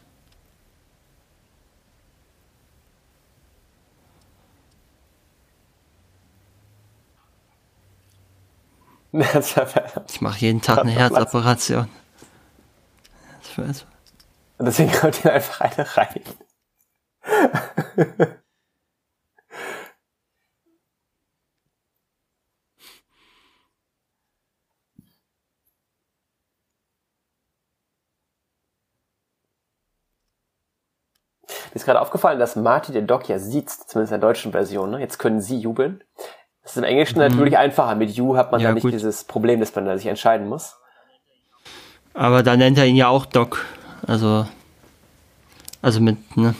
[10.08, 11.88] Ich mache jeden Tag eine Herzoperation.
[14.58, 16.22] Deswegen kommt hier einfach eine rein.
[31.71, 34.90] Mir ist gerade aufgefallen, dass Marty den Doc ja sieht, zumindest in der deutschen Version.
[34.90, 35.00] Ne?
[35.00, 36.02] Jetzt können sie jubeln.
[36.62, 37.94] Das ist im Englischen natürlich einfacher.
[37.96, 38.64] Mit You hat man Mhm.
[38.66, 38.92] Ja, nicht gut.
[38.92, 40.76] dieses Problem, dass man da sich entscheiden muss.
[42.14, 43.64] Aber da nennt er ihn ja auch Doc.
[44.06, 44.46] Also,
[45.80, 46.54] also mit, ne?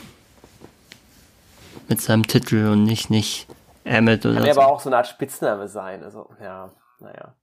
[1.89, 3.47] Mit seinem Titel und nicht, nicht
[3.85, 4.61] Emmett oder Kann so.
[4.61, 6.03] aber auch so eine Art Spitzname sein.
[6.03, 6.71] Also, ja,
[7.01, 7.35] naja.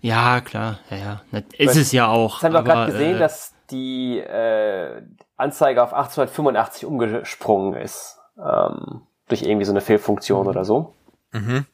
[0.00, 1.20] Ja, klar, ja, ja.
[1.30, 2.34] Das Ist es ja auch.
[2.36, 5.02] Jetzt haben wir gerade gesehen, äh, dass die äh,
[5.36, 8.18] Anzeige auf 1885 umgesprungen ist.
[8.38, 10.94] Ähm, durch irgendwie so eine Fehlfunktion oder so.
[11.32, 11.66] Mhm.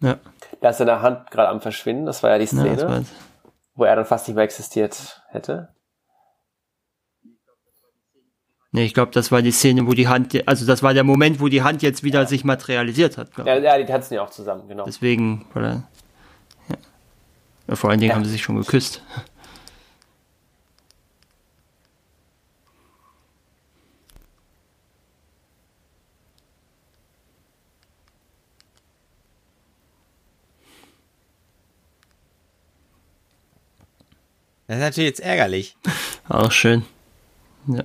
[0.00, 0.18] Ja,
[0.60, 2.06] Da ist seine Hand gerade am Verschwinden.
[2.06, 3.02] Das war ja die ja, Szene, war,
[3.74, 5.68] wo er dann fast nicht mehr existiert hätte.
[8.70, 11.40] Nee, ich glaube, das war die Szene, wo die Hand, also das war der Moment,
[11.40, 12.26] wo die Hand jetzt wieder ja.
[12.26, 13.30] sich materialisiert hat.
[13.38, 14.84] Ja, ja, die tanzen ja auch zusammen, genau.
[14.84, 15.84] Deswegen, oder?
[16.68, 17.76] Ja.
[17.76, 18.16] Vor allen Dingen ja.
[18.16, 19.02] haben sie sich schon geküsst.
[34.68, 35.76] Das ist natürlich jetzt ärgerlich.
[36.28, 36.84] Auch schön.
[37.66, 37.84] Ja.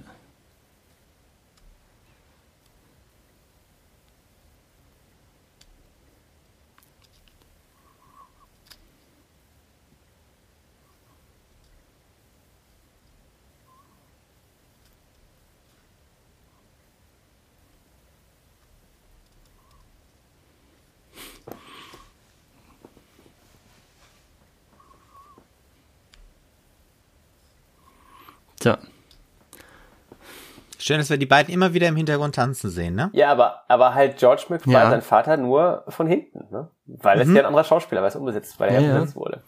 [30.84, 33.10] Schön, dass wir die beiden immer wieder im Hintergrund tanzen sehen, ne?
[33.14, 34.90] Ja, aber, aber halt George McFly, ja.
[34.90, 36.68] sein Vater, nur von hinten, ne?
[36.88, 37.38] Weil es mhm.
[37.38, 39.44] ja ein anderer Schauspieler, weil es umgesetzt, weil er ja, umgesetzt wurde.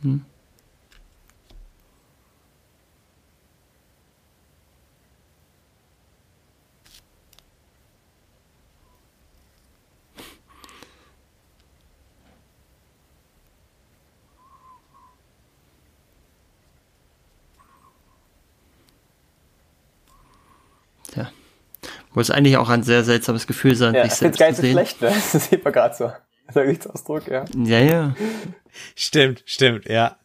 [0.00, 0.24] Mhm.
[22.18, 24.72] Muss eigentlich auch ein sehr seltsames Gefühl sein, ja, sich selbst gar nicht zu sehen.
[24.72, 25.12] schlecht, ne?
[25.32, 26.10] Das sieht man gerade so.
[26.52, 27.44] Der Gesichtsausdruck, ja.
[27.56, 28.16] Ja, ja.
[28.96, 30.16] Stimmt, stimmt, ja.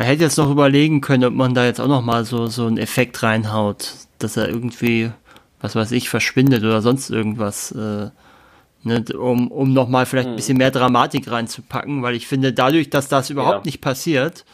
[0.00, 2.66] Man hätte jetzt noch überlegen können, ob man da jetzt auch noch mal so, so
[2.66, 5.10] einen Effekt reinhaut, dass er irgendwie,
[5.60, 8.08] was weiß ich, verschwindet oder sonst irgendwas, äh,
[8.82, 12.88] ne, um, um noch mal vielleicht ein bisschen mehr Dramatik reinzupacken, weil ich finde, dadurch,
[12.88, 13.68] dass das überhaupt ja.
[13.68, 14.46] nicht passiert,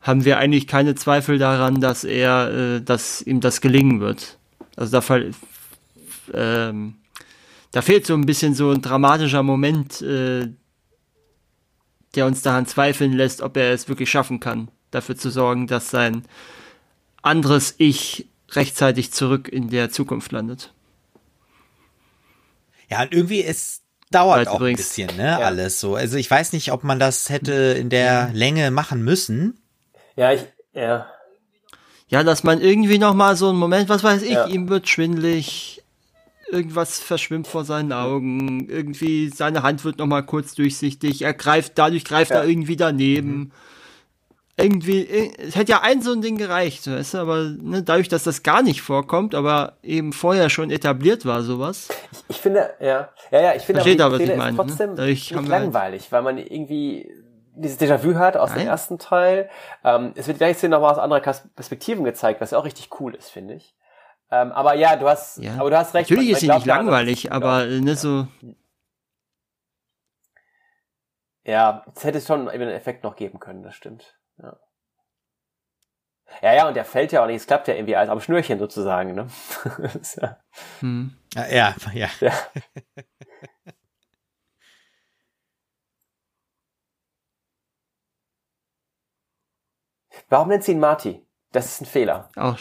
[0.00, 4.38] haben wir eigentlich keine Zweifel daran, dass er, äh, dass ihm das gelingen wird.
[4.76, 5.32] Also da, fall,
[6.32, 6.98] ähm,
[7.72, 10.50] da fehlt so ein bisschen so ein dramatischer Moment, äh,
[12.14, 15.90] der uns daran zweifeln lässt, ob er es wirklich schaffen kann dafür zu sorgen, dass
[15.90, 16.24] sein
[17.22, 20.72] anderes Ich rechtzeitig zurück in der Zukunft landet.
[22.90, 25.38] Ja, und irgendwie es dauert auch übrigens, ein bisschen, ne, ja.
[25.38, 25.96] alles so.
[25.96, 29.58] Also ich weiß nicht, ob man das hätte in der Länge machen müssen.
[30.16, 30.42] Ja, ich,
[30.72, 31.06] ja.
[32.08, 34.46] Ja, dass man irgendwie noch mal so einen Moment, was weiß ich, ja.
[34.46, 35.82] ihm wird schwindlig,
[36.50, 41.72] irgendwas verschwimmt vor seinen Augen, irgendwie seine Hand wird noch mal kurz durchsichtig, er greift,
[41.76, 42.38] dadurch greift ja.
[42.38, 43.36] er irgendwie daneben.
[43.36, 43.52] Mhm
[44.56, 48.08] irgendwie, äh, es hätte ja ein so ein Ding gereicht, weißt du, aber ne, dadurch,
[48.08, 51.88] dass das gar nicht vorkommt, aber eben vorher schon etabliert war, sowas.
[52.12, 54.94] Ich, ich finde, ja, ja, ja, ich finde aber, aber die Szene meine, ist trotzdem
[54.94, 55.06] ne?
[55.06, 57.10] nicht halt langweilig, weil man irgendwie
[57.56, 58.60] dieses Déjà-vu hat aus Nein.
[58.60, 59.48] dem ersten Teil.
[59.84, 63.30] Ähm, es wird gleich nochmal aus anderer Perspektiven gezeigt, was ja auch richtig cool ist,
[63.30, 63.74] finde ich.
[64.30, 65.54] Ähm, aber ja, du hast, ja.
[65.58, 66.10] aber du hast recht.
[66.10, 68.26] Natürlich ist sie nicht langweilig, aber ne, so.
[71.44, 74.16] Ja, es hätte schon eben einen Effekt noch geben können, das stimmt.
[74.42, 74.56] Ja.
[76.42, 78.58] Ja, ja, und der fällt ja auch nicht, es klappt ja irgendwie alles am Schnürchen
[78.58, 79.28] sozusagen, ne?
[80.20, 80.36] ja.
[80.80, 81.16] Hm.
[81.36, 82.08] ja, ja.
[82.20, 82.32] ja.
[90.28, 91.22] Warum nennt sie ihn Marty?
[91.52, 92.28] Das ist ein Fehler.
[92.36, 92.58] Auch.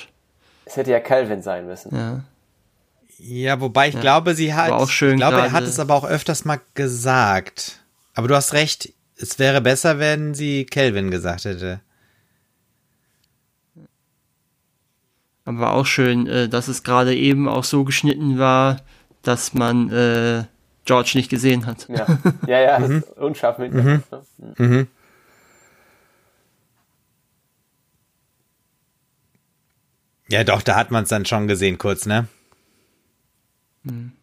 [0.65, 1.95] Es hätte ja Calvin sein müssen.
[1.95, 2.23] Ja.
[3.17, 4.01] Ja, wobei ich ja.
[4.01, 7.83] glaube, sie hat, auch schön ich glaube, er hat es aber auch öfters mal gesagt.
[8.15, 8.93] Aber du hast recht,
[9.23, 11.79] es wäre besser, wenn sie Kelvin gesagt hätte.
[15.45, 18.81] Aber auch schön, äh, dass es gerade eben auch so geschnitten war,
[19.21, 20.43] dass man äh,
[20.85, 21.87] George nicht gesehen hat.
[21.89, 22.05] Ja,
[22.47, 23.03] ja, ja mhm.
[23.15, 23.73] unscharf mit.
[23.73, 23.83] Mhm.
[23.83, 24.03] Ne?
[24.37, 24.67] Mhm.
[24.67, 24.87] mhm.
[30.29, 32.27] Ja, doch, da hat man es dann schon gesehen, kurz, ne?
[33.83, 34.13] Mhm.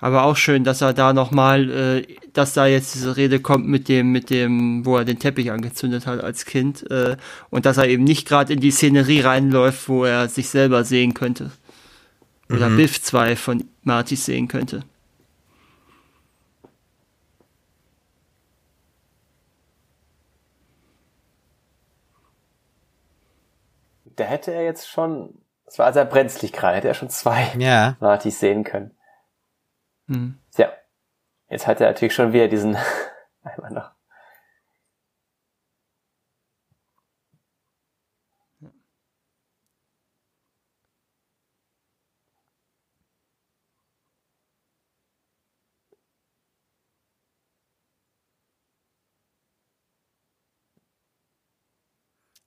[0.00, 3.88] Aber auch schön, dass er da nochmal, äh, dass da jetzt diese Rede kommt mit
[3.88, 7.16] dem, mit dem, wo er den Teppich angezündet hat als Kind, äh,
[7.50, 11.14] und dass er eben nicht gerade in die Szenerie reinläuft, wo er sich selber sehen
[11.14, 11.50] könnte.
[12.50, 12.76] Oder mhm.
[12.76, 14.84] Biff 2 von Martis sehen könnte.
[24.16, 25.34] Da hätte er jetzt schon,
[25.64, 27.96] das war sehr brenzlig gerade, hätte er schon zwei ja.
[28.00, 28.97] Martis sehen können.
[30.08, 30.38] Mhm.
[30.56, 30.72] Ja.
[31.48, 32.76] Jetzt hat er natürlich schon wieder diesen
[33.42, 33.92] einmal noch.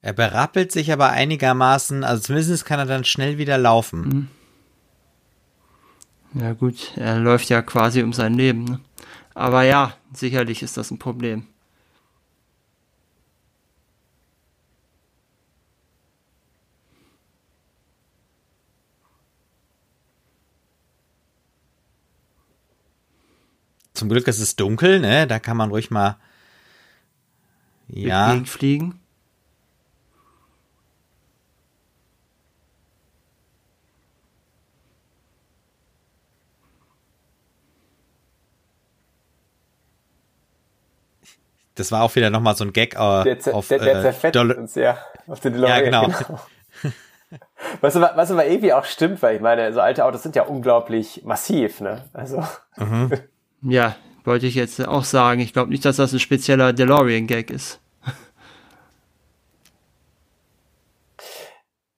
[0.03, 4.01] Er berappelt sich aber einigermaßen, also zumindest kann er dann schnell wieder laufen.
[4.01, 4.27] Mhm.
[6.33, 8.63] Ja gut, er läuft ja quasi um sein Leben.
[8.63, 8.79] Ne?
[9.33, 11.45] Aber ja, sicherlich ist das ein Problem.
[23.93, 25.27] Zum Glück ist es dunkel, ne?
[25.27, 26.17] Da kann man ruhig mal
[27.87, 28.41] ja.
[28.45, 29.00] fliegen.
[41.75, 44.35] Das war auch wieder nochmal so ein Gag äh, der, auf der, der äh, zerfetzt
[44.35, 44.97] Dol uns, ja.
[45.27, 46.07] Auf den Ja, genau.
[46.07, 46.39] genau.
[47.79, 50.43] Was aber, was aber irgendwie auch stimmt, weil ich meine, so alte Autos sind ja
[50.43, 52.05] unglaublich massiv, ne?
[52.13, 52.43] Also.
[52.77, 53.11] Mhm.
[53.63, 55.39] Ja, wollte ich jetzt auch sagen.
[55.39, 57.79] Ich glaube nicht, dass das ein spezieller DeLorean-Gag ist.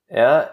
[0.09, 0.49] Ja,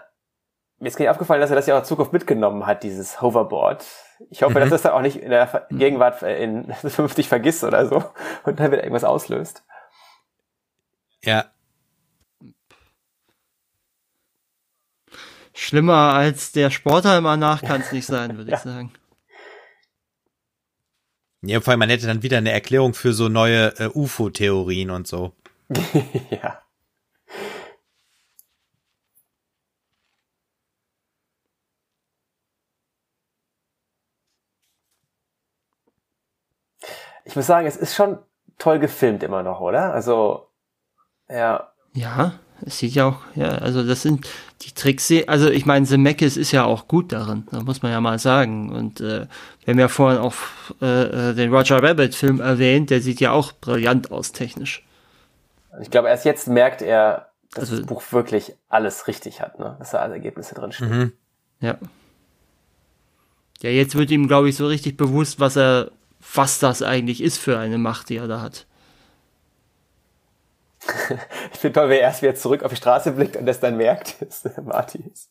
[0.79, 3.21] mir ist gar nicht aufgefallen, dass er das ja auch in Zukunft mitgenommen hat, dieses
[3.21, 3.85] Hoverboard.
[4.29, 4.61] Ich hoffe, mhm.
[4.61, 8.03] dass das dann auch nicht in der Gegenwart äh, in 50 vergisst oder so
[8.43, 9.63] und dann wieder irgendwas auslöst.
[11.23, 11.45] Ja.
[15.53, 18.57] Schlimmer als der Sportheimer nach kann es nicht sein, würde ja.
[18.57, 18.93] ich sagen.
[21.43, 25.07] Ja, vor allem, man hätte dann wieder eine Erklärung für so neue äh, UFO-Theorien und
[25.07, 25.33] so.
[26.29, 26.61] ja.
[37.31, 38.17] Ich muss sagen, es ist schon
[38.57, 39.93] toll gefilmt immer noch, oder?
[39.93, 40.49] Also,
[41.29, 41.71] ja.
[41.93, 42.33] Ja,
[42.65, 44.27] es sieht ja auch, ja, also das sind
[44.63, 48.01] die Tricks, also ich meine, Zemeckis ist ja auch gut darin, da muss man ja
[48.01, 48.69] mal sagen.
[48.69, 49.27] Und äh,
[49.63, 50.35] wir haben ja vorhin auch
[50.81, 54.85] äh, äh, den Roger Rabbit-Film erwähnt, der sieht ja auch brillant aus technisch.
[55.81, 59.77] Ich glaube, erst jetzt merkt er, dass also, das Buch wirklich alles richtig hat, ne?
[59.79, 60.89] dass da alle Ergebnisse drin stehen.
[60.89, 61.13] Mhm.
[61.61, 61.77] Ja.
[63.61, 65.91] Ja, jetzt wird ihm, glaube ich, so richtig bewusst, was er,
[66.33, 68.65] was das eigentlich ist für eine Macht, die er da hat.
[71.53, 74.15] ich finde toll, wer erst wieder zurück auf die Straße blickt und das dann merkt,
[74.43, 75.29] der Marty ist.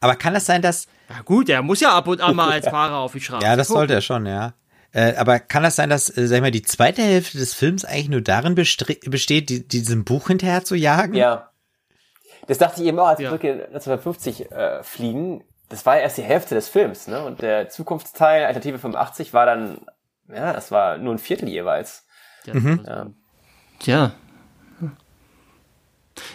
[0.00, 0.86] Aber kann das sein, dass.
[1.08, 3.44] Ja gut, er muss ja ab und an mal als Fahrer auf die Straße.
[3.44, 3.80] Ja, das gucken.
[3.80, 4.54] sollte er schon, ja.
[4.92, 7.84] Äh, aber kann das sein, dass, äh, sag ich mal, die zweite Hälfte des Films
[7.84, 11.14] eigentlich nur darin besteht, die, diesem Buch hinterher zu jagen?
[11.14, 11.50] Ja.
[12.48, 13.32] Das dachte ich eben auch, als wir ja.
[13.32, 15.44] 1950 äh, fliegen.
[15.68, 17.24] Das war ja erst die Hälfte des Films, ne?
[17.24, 19.78] Und der Zukunftsteil, Alternative 85, war dann,
[20.34, 22.06] ja, das war nur ein Viertel jeweils.
[22.46, 22.54] Ja.
[22.54, 22.84] Mhm.
[22.86, 23.06] ja.
[23.78, 24.12] Tja,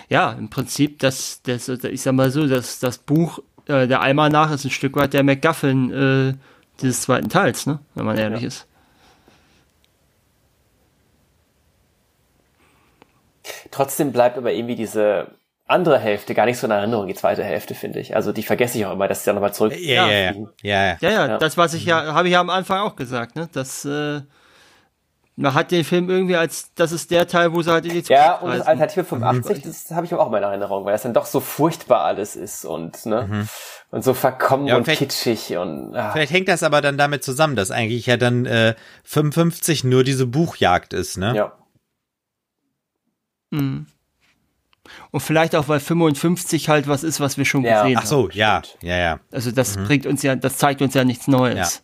[0.09, 4.29] ja, im Prinzip, das, das, ich sag mal so, das, das Buch, äh, der Eimer
[4.29, 6.33] nach ist ein Stück weit der MacGuffin äh,
[6.81, 7.79] dieses zweiten Teils, ne?
[7.95, 8.47] wenn man ehrlich ja.
[8.47, 8.67] ist.
[13.71, 15.31] Trotzdem bleibt aber irgendwie diese
[15.67, 18.15] andere Hälfte gar nicht so in Erinnerung, die zweite Hälfte, finde ich.
[18.15, 19.73] Also die vergesse ich auch immer, dass sie dann nochmal zurück.
[19.77, 20.33] Ja, ja, ja.
[20.61, 23.49] Ja, ja, ja, das, was ich ja, habe ich ja am Anfang auch gesagt, ne?
[23.51, 24.21] Das, äh,
[25.37, 28.03] man hat den Film irgendwie als, das ist der Teil, wo sie halt in die
[28.03, 29.67] Zukunft Ja, und das Alternative 85, mhm.
[29.67, 33.05] das habe ich auch in Erinnerung, weil das dann doch so furchtbar alles ist und,
[33.05, 33.49] ne, mhm.
[33.89, 36.11] und so verkommen ja, und, und kitschig und, ah.
[36.11, 40.27] Vielleicht hängt das aber dann damit zusammen, dass eigentlich ja dann, äh, 55 nur diese
[40.27, 41.35] Buchjagd ist, ne?
[41.35, 41.51] Ja.
[43.49, 43.87] Mhm.
[45.11, 47.83] Und vielleicht auch, weil 55 halt was ist, was wir schon ja.
[47.83, 48.03] gesehen haben.
[48.03, 49.19] Ach so, ja, ja, ja.
[49.31, 49.85] Also das mhm.
[49.85, 51.83] bringt uns ja, das zeigt uns ja nichts Neues.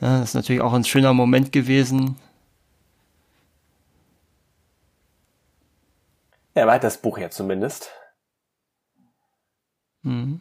[0.00, 0.08] Ja.
[0.08, 0.20] ja.
[0.20, 2.16] das ist natürlich auch ein schöner Moment gewesen,
[6.58, 7.92] Ja, er hat das Buch ja zumindest.
[10.02, 10.40] Mhm.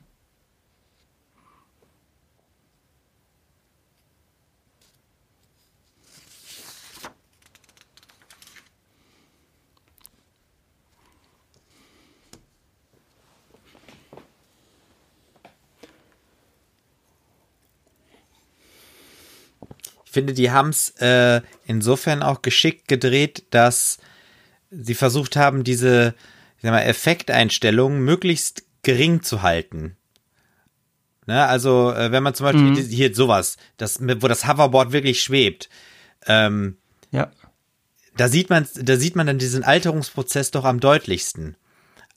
[20.17, 23.99] Finde, die haben es äh, insofern auch geschickt gedreht, dass
[24.71, 26.15] sie versucht haben, diese
[26.57, 29.95] ich sag mal, Effekteinstellungen möglichst gering zu halten.
[31.27, 32.75] Ne, also, äh, wenn man zum Beispiel mhm.
[32.75, 35.69] hier sowas, das, wo das Hoverboard wirklich schwebt,
[36.25, 36.77] ähm,
[37.11, 37.29] ja.
[38.15, 41.57] da sieht man, da sieht man dann diesen Alterungsprozess doch am deutlichsten.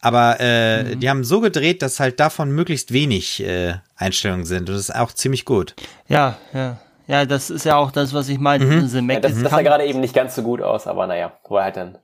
[0.00, 1.00] Aber äh, mhm.
[1.00, 4.70] die haben so gedreht, dass halt davon möglichst wenig äh, Einstellungen sind.
[4.70, 5.74] Und das ist auch ziemlich gut.
[6.08, 6.80] Ja, ja.
[7.10, 8.64] Ja, das ist ja auch das, was ich meine.
[8.64, 9.10] Mhm.
[9.10, 11.64] Ja, das, das sah gerade eben nicht ganz so gut aus, aber naja, wo er
[11.64, 11.98] halt dann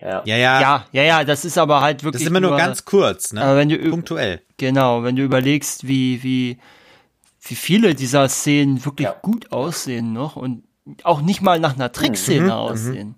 [0.00, 0.22] ja.
[0.24, 0.60] ja, ja.
[0.60, 2.20] Ja, ja, ja, das ist aber halt wirklich.
[2.20, 3.42] Das ist immer nur, nur ganz kurz, ne?
[3.42, 4.42] Aber wenn du punktuell.
[4.56, 6.58] Genau, wenn du überlegst, wie wie
[7.40, 9.14] wie viele dieser Szenen wirklich ja.
[9.22, 10.64] gut aussehen noch und
[11.04, 12.52] auch nicht mal nach einer Trickszene mhm, mhm.
[12.52, 13.14] aussehen.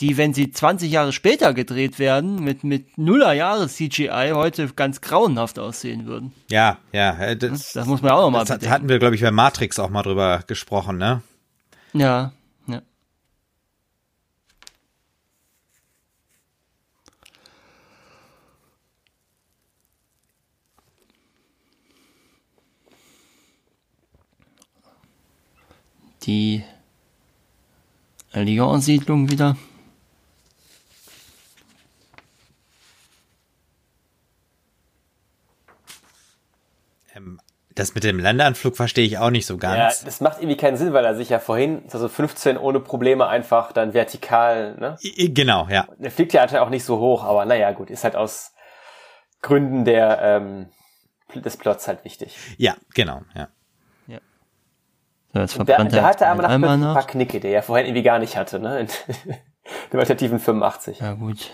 [0.00, 5.00] Die, wenn sie 20 Jahre später gedreht werden, mit, mit Nuller Jahre CGI heute ganz
[5.00, 6.32] grauenhaft aussehen würden.
[6.50, 7.16] Ja, ja.
[7.18, 8.74] äh, Das, Das muss man auch noch mal das hat- bedenken.
[8.74, 11.22] hatten wir, glaube ich, bei Matrix auch mal drüber gesprochen, ne?
[11.94, 12.32] Ja,
[12.66, 12.82] ja.
[26.22, 26.64] Die
[28.32, 29.56] Lyon-Siedlung wieder.
[37.14, 37.40] Ähm,
[37.88, 40.04] das mit dem Landeanflug verstehe ich auch nicht so Ja, ganz.
[40.04, 43.72] das macht irgendwie keinen Sinn, weil er sich ja vorhin, also 15 ohne Probleme einfach
[43.72, 44.96] dann vertikal, ne?
[45.02, 45.86] I- Genau, ja.
[45.98, 48.52] Der fliegt ja anscheinend auch nicht so hoch, aber naja, gut, ist halt aus
[49.42, 50.68] Gründen der, ähm,
[51.34, 52.36] des Plots halt wichtig.
[52.56, 53.48] Ja, genau, ja.
[55.32, 58.02] So, jetzt Der, der er hatte aber einmal ein paar Knicke, die er vorhin irgendwie
[58.04, 58.80] gar nicht hatte, ne?
[58.80, 58.86] In
[59.92, 61.00] dem alternativen 85.
[61.00, 61.50] Ja, gut.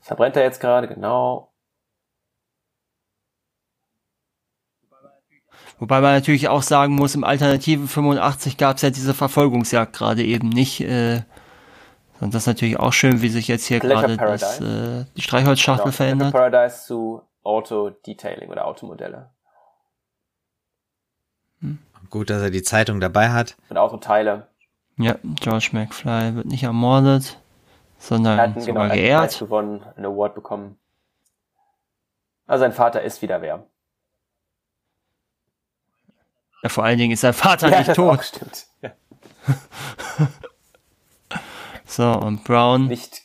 [0.00, 1.51] Verbrennt er jetzt gerade, genau.
[5.82, 10.22] Wobei man natürlich auch sagen muss, im Alternativen 85 gab es ja diese Verfolgungsjagd gerade
[10.22, 10.80] eben nicht.
[10.80, 11.22] Äh,
[12.20, 15.22] und das ist natürlich auch schön, wie sich jetzt hier Pleasure gerade das, äh, die
[15.22, 15.96] Streichholzschachtel genau.
[15.96, 16.32] verändert.
[16.32, 19.30] Paradise zu Auto-Detailing oder Automodelle.
[22.10, 23.56] Gut, dass er die Zeitung dabei hat.
[23.68, 24.46] Und Autoteile.
[24.98, 29.38] Ja, George McFly wird nicht ermordet, Er hat sondern einen, genau, sogar Preis geehrt.
[29.40, 30.78] gewonnen, einen Award bekommen.
[32.46, 33.66] Also sein Vater ist wieder wer.
[36.62, 38.18] Ja, vor allen Dingen ist sein Vater Ja, nicht das tot.
[38.18, 38.66] auch stimmt.
[38.82, 38.90] Ja.
[41.84, 43.20] So, und Brown Nicht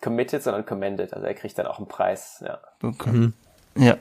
[0.00, 1.12] committed, sondern commended.
[1.12, 2.40] Also er kriegt dann auch einen Preis.
[2.46, 2.60] Ja.
[2.78, 3.34] bekommt.
[3.74, 3.96] Ja.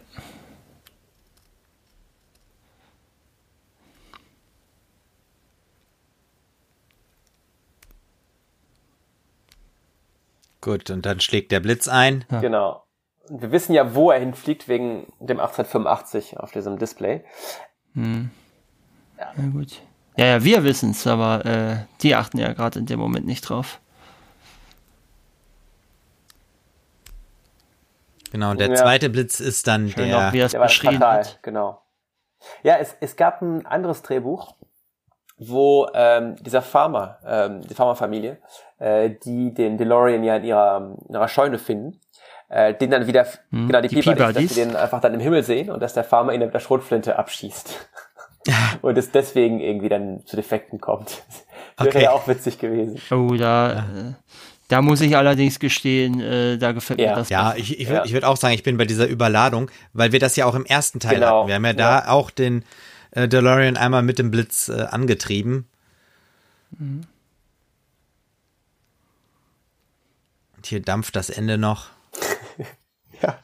[10.62, 12.26] Gut, und dann schlägt der Blitz ein.
[12.32, 12.40] Ja.
[12.40, 12.84] Genau.
[13.30, 17.24] Und wir wissen ja, wo er hinfliegt, wegen dem 1885 auf diesem Display.
[17.96, 18.30] Hm.
[19.18, 19.82] Ja, gut.
[20.18, 23.80] Ja, ja, wir wissen's, aber äh, die achten ja gerade in dem Moment nicht drauf.
[28.32, 28.76] Genau, und der Ja.
[28.76, 30.30] zweite Blitz ist dann Schön der.
[30.30, 31.40] auch, wie er es Der beschrieben fatal, hat.
[31.42, 31.82] genau.
[32.64, 34.56] Ja, es, es gab ein anderes Drehbuch,
[35.38, 38.38] wo ähm, dieser Farmer, ähm, die Farmerfamilie,
[38.80, 40.78] äh, die den DeLorean ja in ihrer,
[41.08, 42.00] in ihrer Scheune finden,
[42.50, 45.20] äh, den dann wieder, Hm, genau, die, die Peabodys, dass sie den einfach dann im
[45.20, 47.90] Himmel sehen und dass der Farmer ihn mit der Schrotflinte abschießt.
[48.82, 51.24] und es deswegen irgendwie dann zu Defekten kommt.
[51.78, 52.04] Das wäre Okay.
[52.04, 53.02] ja auch witzig gewesen.
[53.12, 54.14] Oh, da, äh,
[54.68, 57.10] da muss ich allerdings gestehen, äh, da gefällt Ja.
[57.12, 57.30] mir das.
[57.30, 58.06] Ja, ich, ich, Ja.
[58.06, 60.66] ich würde auch sagen, ich bin bei dieser Überladung, weil wir das ja auch im
[60.66, 61.40] ersten Teil Genau.
[61.40, 61.48] hatten.
[61.50, 62.64] Wir haben ja da auch den
[63.12, 65.68] äh, DeLorean einmal mit dem Blitz äh, angetrieben.
[70.58, 71.88] Und hier dampft das Ende noch.
[73.22, 73.38] Ja.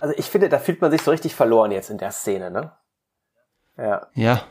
[0.00, 2.72] Also ich finde, da fühlt man sich so richtig verloren jetzt in der Szene, ne?
[3.76, 4.06] Ja.
[4.14, 4.42] ja,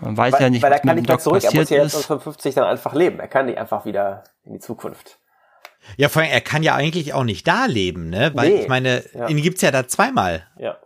[0.00, 1.70] man weiß Weil, ja nicht, weil er was kann mit nicht mehr zurück, er muss
[1.70, 2.06] ja jetzt ist.
[2.06, 3.18] 55 dann einfach leben.
[3.20, 5.18] Er kann nicht einfach wieder in die Zukunft.
[5.96, 8.32] Ja, vor allem, er kann ja eigentlich auch nicht da leben, ne?
[8.34, 8.60] Weil Nee.
[8.62, 9.28] ich meine, Ja.
[9.28, 10.46] ihn gibt's ja da zweimal.
[10.56, 10.76] Ja.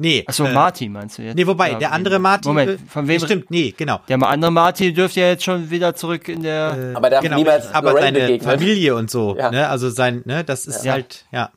[0.00, 0.24] Nee.
[0.26, 1.34] Achso, äh, Marty meinst du jetzt?
[1.36, 2.48] Nee, wobei, Ja, der andere Martin.
[2.50, 3.20] Moment, von wem?
[3.20, 4.00] Stimmt, nee, genau.
[4.08, 6.92] Der andere Marty dürfte ja jetzt schon wieder zurück in der.
[6.94, 8.50] Aber der hat genau, niemals aber Lorraine seine begegnet.
[8.58, 9.50] Familie und so, Ja.
[9.50, 9.68] ne?
[9.68, 10.92] Also sein, ne, das ist Ja.
[10.92, 11.50] halt, ja.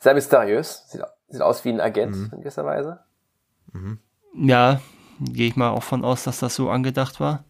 [0.00, 0.84] Sehr mysteriös.
[0.88, 2.30] Sieht, sieht aus wie ein Agent Mhm.
[2.34, 3.00] in gewisser Weise.
[4.36, 4.80] ja,
[5.20, 7.44] gehe ich mal auch von aus, dass das so angedacht war.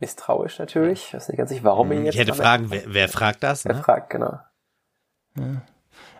[0.00, 1.06] Misstrauisch natürlich.
[1.08, 3.64] Ich weiß nicht ganz sicher, warum ihn jetzt Ich hätte fragen, wer, wer fragt das,
[3.64, 3.82] Er ne?
[3.82, 4.38] fragt, genau.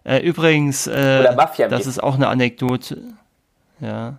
[0.04, 1.34] Äh, übrigens, äh,
[1.68, 3.02] das ist auch eine Anekdote.
[3.80, 4.18] Ja.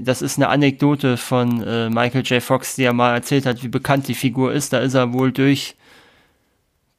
[0.00, 2.42] Das ist eine Anekdote von äh, Michael J.
[2.42, 4.72] Fox, die er mal erzählt hat, wie bekannt die Figur ist.
[4.72, 5.76] Da ist er wohl durch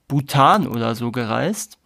[0.07, 1.77] Bhutan oder so gereist.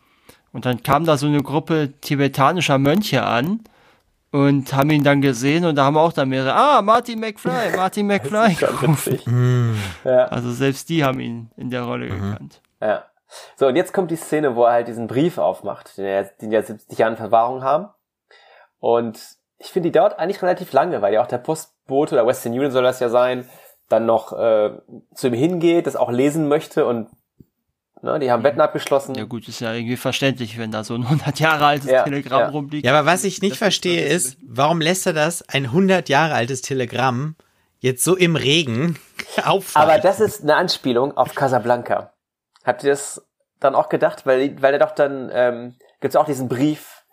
[0.51, 3.61] Und dann kam da so eine Gruppe tibetanischer Mönche an
[4.33, 8.03] und haben ihn dann gesehen und da haben auch dann mehrere, ah, Marty McFly, Marty
[8.03, 8.57] McFly.
[8.81, 9.25] Witzig.
[10.03, 12.61] Ja, Also selbst die haben ihn in der Rolle gekannt.
[12.81, 13.05] ja.
[13.55, 16.51] So, und jetzt kommt die Szene, wo er halt diesen Brief aufmacht, den, er, den
[16.51, 17.87] ja 70 Jahre in Verwahrung haben.
[18.77, 19.19] Und
[19.57, 22.69] ich finde, die dauert eigentlich relativ lange, weil ja auch der Postbote oder Western Union
[22.69, 23.49] soll das ja sein,
[23.89, 24.77] dann noch äh,
[25.15, 27.09] zu ihm hingeht, das auch lesen möchte und
[28.03, 29.15] ne, die haben Wetten abgeschlossen.
[29.15, 32.39] Ja gut, ist ja irgendwie verständlich, wenn da so ein 100 Jahre altes Ja, Telegramm
[32.41, 32.49] ja.
[32.49, 32.85] rumliegt.
[32.85, 36.35] Ja, aber was ich nicht Das verstehe ist, warum lässt er das, ein 100 Jahre
[36.35, 37.35] altes Telegramm,
[37.79, 38.99] jetzt so im Regen
[39.43, 39.89] auffallen?
[39.89, 42.13] Aber das ist eine Anspielung auf Casablanca.
[42.63, 43.25] Habt ihr das
[43.59, 47.03] dann auch gedacht, weil, weil er doch dann, ähm, gibt es auch diesen Brief,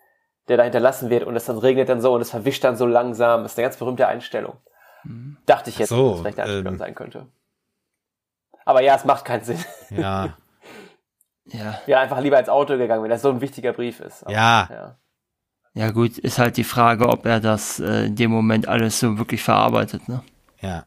[0.49, 2.85] der da hinterlassen wird und es dann regnet dann so und es verwischt dann so
[2.87, 3.45] langsam.
[3.45, 4.57] Das ist eine ganz berühmte Einstellung.
[5.05, 5.37] Mhm.
[5.47, 7.27] Dachte ich jetzt, so, dass es vielleicht eine Einstellung ähm, sein könnte.
[8.65, 9.65] Aber ja, es macht keinen Sinn.
[9.91, 10.37] Ja.
[11.52, 11.81] ja.
[11.86, 14.24] Ja, einfach lieber ins Auto gegangen, wenn das so ein wichtiger Brief ist.
[14.24, 14.68] Aber, ja.
[14.70, 14.97] ja.
[15.72, 19.18] Ja gut, ist halt die Frage, ob er das äh, in dem Moment alles so
[19.18, 20.22] wirklich verarbeitet, ne?
[20.60, 20.85] Ja.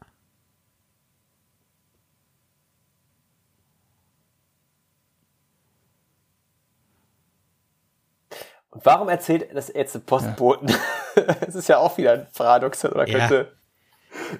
[8.70, 10.68] Und warum erzählt das jetzt Postboten?
[10.68, 11.22] Ja.
[11.40, 13.52] das ist ja auch wieder ein Paradox, oder könnte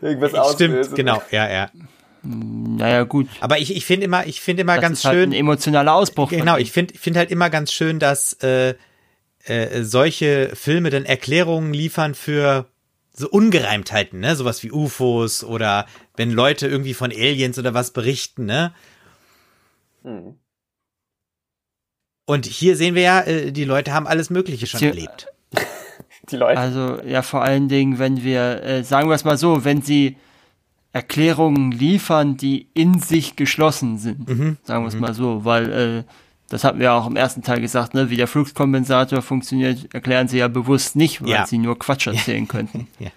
[0.03, 0.09] ja.
[0.09, 0.85] irgendwas auslösen.
[0.85, 1.71] Stimmt, genau, ja, ja.
[2.25, 3.29] Naja, gut.
[3.41, 5.21] Aber ich, ich finde immer, ich finde immer das ganz ist halt schön.
[5.31, 6.31] Halt ein emotionaler Ausbruch.
[6.31, 8.75] Genau, ich finde, finde halt immer ganz schön, dass äh,
[9.45, 12.67] äh, solche Filme dann Erklärungen liefern für
[13.13, 14.37] so Ungereimtheiten, ne?
[14.37, 15.87] Sowas wie UFOs oder
[16.17, 18.75] wenn Leute irgendwie von Aliens oder was berichten, ne?
[20.03, 20.39] Hm.
[22.27, 25.29] Und hier sehen wir ja, äh, die Leute haben alles Mögliche schon die, erlebt.
[26.31, 26.59] Die Leute.
[26.59, 30.17] Also ja, vor allen Dingen, wenn wir, äh, sagen wir es mal so, wenn sie
[30.95, 34.57] Erklärungen liefern, die in sich geschlossen sind, mhm.
[34.63, 35.01] sagen wir es mhm.
[35.01, 36.03] mal so, weil äh,
[36.49, 40.39] das hatten wir auch im ersten Teil gesagt, ne, wie der Fluxkompensator funktioniert, erklären sie
[40.39, 41.47] ja bewusst nicht, weil ja.
[41.47, 42.87] sie nur Quatsch erzählen könnten.
[43.01, 43.11] ja.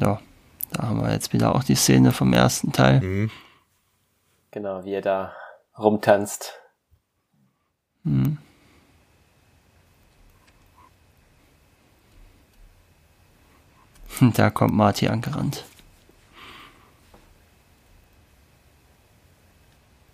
[0.00, 0.20] Ja,
[0.72, 3.00] da haben wir jetzt wieder auch die Szene vom ersten Teil.
[3.00, 3.30] Mhm.
[4.50, 5.34] Genau, wie er da
[5.76, 6.54] rumtanzt.
[8.04, 8.38] Mhm.
[14.20, 15.64] Da kommt Marty angerannt.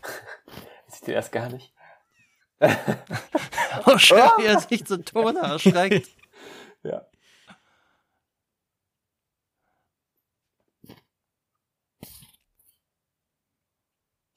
[0.88, 1.72] Sieht ihr erst gar nicht.
[3.86, 6.10] oh, schön, wie er sich zu Tode erschreckt.
[6.82, 7.06] ja.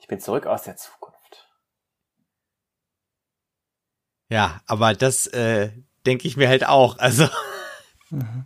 [0.07, 1.49] Ich bin zurück aus der Zukunft.
[4.29, 5.71] Ja, aber das äh,
[6.05, 6.97] denke ich mir halt auch.
[6.97, 7.27] Also.
[8.09, 8.45] Mhm.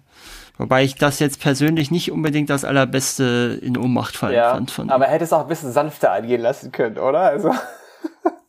[0.57, 4.71] Wobei ich das jetzt persönlich nicht unbedingt das allerbeste in Ohnmacht fallen ja, fand.
[4.71, 7.21] Von aber hätte es auch ein bisschen sanfter angehen lassen können, oder?
[7.21, 7.53] Also.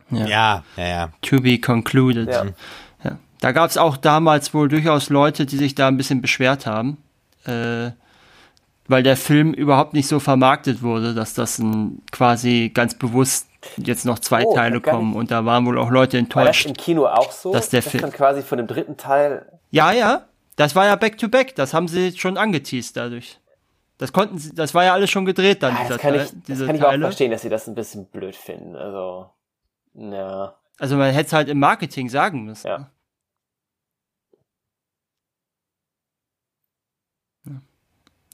[0.08, 0.86] Ja, ja, ja.
[0.86, 1.08] ja.
[1.20, 2.28] To be concluded.
[2.28, 2.46] Ja.
[3.04, 3.18] ja.
[3.40, 6.96] Da gab es auch damals wohl durchaus Leute, die sich da ein bisschen beschwert haben.
[7.44, 7.90] Äh,
[8.92, 14.04] weil der Film überhaupt nicht so vermarktet wurde, dass das ein, quasi ganz bewusst jetzt
[14.04, 16.36] noch zwei oh, Teile kommen und da waren wohl auch Leute enttäuscht.
[16.36, 17.52] War das im Kino auch so?
[17.52, 19.46] Dass der Film quasi von dem dritten Teil.
[19.70, 21.56] Ja, ja, das war ja Back to Back.
[21.56, 23.40] Das haben sie schon angeteased dadurch.
[23.98, 25.74] Das konnten sie, das war ja alles schon gedreht dann.
[25.74, 28.06] Ja, das kann Teil, ich, das kann ich auch verstehen, dass sie das ein bisschen
[28.06, 28.76] blöd finden.
[28.76, 29.30] Also,
[29.94, 30.54] ja.
[30.78, 32.66] Also man hätte es halt im Marketing sagen müssen.
[32.66, 32.90] Ja.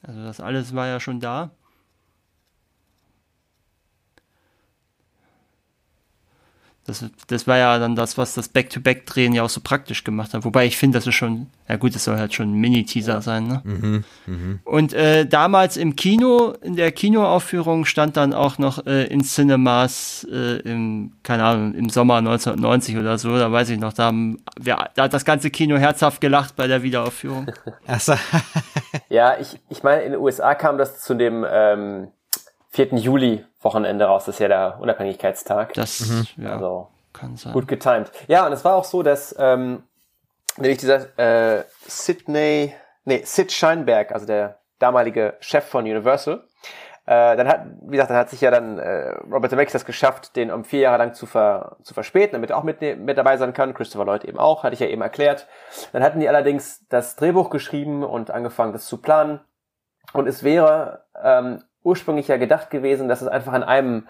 [0.09, 1.51] Also das alles war ja schon da.
[6.87, 10.47] Das, das war ja dann das, was das Back-to-Back-Drehen ja auch so praktisch gemacht hat.
[10.47, 13.47] Wobei ich finde, das ist schon, ja gut, es soll halt schon ein Mini-Teaser sein,
[13.47, 13.61] ne?
[13.63, 14.59] Mhm, mh.
[14.65, 20.27] Und äh, damals im Kino, in der Kinoaufführung stand dann auch noch äh, in Cinemas
[20.33, 24.41] äh, im, keine Ahnung, im Sommer 1990 oder so, da weiß ich noch, da, haben
[24.59, 27.51] wir, da hat das ganze Kino herzhaft gelacht bei der Wiederaufführung.
[27.87, 28.15] Ach so.
[29.09, 32.13] Ja, ich, ich meine, in den USA kam das zu dem ähm,
[32.71, 32.95] 4.
[32.95, 34.27] Juli Wochenende raus.
[34.27, 35.75] Das ist ja der Unabhängigkeitstag.
[35.75, 36.27] Das mhm.
[36.37, 37.53] ja, also, kann sein.
[37.53, 38.13] Gut getimed.
[38.29, 39.83] Ja, und es war auch so, dass ähm,
[40.57, 42.75] nämlich dieser äh, Sidney,
[43.05, 46.45] nee, Sid Scheinberg, also der damalige Chef von Universal,
[47.09, 50.37] äh, dann hat, wie gesagt, dann hat sich ja dann äh, Robert Zemeckis das geschafft,
[50.37, 53.39] den um vier Jahre lang zu, ver, zu verspäten, damit er auch mit, mit dabei
[53.39, 53.73] sein kann.
[53.73, 55.49] Christopher Lloyd eben auch, hatte ich ja eben erklärt.
[55.93, 59.41] Dann hatten die allerdings das Drehbuch geschrieben und angefangen, das zu planen.
[60.13, 64.07] Und es wäre ähm, ursprünglich ja gedacht gewesen, dass es einfach an einem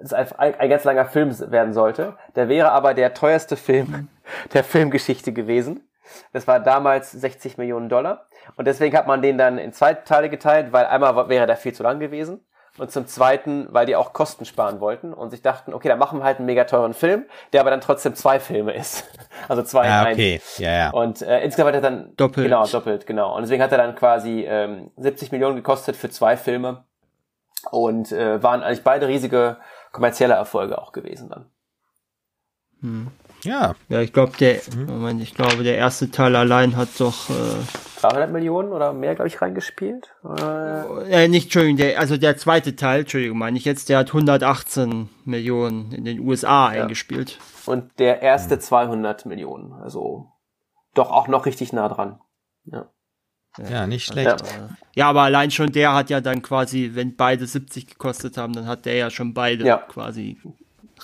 [0.00, 2.16] es ein, ein ganz langer Film werden sollte.
[2.36, 4.08] Der wäre aber der teuerste Film
[4.54, 5.88] der Filmgeschichte gewesen.
[6.32, 8.26] Das war damals 60 Millionen Dollar.
[8.56, 11.72] Und deswegen hat man den dann in zwei Teile geteilt, weil einmal wäre der viel
[11.72, 12.44] zu lang gewesen.
[12.78, 16.20] Und zum Zweiten, weil die auch Kosten sparen wollten und sich dachten, okay, dann machen
[16.20, 19.04] wir halt einen mega teuren Film, der aber dann trotzdem zwei Filme ist.
[19.48, 20.40] Also zwei ah, in okay.
[20.58, 20.90] Ja, ja.
[20.90, 22.46] Und äh, insgesamt hat er dann doppelt.
[22.46, 23.34] Genau, doppelt, genau.
[23.34, 26.84] Und deswegen hat er dann quasi ähm, 70 Millionen gekostet für zwei Filme
[27.72, 29.56] und äh, waren eigentlich beide riesige
[29.90, 31.46] kommerzielle Erfolge auch gewesen dann.
[32.82, 33.08] Hm.
[33.44, 33.74] Ja.
[33.88, 34.86] Ja, ich glaube, der, mhm.
[34.86, 39.28] Moment, ich glaube, der erste Teil allein hat doch äh, 300 Millionen oder mehr, glaube
[39.28, 40.14] ich, reingespielt.
[40.24, 45.08] Äh, nicht, Entschuldigung, der, also der zweite Teil, Entschuldigung, meine ich jetzt, der hat 118
[45.24, 46.82] Millionen in den USA ja.
[46.82, 47.38] eingespielt.
[47.66, 50.32] Und der erste 200 Millionen, also
[50.94, 52.20] doch auch noch richtig nah dran.
[52.64, 52.88] Ja.
[53.68, 54.40] Ja, nicht schlecht.
[54.40, 54.68] Ja.
[54.94, 55.08] ja.
[55.08, 58.86] aber allein schon der hat ja dann quasi, wenn beide 70 gekostet haben, dann hat
[58.86, 59.76] der ja schon beide ja.
[59.76, 60.40] quasi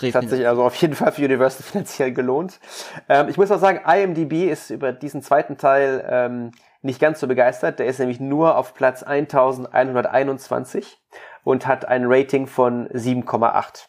[0.00, 2.60] das hat sich also auf jeden Fall für Universal finanziell gelohnt.
[3.08, 6.52] Ähm, ich muss auch sagen, IMDb ist über diesen zweiten Teil ähm,
[6.82, 7.78] nicht ganz so begeistert.
[7.78, 10.98] Der ist nämlich nur auf Platz 1121
[11.44, 13.86] und hat ein Rating von 7,8.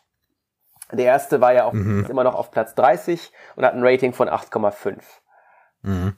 [0.91, 2.07] Der erste war ja auch mhm.
[2.10, 4.98] immer noch auf Platz 30 und hat ein Rating von 8,5.
[5.84, 6.15] Mhm.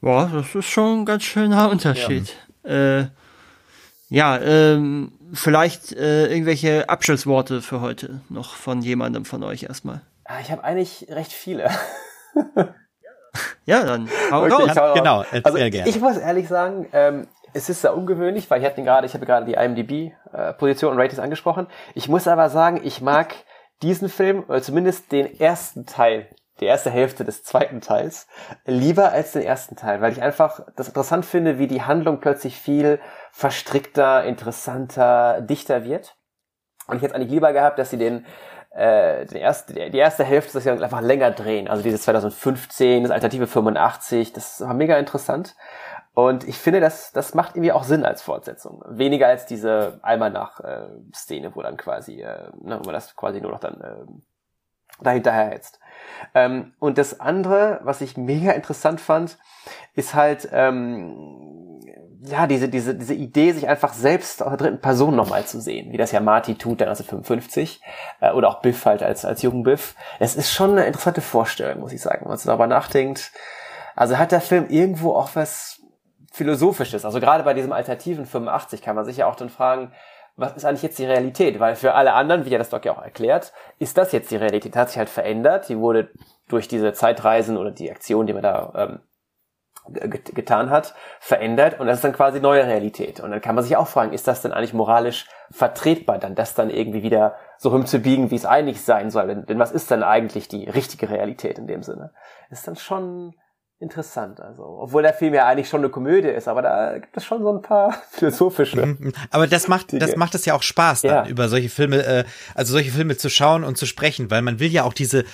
[0.00, 2.36] Boah, das ist schon ein ganz schöner Unterschied.
[2.64, 3.06] Ja, äh,
[4.08, 10.00] ja ähm, vielleicht äh, irgendwelche Abschlussworte für heute noch von jemandem von euch erstmal.
[10.24, 11.70] Ah, ich habe eigentlich recht viele.
[13.64, 14.74] ja, dann hau raus.
[14.74, 15.88] Ja, genau, also, gerne.
[15.88, 19.26] Ich muss ehrlich sagen, ähm, es ist sehr ungewöhnlich, weil ich hatte gerade, ich habe
[19.26, 21.66] gerade die IMDb-Position äh, und Ratings angesprochen.
[21.94, 23.34] Ich muss aber sagen, ich mag
[23.82, 26.28] diesen Film, oder zumindest den ersten Teil,
[26.60, 28.26] die erste Hälfte des zweiten Teils,
[28.66, 32.56] lieber als den ersten Teil, weil ich einfach das interessant finde, wie die Handlung plötzlich
[32.56, 33.00] viel
[33.32, 36.16] verstrickter, interessanter, dichter wird.
[36.86, 38.24] Und ich hätte eigentlich lieber gehabt, dass sie den
[38.70, 41.68] äh, die, erste, die erste Hälfte des Jahres einfach länger drehen.
[41.68, 45.56] Also dieses 2015, das Alternative 85, das war mega interessant.
[46.14, 48.82] Und ich finde, das, das macht irgendwie auch Sinn als Fortsetzung.
[48.88, 53.60] Weniger als diese Almanach-Szene, wo dann quasi, äh, ne, wo man das quasi nur noch
[53.60, 54.04] dann äh,
[55.00, 55.78] dahinterher hetzt.
[56.34, 59.38] Ähm, und das andere, was ich mega interessant fand,
[59.94, 61.80] ist halt, ähm,
[62.22, 65.92] ja, diese, diese, diese Idee, sich einfach selbst aus der dritten Person nochmal zu sehen,
[65.92, 67.80] wie das ja Marty tut dann 1955,
[68.20, 69.94] äh, oder auch Biff halt als, als jungen Biff.
[70.18, 73.32] Es ist schon eine interessante Vorstellung, muss ich sagen, wenn man so darüber nachdenkt.
[73.94, 75.80] Also hat der Film irgendwo auch was
[76.32, 77.04] Philosophisches.
[77.04, 79.92] Also gerade bei diesem alternativen 85 kann man sich ja auch dann fragen,
[80.38, 81.58] was ist eigentlich jetzt die Realität?
[81.58, 84.36] Weil für alle anderen, wie ja das Doc ja auch erklärt, ist das jetzt die
[84.36, 84.76] Realität.
[84.76, 85.68] Hat sich halt verändert.
[85.68, 86.10] Die wurde
[86.48, 89.00] durch diese Zeitreisen oder die Aktion, die man da ähm,
[89.90, 93.20] getan hat, verändert und das ist dann quasi neue Realität.
[93.20, 96.54] Und dann kann man sich auch fragen, ist das denn eigentlich moralisch vertretbar, dann das
[96.54, 99.28] dann irgendwie wieder so hinzubiegen, wie es eigentlich sein soll?
[99.28, 102.12] Denn, denn was ist denn eigentlich die richtige Realität in dem Sinne?
[102.50, 103.34] Ist dann schon
[103.80, 104.40] interessant.
[104.40, 107.42] Also, obwohl der Film ja eigentlich schon eine Komödie ist, aber da gibt es schon
[107.42, 108.84] so ein paar philosophische.
[108.84, 109.12] Mhm, mhm.
[109.30, 110.00] Aber das macht, Dinge.
[110.00, 111.26] das macht es ja auch Spaß, dann, ja.
[111.26, 112.24] über solche Filme, äh,
[112.54, 115.24] also solche Filme zu schauen und zu sprechen, weil man will ja auch diese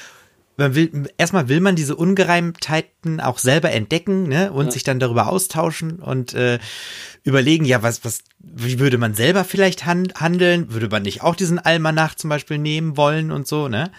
[0.57, 4.71] man will, erstmal will man diese Ungereimtheiten auch selber entdecken, ne, und mhm.
[4.71, 6.61] sich dann darüber austauschen und äh,
[7.25, 10.73] überlegen, ja, was, was, wie würde man selber vielleicht hand, handeln?
[10.73, 13.91] Würde man nicht auch diesen Almanach zum Beispiel nehmen wollen und so, ne?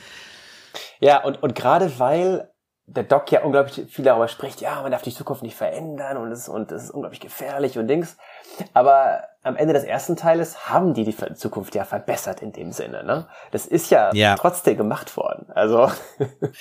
[0.99, 2.49] Ja, und, und gerade weil
[2.87, 6.31] der Doc ja unglaublich viel darüber spricht, ja, man darf die Zukunft nicht verändern und
[6.31, 8.17] es, und es ist unglaublich gefährlich und Dings.
[8.73, 13.03] Aber am Ende des ersten Teiles haben die die Zukunft ja verbessert in dem Sinne,
[13.03, 13.27] ne?
[13.51, 14.35] Das ist ja, ja.
[14.35, 15.47] trotzdem gemacht worden.
[15.53, 15.91] Also.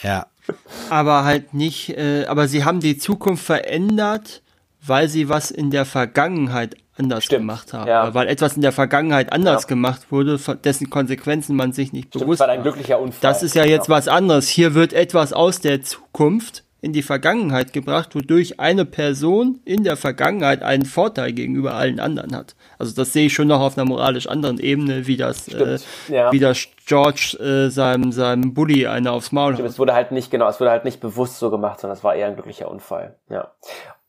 [0.03, 0.27] Ja.
[0.91, 4.43] aber halt nicht, äh, aber sie haben die Zukunft verändert,
[4.81, 7.89] weil sie was in der Vergangenheit anders Stimmt, gemacht haben.
[7.89, 8.15] Ja.
[8.15, 9.69] Weil etwas in der Vergangenheit anders ja.
[9.69, 12.49] gemacht wurde, dessen Konsequenzen man sich nicht Stimmt, bewusst war.
[12.49, 13.19] ein glücklicher Unfall.
[13.21, 13.97] Das ist ja jetzt genau.
[13.97, 14.49] was anderes.
[14.49, 19.97] Hier wird etwas aus der Zukunft in die Vergangenheit gebracht, wodurch eine Person in der
[19.97, 22.55] Vergangenheit einen Vorteil gegenüber allen anderen hat.
[22.79, 26.31] Also das sehe ich schon noch auf einer moralisch anderen Ebene, wie das, äh, ja.
[26.31, 29.73] wie das George äh, seinem, seinem Bully eine aufs Maul Stimmt, hat.
[29.73, 32.15] Es wurde halt nicht, genau, es wurde halt nicht bewusst so gemacht, sondern es war
[32.15, 33.17] eher ein glücklicher Unfall.
[33.31, 33.51] Ja.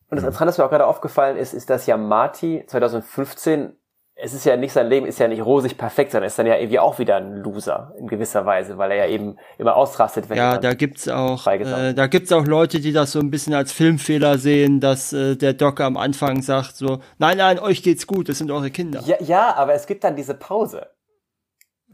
[0.10, 0.28] Und das mhm.
[0.28, 3.76] Interessante, was mir auch gerade aufgefallen ist, ist, dass ja Marty 2015
[4.18, 6.56] es ist ja nicht, sein Leben ist ja nicht rosig perfekt, sondern ist dann ja
[6.56, 10.38] irgendwie auch wieder ein Loser in gewisser Weise, weil er ja eben immer ausrastet, wenn
[10.38, 13.74] Ja, da gibt's auch, äh, da gibt's auch Leute, die das so ein bisschen als
[13.74, 18.30] Filmfehler sehen, dass äh, der Doc am Anfang sagt so, nein, nein, euch geht's gut,
[18.30, 19.02] das sind eure Kinder.
[19.06, 20.88] Ja, ja, aber es gibt dann diese Pause.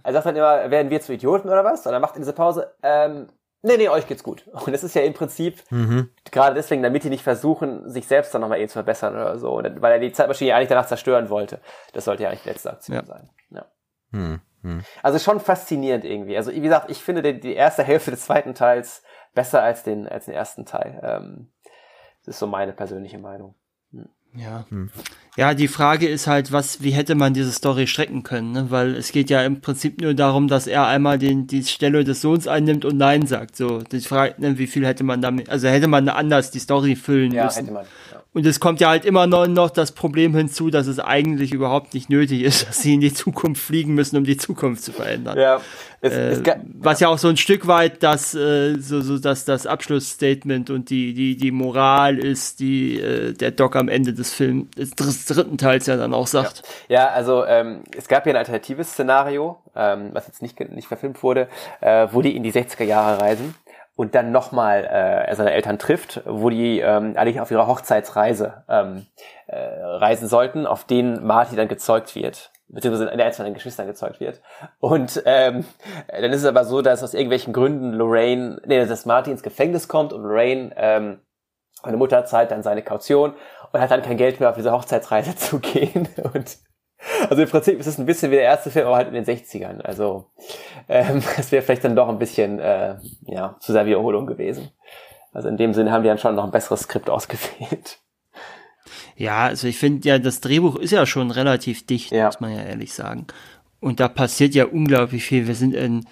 [0.04, 1.86] Er sagt dann immer, werden wir zu Idioten oder was?
[1.88, 3.28] Und er macht in diese Pause, ähm,
[3.64, 4.48] Nee, nee, euch geht's gut.
[4.52, 6.10] Und das ist ja im Prinzip mhm.
[6.32, 9.54] gerade deswegen, damit die nicht versuchen, sich selbst dann nochmal eh zu verbessern oder so.
[9.56, 11.60] Weil er die Zeitmaschine eigentlich danach zerstören wollte.
[11.94, 13.06] Das sollte ja eigentlich die letzte Aktion ja.
[13.06, 13.30] sein.
[13.52, 13.66] Ja.
[14.12, 14.42] Mhm.
[15.02, 16.38] Also schon faszinierend irgendwie.
[16.38, 20.08] Also wie gesagt, ich finde die, die, erste Hälfte des zweiten Teils besser als den,
[20.08, 21.00] als den ersten Teil.
[21.04, 21.52] Ähm,
[22.20, 23.56] das ist so meine persönliche Meinung.
[24.34, 24.66] Ja.
[24.70, 24.90] Hm.
[25.38, 28.66] Ja, die Frage ist halt, was, wie hätte man diese Story strecken können, ne?
[28.70, 32.20] Weil es geht ja im Prinzip nur darum, dass er einmal den, die Stelle des
[32.20, 33.56] Sohns einnimmt und Nein sagt.
[33.56, 36.98] So, die Frage, ne, wie viel hätte man damit, also hätte man anders die Story
[36.98, 37.62] füllen ja, müssen.
[37.62, 38.11] Hätte man, ja.
[38.34, 42.10] Und es kommt ja halt immer noch, das Problem hinzu, dass es eigentlich überhaupt nicht
[42.10, 45.38] nötig ist, dass sie in die Zukunft fliegen müssen, um die Zukunft zu verändern.
[45.38, 45.60] Ja,
[46.00, 46.42] es, äh, es
[46.80, 50.90] was ja auch so ein Stück weit das, äh, so, so dass das Abschlussstatement und
[50.90, 55.58] die, die, die Moral ist, die äh, der Doc am Ende des Films, des dritten
[55.58, 56.64] Teils ja dann auch sagt.
[56.88, 60.88] Ja, ja also ähm, es gab ja ein alternatives Szenario, ähm, was jetzt nicht, nicht
[60.88, 61.50] verfilmt wurde,
[61.82, 63.56] äh, wo die in die 60er Jahre reisen
[63.96, 69.06] und dann nochmal äh, seine Eltern trifft, wo die ähm, eigentlich auf ihrer Hochzeitsreise ähm,
[69.48, 74.20] äh, reisen sollten, auf denen Marty dann gezeugt wird beziehungsweise einer von den Geschwistern gezeugt
[74.20, 74.42] wird.
[74.80, 75.66] Und ähm,
[76.08, 79.88] dann ist es aber so, dass aus irgendwelchen Gründen Lorraine, nee, dass Marty ins Gefängnis
[79.88, 81.20] kommt und Lorraine, ähm,
[81.84, 83.34] meine Mutter zahlt dann seine Kaution
[83.72, 86.08] und hat dann kein Geld mehr auf diese Hochzeitsreise zu gehen.
[86.34, 86.58] Und
[87.30, 89.26] also im Prinzip ist es ein bisschen wie der erste Film, aber halt in den
[89.26, 89.82] 60ern.
[89.82, 90.26] Also
[90.88, 92.96] ähm, es wäre vielleicht dann doch ein bisschen äh,
[93.26, 94.72] ja, zu sehr Wiederholung gewesen.
[95.34, 98.00] Also in dem Sinne haben die dann schon noch ein besseres Skript ausgewählt.
[99.16, 102.26] Ja, also ich finde ja, das Drehbuch ist ja schon relativ dicht, ja.
[102.26, 103.28] muss man ja ehrlich sagen.
[103.80, 105.48] Und da passiert ja unglaublich viel.
[105.48, 106.06] Wir sind in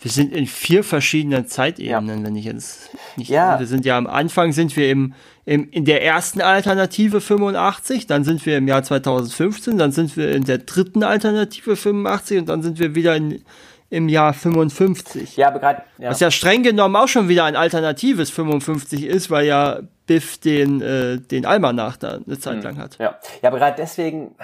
[0.00, 2.24] wir sind in vier verschiedenen Zeitebenen, ja.
[2.24, 3.28] wenn ich jetzt nicht.
[3.28, 3.58] Ja.
[3.58, 5.14] Wir sind ja am Anfang sind wir im,
[5.44, 10.32] im in der ersten Alternative 85, dann sind wir im Jahr 2015, dann sind wir
[10.32, 13.44] in der dritten Alternative 85 und dann sind wir wieder in,
[13.90, 15.36] im Jahr 55.
[15.36, 16.10] Ja, aber gerade ja.
[16.10, 20.80] was ja streng genommen auch schon wieder ein alternatives 55 ist, weil ja Biff den
[20.80, 22.62] äh, den Almanach da eine Zeit mhm.
[22.62, 22.96] lang hat.
[22.98, 24.34] Ja, ja, aber gerade deswegen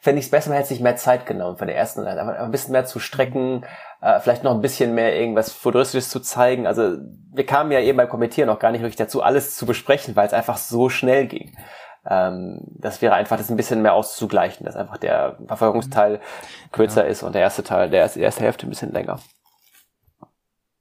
[0.00, 2.50] fände ich es besser, man hätte sich mehr Zeit genommen von der ersten, aber ein
[2.52, 3.64] bisschen mehr zu strecken
[4.02, 6.66] äh, vielleicht noch ein bisschen mehr irgendwas Futuristisches zu zeigen.
[6.66, 6.98] Also
[7.32, 10.26] wir kamen ja eben beim Kommentieren noch gar nicht wirklich dazu, alles zu besprechen, weil
[10.26, 11.56] es einfach so schnell ging.
[12.04, 16.20] Ähm, das wäre einfach das ein bisschen mehr auszugleichen, dass einfach der Verfolgungsteil
[16.72, 17.10] kürzer ja.
[17.10, 19.20] ist und der erste Teil, der erste, die erste Hälfte ein bisschen länger.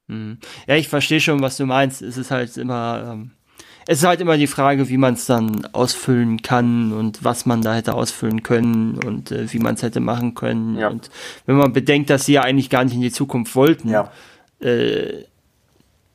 [0.08, 0.40] Mhm.
[0.66, 2.02] Ja, ich verstehe schon, was du meinst.
[2.02, 3.32] Es ist halt immer ähm,
[3.92, 7.62] es ist halt immer die Frage, wie man es dann ausfüllen kann und was man
[7.62, 10.78] da hätte ausfüllen können und äh, wie man es hätte machen können.
[10.78, 10.88] Ja.
[10.88, 11.10] Und
[11.46, 14.10] wenn man bedenkt, dass sie ja eigentlich gar nicht in die Zukunft wollten, ja.
[14.62, 15.26] äh,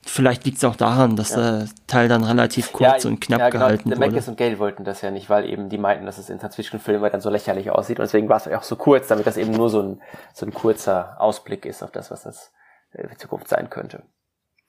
[0.03, 1.37] vielleicht liegt es auch daran, dass ja.
[1.37, 3.65] der Teil dann relativ kurz und knapp ja, genau.
[3.65, 4.01] gehalten wurde.
[4.01, 7.13] Mackes und Gale wollten das ja nicht, weil eben die meinten, dass es in Science-Fiction-Filmen
[7.13, 9.69] dann so lächerlich aussieht und deswegen war es auch so kurz, damit das eben nur
[9.69, 12.53] so ein, so ein kurzer Ausblick ist auf das, was das
[12.95, 13.99] in Zukunft sein könnte.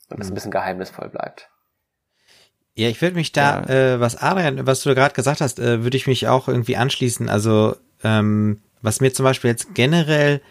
[0.10, 0.34] Und das mhm.
[0.34, 1.50] ein bisschen geheimnisvoll bleibt.
[2.78, 3.94] Ja, ich würde mich da, ja.
[3.96, 7.28] äh, was Adrian, was du gerade gesagt hast, äh, würde ich mich auch irgendwie anschließen.
[7.28, 10.42] Also, ähm, was mir zum Beispiel jetzt generell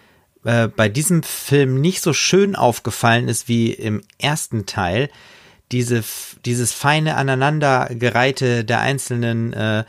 [0.44, 5.08] äh, bei diesem Film nicht so schön aufgefallen ist wie im ersten Teil,
[5.70, 6.02] diese,
[6.44, 9.84] dieses feine Aneinandergereihte der einzelnen äh,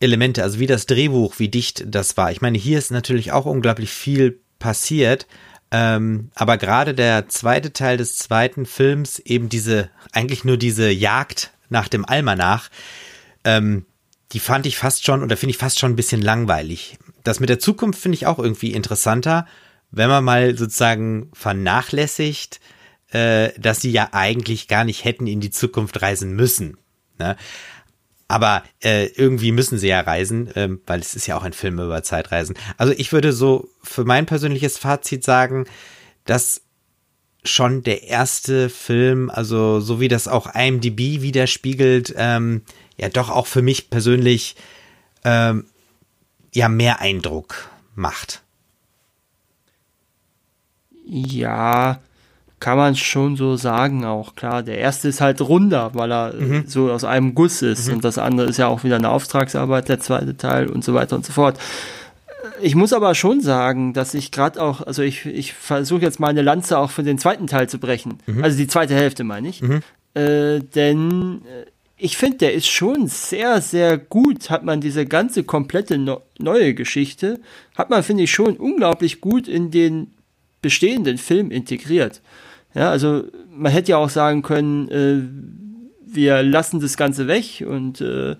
[0.00, 2.32] Elemente, also wie das Drehbuch, wie dicht das war.
[2.32, 5.28] Ich meine, hier ist natürlich auch unglaublich viel passiert,
[5.72, 11.50] ähm, aber gerade der zweite Teil des zweiten Films, eben diese, eigentlich nur diese Jagd
[11.70, 12.68] nach dem Almanach,
[13.44, 13.86] ähm,
[14.32, 16.98] die fand ich fast schon, oder finde ich fast schon ein bisschen langweilig.
[17.24, 19.46] Das mit der Zukunft finde ich auch irgendwie interessanter,
[19.90, 22.60] wenn man mal sozusagen vernachlässigt,
[23.10, 26.76] äh, dass sie ja eigentlich gar nicht hätten in die Zukunft reisen müssen.
[27.18, 27.36] Ne?
[28.32, 31.78] Aber äh, irgendwie müssen sie ja reisen, ähm, weil es ist ja auch ein Film
[31.78, 32.56] über Zeitreisen.
[32.78, 35.66] Also ich würde so für mein persönliches Fazit sagen,
[36.24, 36.62] dass
[37.44, 42.62] schon der erste Film, also so wie das auch IMDb widerspiegelt, ähm,
[42.96, 44.56] ja doch auch für mich persönlich
[45.24, 45.66] ähm,
[46.54, 48.40] ja mehr Eindruck macht.
[51.04, 52.00] Ja,
[52.62, 54.62] kann man schon so sagen auch, klar.
[54.62, 56.64] Der erste ist halt runder, weil er mhm.
[56.68, 57.94] so aus einem Guss ist mhm.
[57.94, 61.16] und das andere ist ja auch wieder eine Auftragsarbeit, der zweite Teil und so weiter
[61.16, 61.58] und so fort.
[62.60, 66.28] Ich muss aber schon sagen, dass ich gerade auch, also ich, ich versuche jetzt mal
[66.28, 68.18] eine Lanze auch für den zweiten Teil zu brechen.
[68.26, 68.44] Mhm.
[68.44, 69.60] Also die zweite Hälfte meine ich.
[69.60, 69.80] Mhm.
[70.14, 71.66] Äh, denn äh,
[71.96, 76.74] ich finde, der ist schon sehr, sehr gut, hat man diese ganze komplette no neue
[76.74, 77.40] Geschichte,
[77.74, 80.12] hat man, finde ich, schon unglaublich gut in den
[80.60, 82.20] bestehenden Film integriert.
[82.74, 85.22] Ja, also man hätte ja auch sagen können, äh,
[86.04, 88.36] wir lassen das Ganze weg und äh,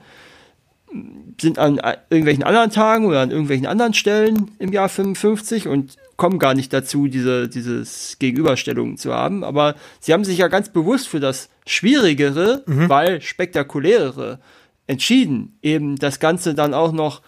[1.40, 1.80] sind an
[2.10, 6.72] irgendwelchen anderen Tagen oder an irgendwelchen anderen Stellen im Jahr 55 und kommen gar nicht
[6.72, 9.42] dazu, diese dieses Gegenüberstellungen zu haben.
[9.42, 12.88] Aber sie haben sich ja ganz bewusst für das Schwierigere, mhm.
[12.88, 14.38] weil spektakulärere
[14.86, 17.22] entschieden, eben das Ganze dann auch noch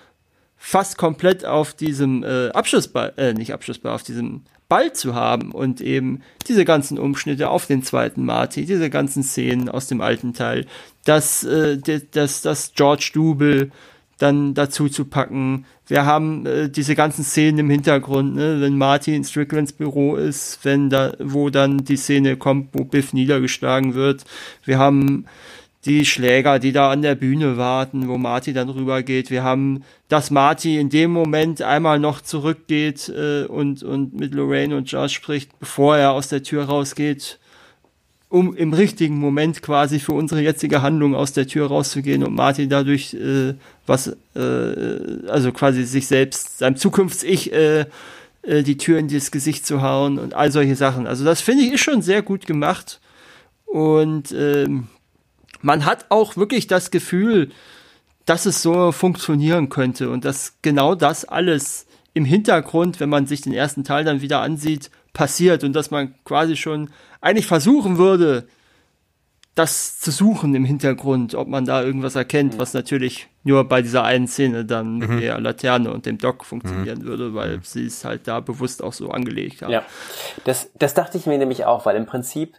[0.57, 5.81] fast komplett auf diesem äh, Abschlussball, äh, nicht Abschlussball, auf diesem Ball zu haben und
[5.81, 10.67] eben diese ganzen Umschnitte auf den zweiten Marty, diese ganzen Szenen aus dem alten Teil,
[11.05, 11.79] das, äh,
[12.13, 13.71] das, das George Double
[14.19, 15.67] dann dazu zu packen.
[15.87, 20.61] Wir haben äh, diese ganzen Szenen im Hintergrund, ne, wenn Marty in Stricklands Büro ist,
[20.63, 24.25] wenn da, wo dann die Szene kommt, wo Biff niedergeschlagen wird.
[24.65, 25.27] Wir haben
[25.85, 29.31] die Schläger, die da an der Bühne warten, wo Marty dann rübergeht.
[29.31, 34.77] Wir haben, dass Marty in dem Moment einmal noch zurückgeht äh, und, und mit Lorraine
[34.77, 37.39] und Josh spricht, bevor er aus der Tür rausgeht,
[38.29, 42.67] um im richtigen Moment quasi für unsere jetzige Handlung aus der Tür rauszugehen und Marty
[42.67, 43.55] dadurch äh,
[43.87, 47.85] was, äh, also quasi sich selbst, seinem Zukunfts-Ich äh,
[48.43, 51.07] äh, die Tür in das Gesicht zu hauen und all solche Sachen.
[51.07, 53.01] Also das finde ich ist schon sehr gut gemacht
[53.67, 54.89] und ähm,
[55.65, 57.51] man hat auch wirklich das Gefühl,
[58.27, 63.41] dass es so funktionieren könnte und dass genau das alles im Hintergrund, wenn man sich
[63.41, 68.47] den ersten Teil dann wieder ansieht, passiert und dass man quasi schon eigentlich versuchen würde,
[69.55, 74.03] das zu suchen im Hintergrund, ob man da irgendwas erkennt, was natürlich nur bei dieser
[74.03, 75.21] einen Szene dann mit mhm.
[75.21, 77.05] der Laterne und dem Dock funktionieren mhm.
[77.05, 77.63] würde, weil mhm.
[77.63, 79.71] sie es halt da bewusst auch so angelegt haben.
[79.71, 79.85] Ja,
[80.45, 82.57] das, das dachte ich mir nämlich auch, weil im Prinzip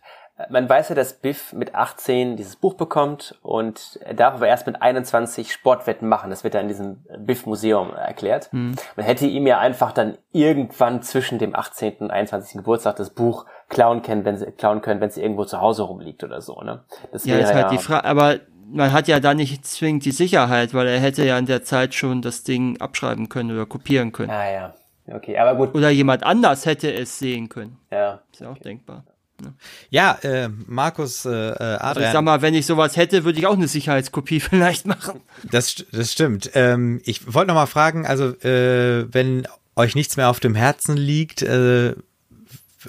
[0.50, 4.68] man weiß ja, dass Biff mit 18 dieses Buch bekommt und er darf aber erst
[4.68, 6.30] mit 21 Sportwetten machen.
[6.30, 8.52] Das wird ja in diesem Biff-Museum erklärt.
[8.52, 8.76] Mhm.
[8.98, 11.98] Man hätte ihm ja einfach dann irgendwann zwischen dem 18.
[12.00, 12.58] und 21.
[12.58, 16.24] Geburtstag das Buch klauen können, wenn sie klauen können, wenn sie irgendwo zu Hause rumliegt
[16.24, 16.62] oder so.
[16.62, 16.84] Ne?
[17.14, 18.04] Das ja, ist halt ja die Frage.
[18.04, 21.64] Aber man hat ja da nicht zwingend die Sicherheit, weil er hätte ja in der
[21.64, 24.32] Zeit schon das Ding abschreiben können oder kopieren können.
[24.32, 24.74] Ah ja,
[25.08, 25.74] okay, aber gut.
[25.76, 27.78] Oder jemand anders hätte es sehen können.
[27.90, 28.20] Ja.
[28.34, 29.06] Ist ja auch denkbar.
[29.42, 29.54] Ne?
[29.90, 31.82] Ja, äh, Markus, äh, Adrian.
[31.82, 35.22] Also ich sag mal, wenn ich sowas hätte, würde ich auch eine Sicherheitskopie vielleicht machen.
[35.52, 36.52] Das, das stimmt.
[36.54, 40.96] Ähm, ich wollte noch mal fragen, also äh, wenn euch nichts mehr auf dem Herzen
[40.96, 41.94] liegt äh, äh,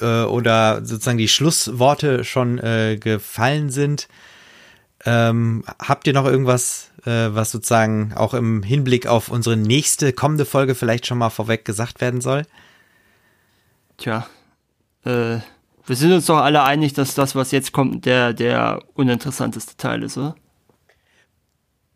[0.00, 4.08] oder sozusagen die Schlussworte schon äh, gefallen sind,
[5.04, 10.44] ähm, habt ihr noch irgendwas, äh, was sozusagen auch im Hinblick auf unsere nächste kommende
[10.44, 12.42] Folge vielleicht schon mal vorweg gesagt werden soll?
[13.98, 14.26] Tja,
[15.04, 15.38] äh,
[15.86, 20.02] wir sind uns doch alle einig, dass das, was jetzt kommt, der, der uninteressanteste Teil
[20.02, 20.34] ist, oder?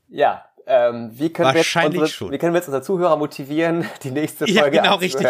[0.08, 4.10] Ja, ähm, wie, können wir jetzt unsere, wie können wir jetzt unsere Zuhörer motivieren, die
[4.10, 5.26] nächste Folge ja, genau, richtig.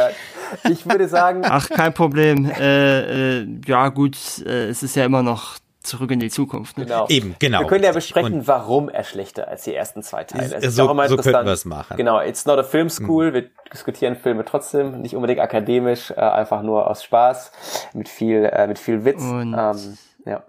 [0.68, 1.42] Ich würde sagen.
[1.44, 2.50] Ach, kein Problem.
[2.50, 6.78] Äh, äh, ja, gut, äh, es ist ja immer noch zurück in die Zukunft.
[6.78, 6.84] Ne?
[6.84, 7.06] Genau.
[7.08, 7.60] Eben, genau.
[7.60, 10.56] Wir können ja besprechen, und warum er schlechter als die ersten zwei Teile.
[10.56, 11.96] Es so, so könnten wir es machen.
[11.96, 13.30] Genau, it's not a film school.
[13.30, 13.34] Mhm.
[13.34, 17.52] Wir diskutieren Filme trotzdem, nicht unbedingt akademisch, äh, einfach nur aus Spaß,
[17.94, 19.22] mit viel, äh, mit viel Witz.
[19.22, 20.44] Und ähm, ja.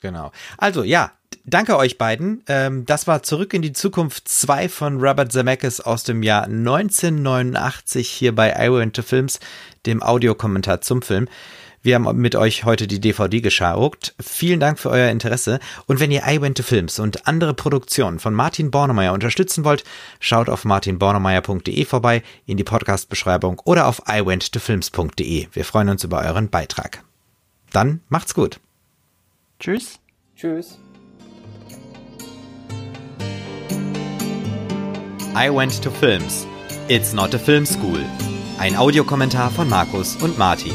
[0.00, 0.30] Genau.
[0.58, 1.12] Also ja,
[1.44, 2.42] danke euch beiden.
[2.48, 8.08] Ähm, das war Zurück in die Zukunft 2 von Robert Zemeckis aus dem Jahr 1989
[8.08, 9.40] hier bei I Went to Films,
[9.86, 11.28] dem Audiokommentar zum Film.
[11.86, 14.16] Wir haben mit euch heute die DVD geschaut.
[14.20, 15.60] Vielen Dank für euer Interesse.
[15.86, 19.84] Und wenn ihr I Went to Films und andere Produktionen von Martin Bornemeyer unterstützen wollt,
[20.18, 25.46] schaut auf martinbornemeyer.de vorbei, in die Podcast-Beschreibung oder auf iwenttofilms.de.
[25.52, 27.04] Wir freuen uns über euren Beitrag.
[27.70, 28.58] Dann macht's gut.
[29.60, 30.00] Tschüss.
[30.34, 30.80] Tschüss.
[35.36, 36.48] I Went to Films.
[36.88, 38.00] It's not a film school.
[38.58, 40.74] Ein Audiokommentar von Markus und Martin.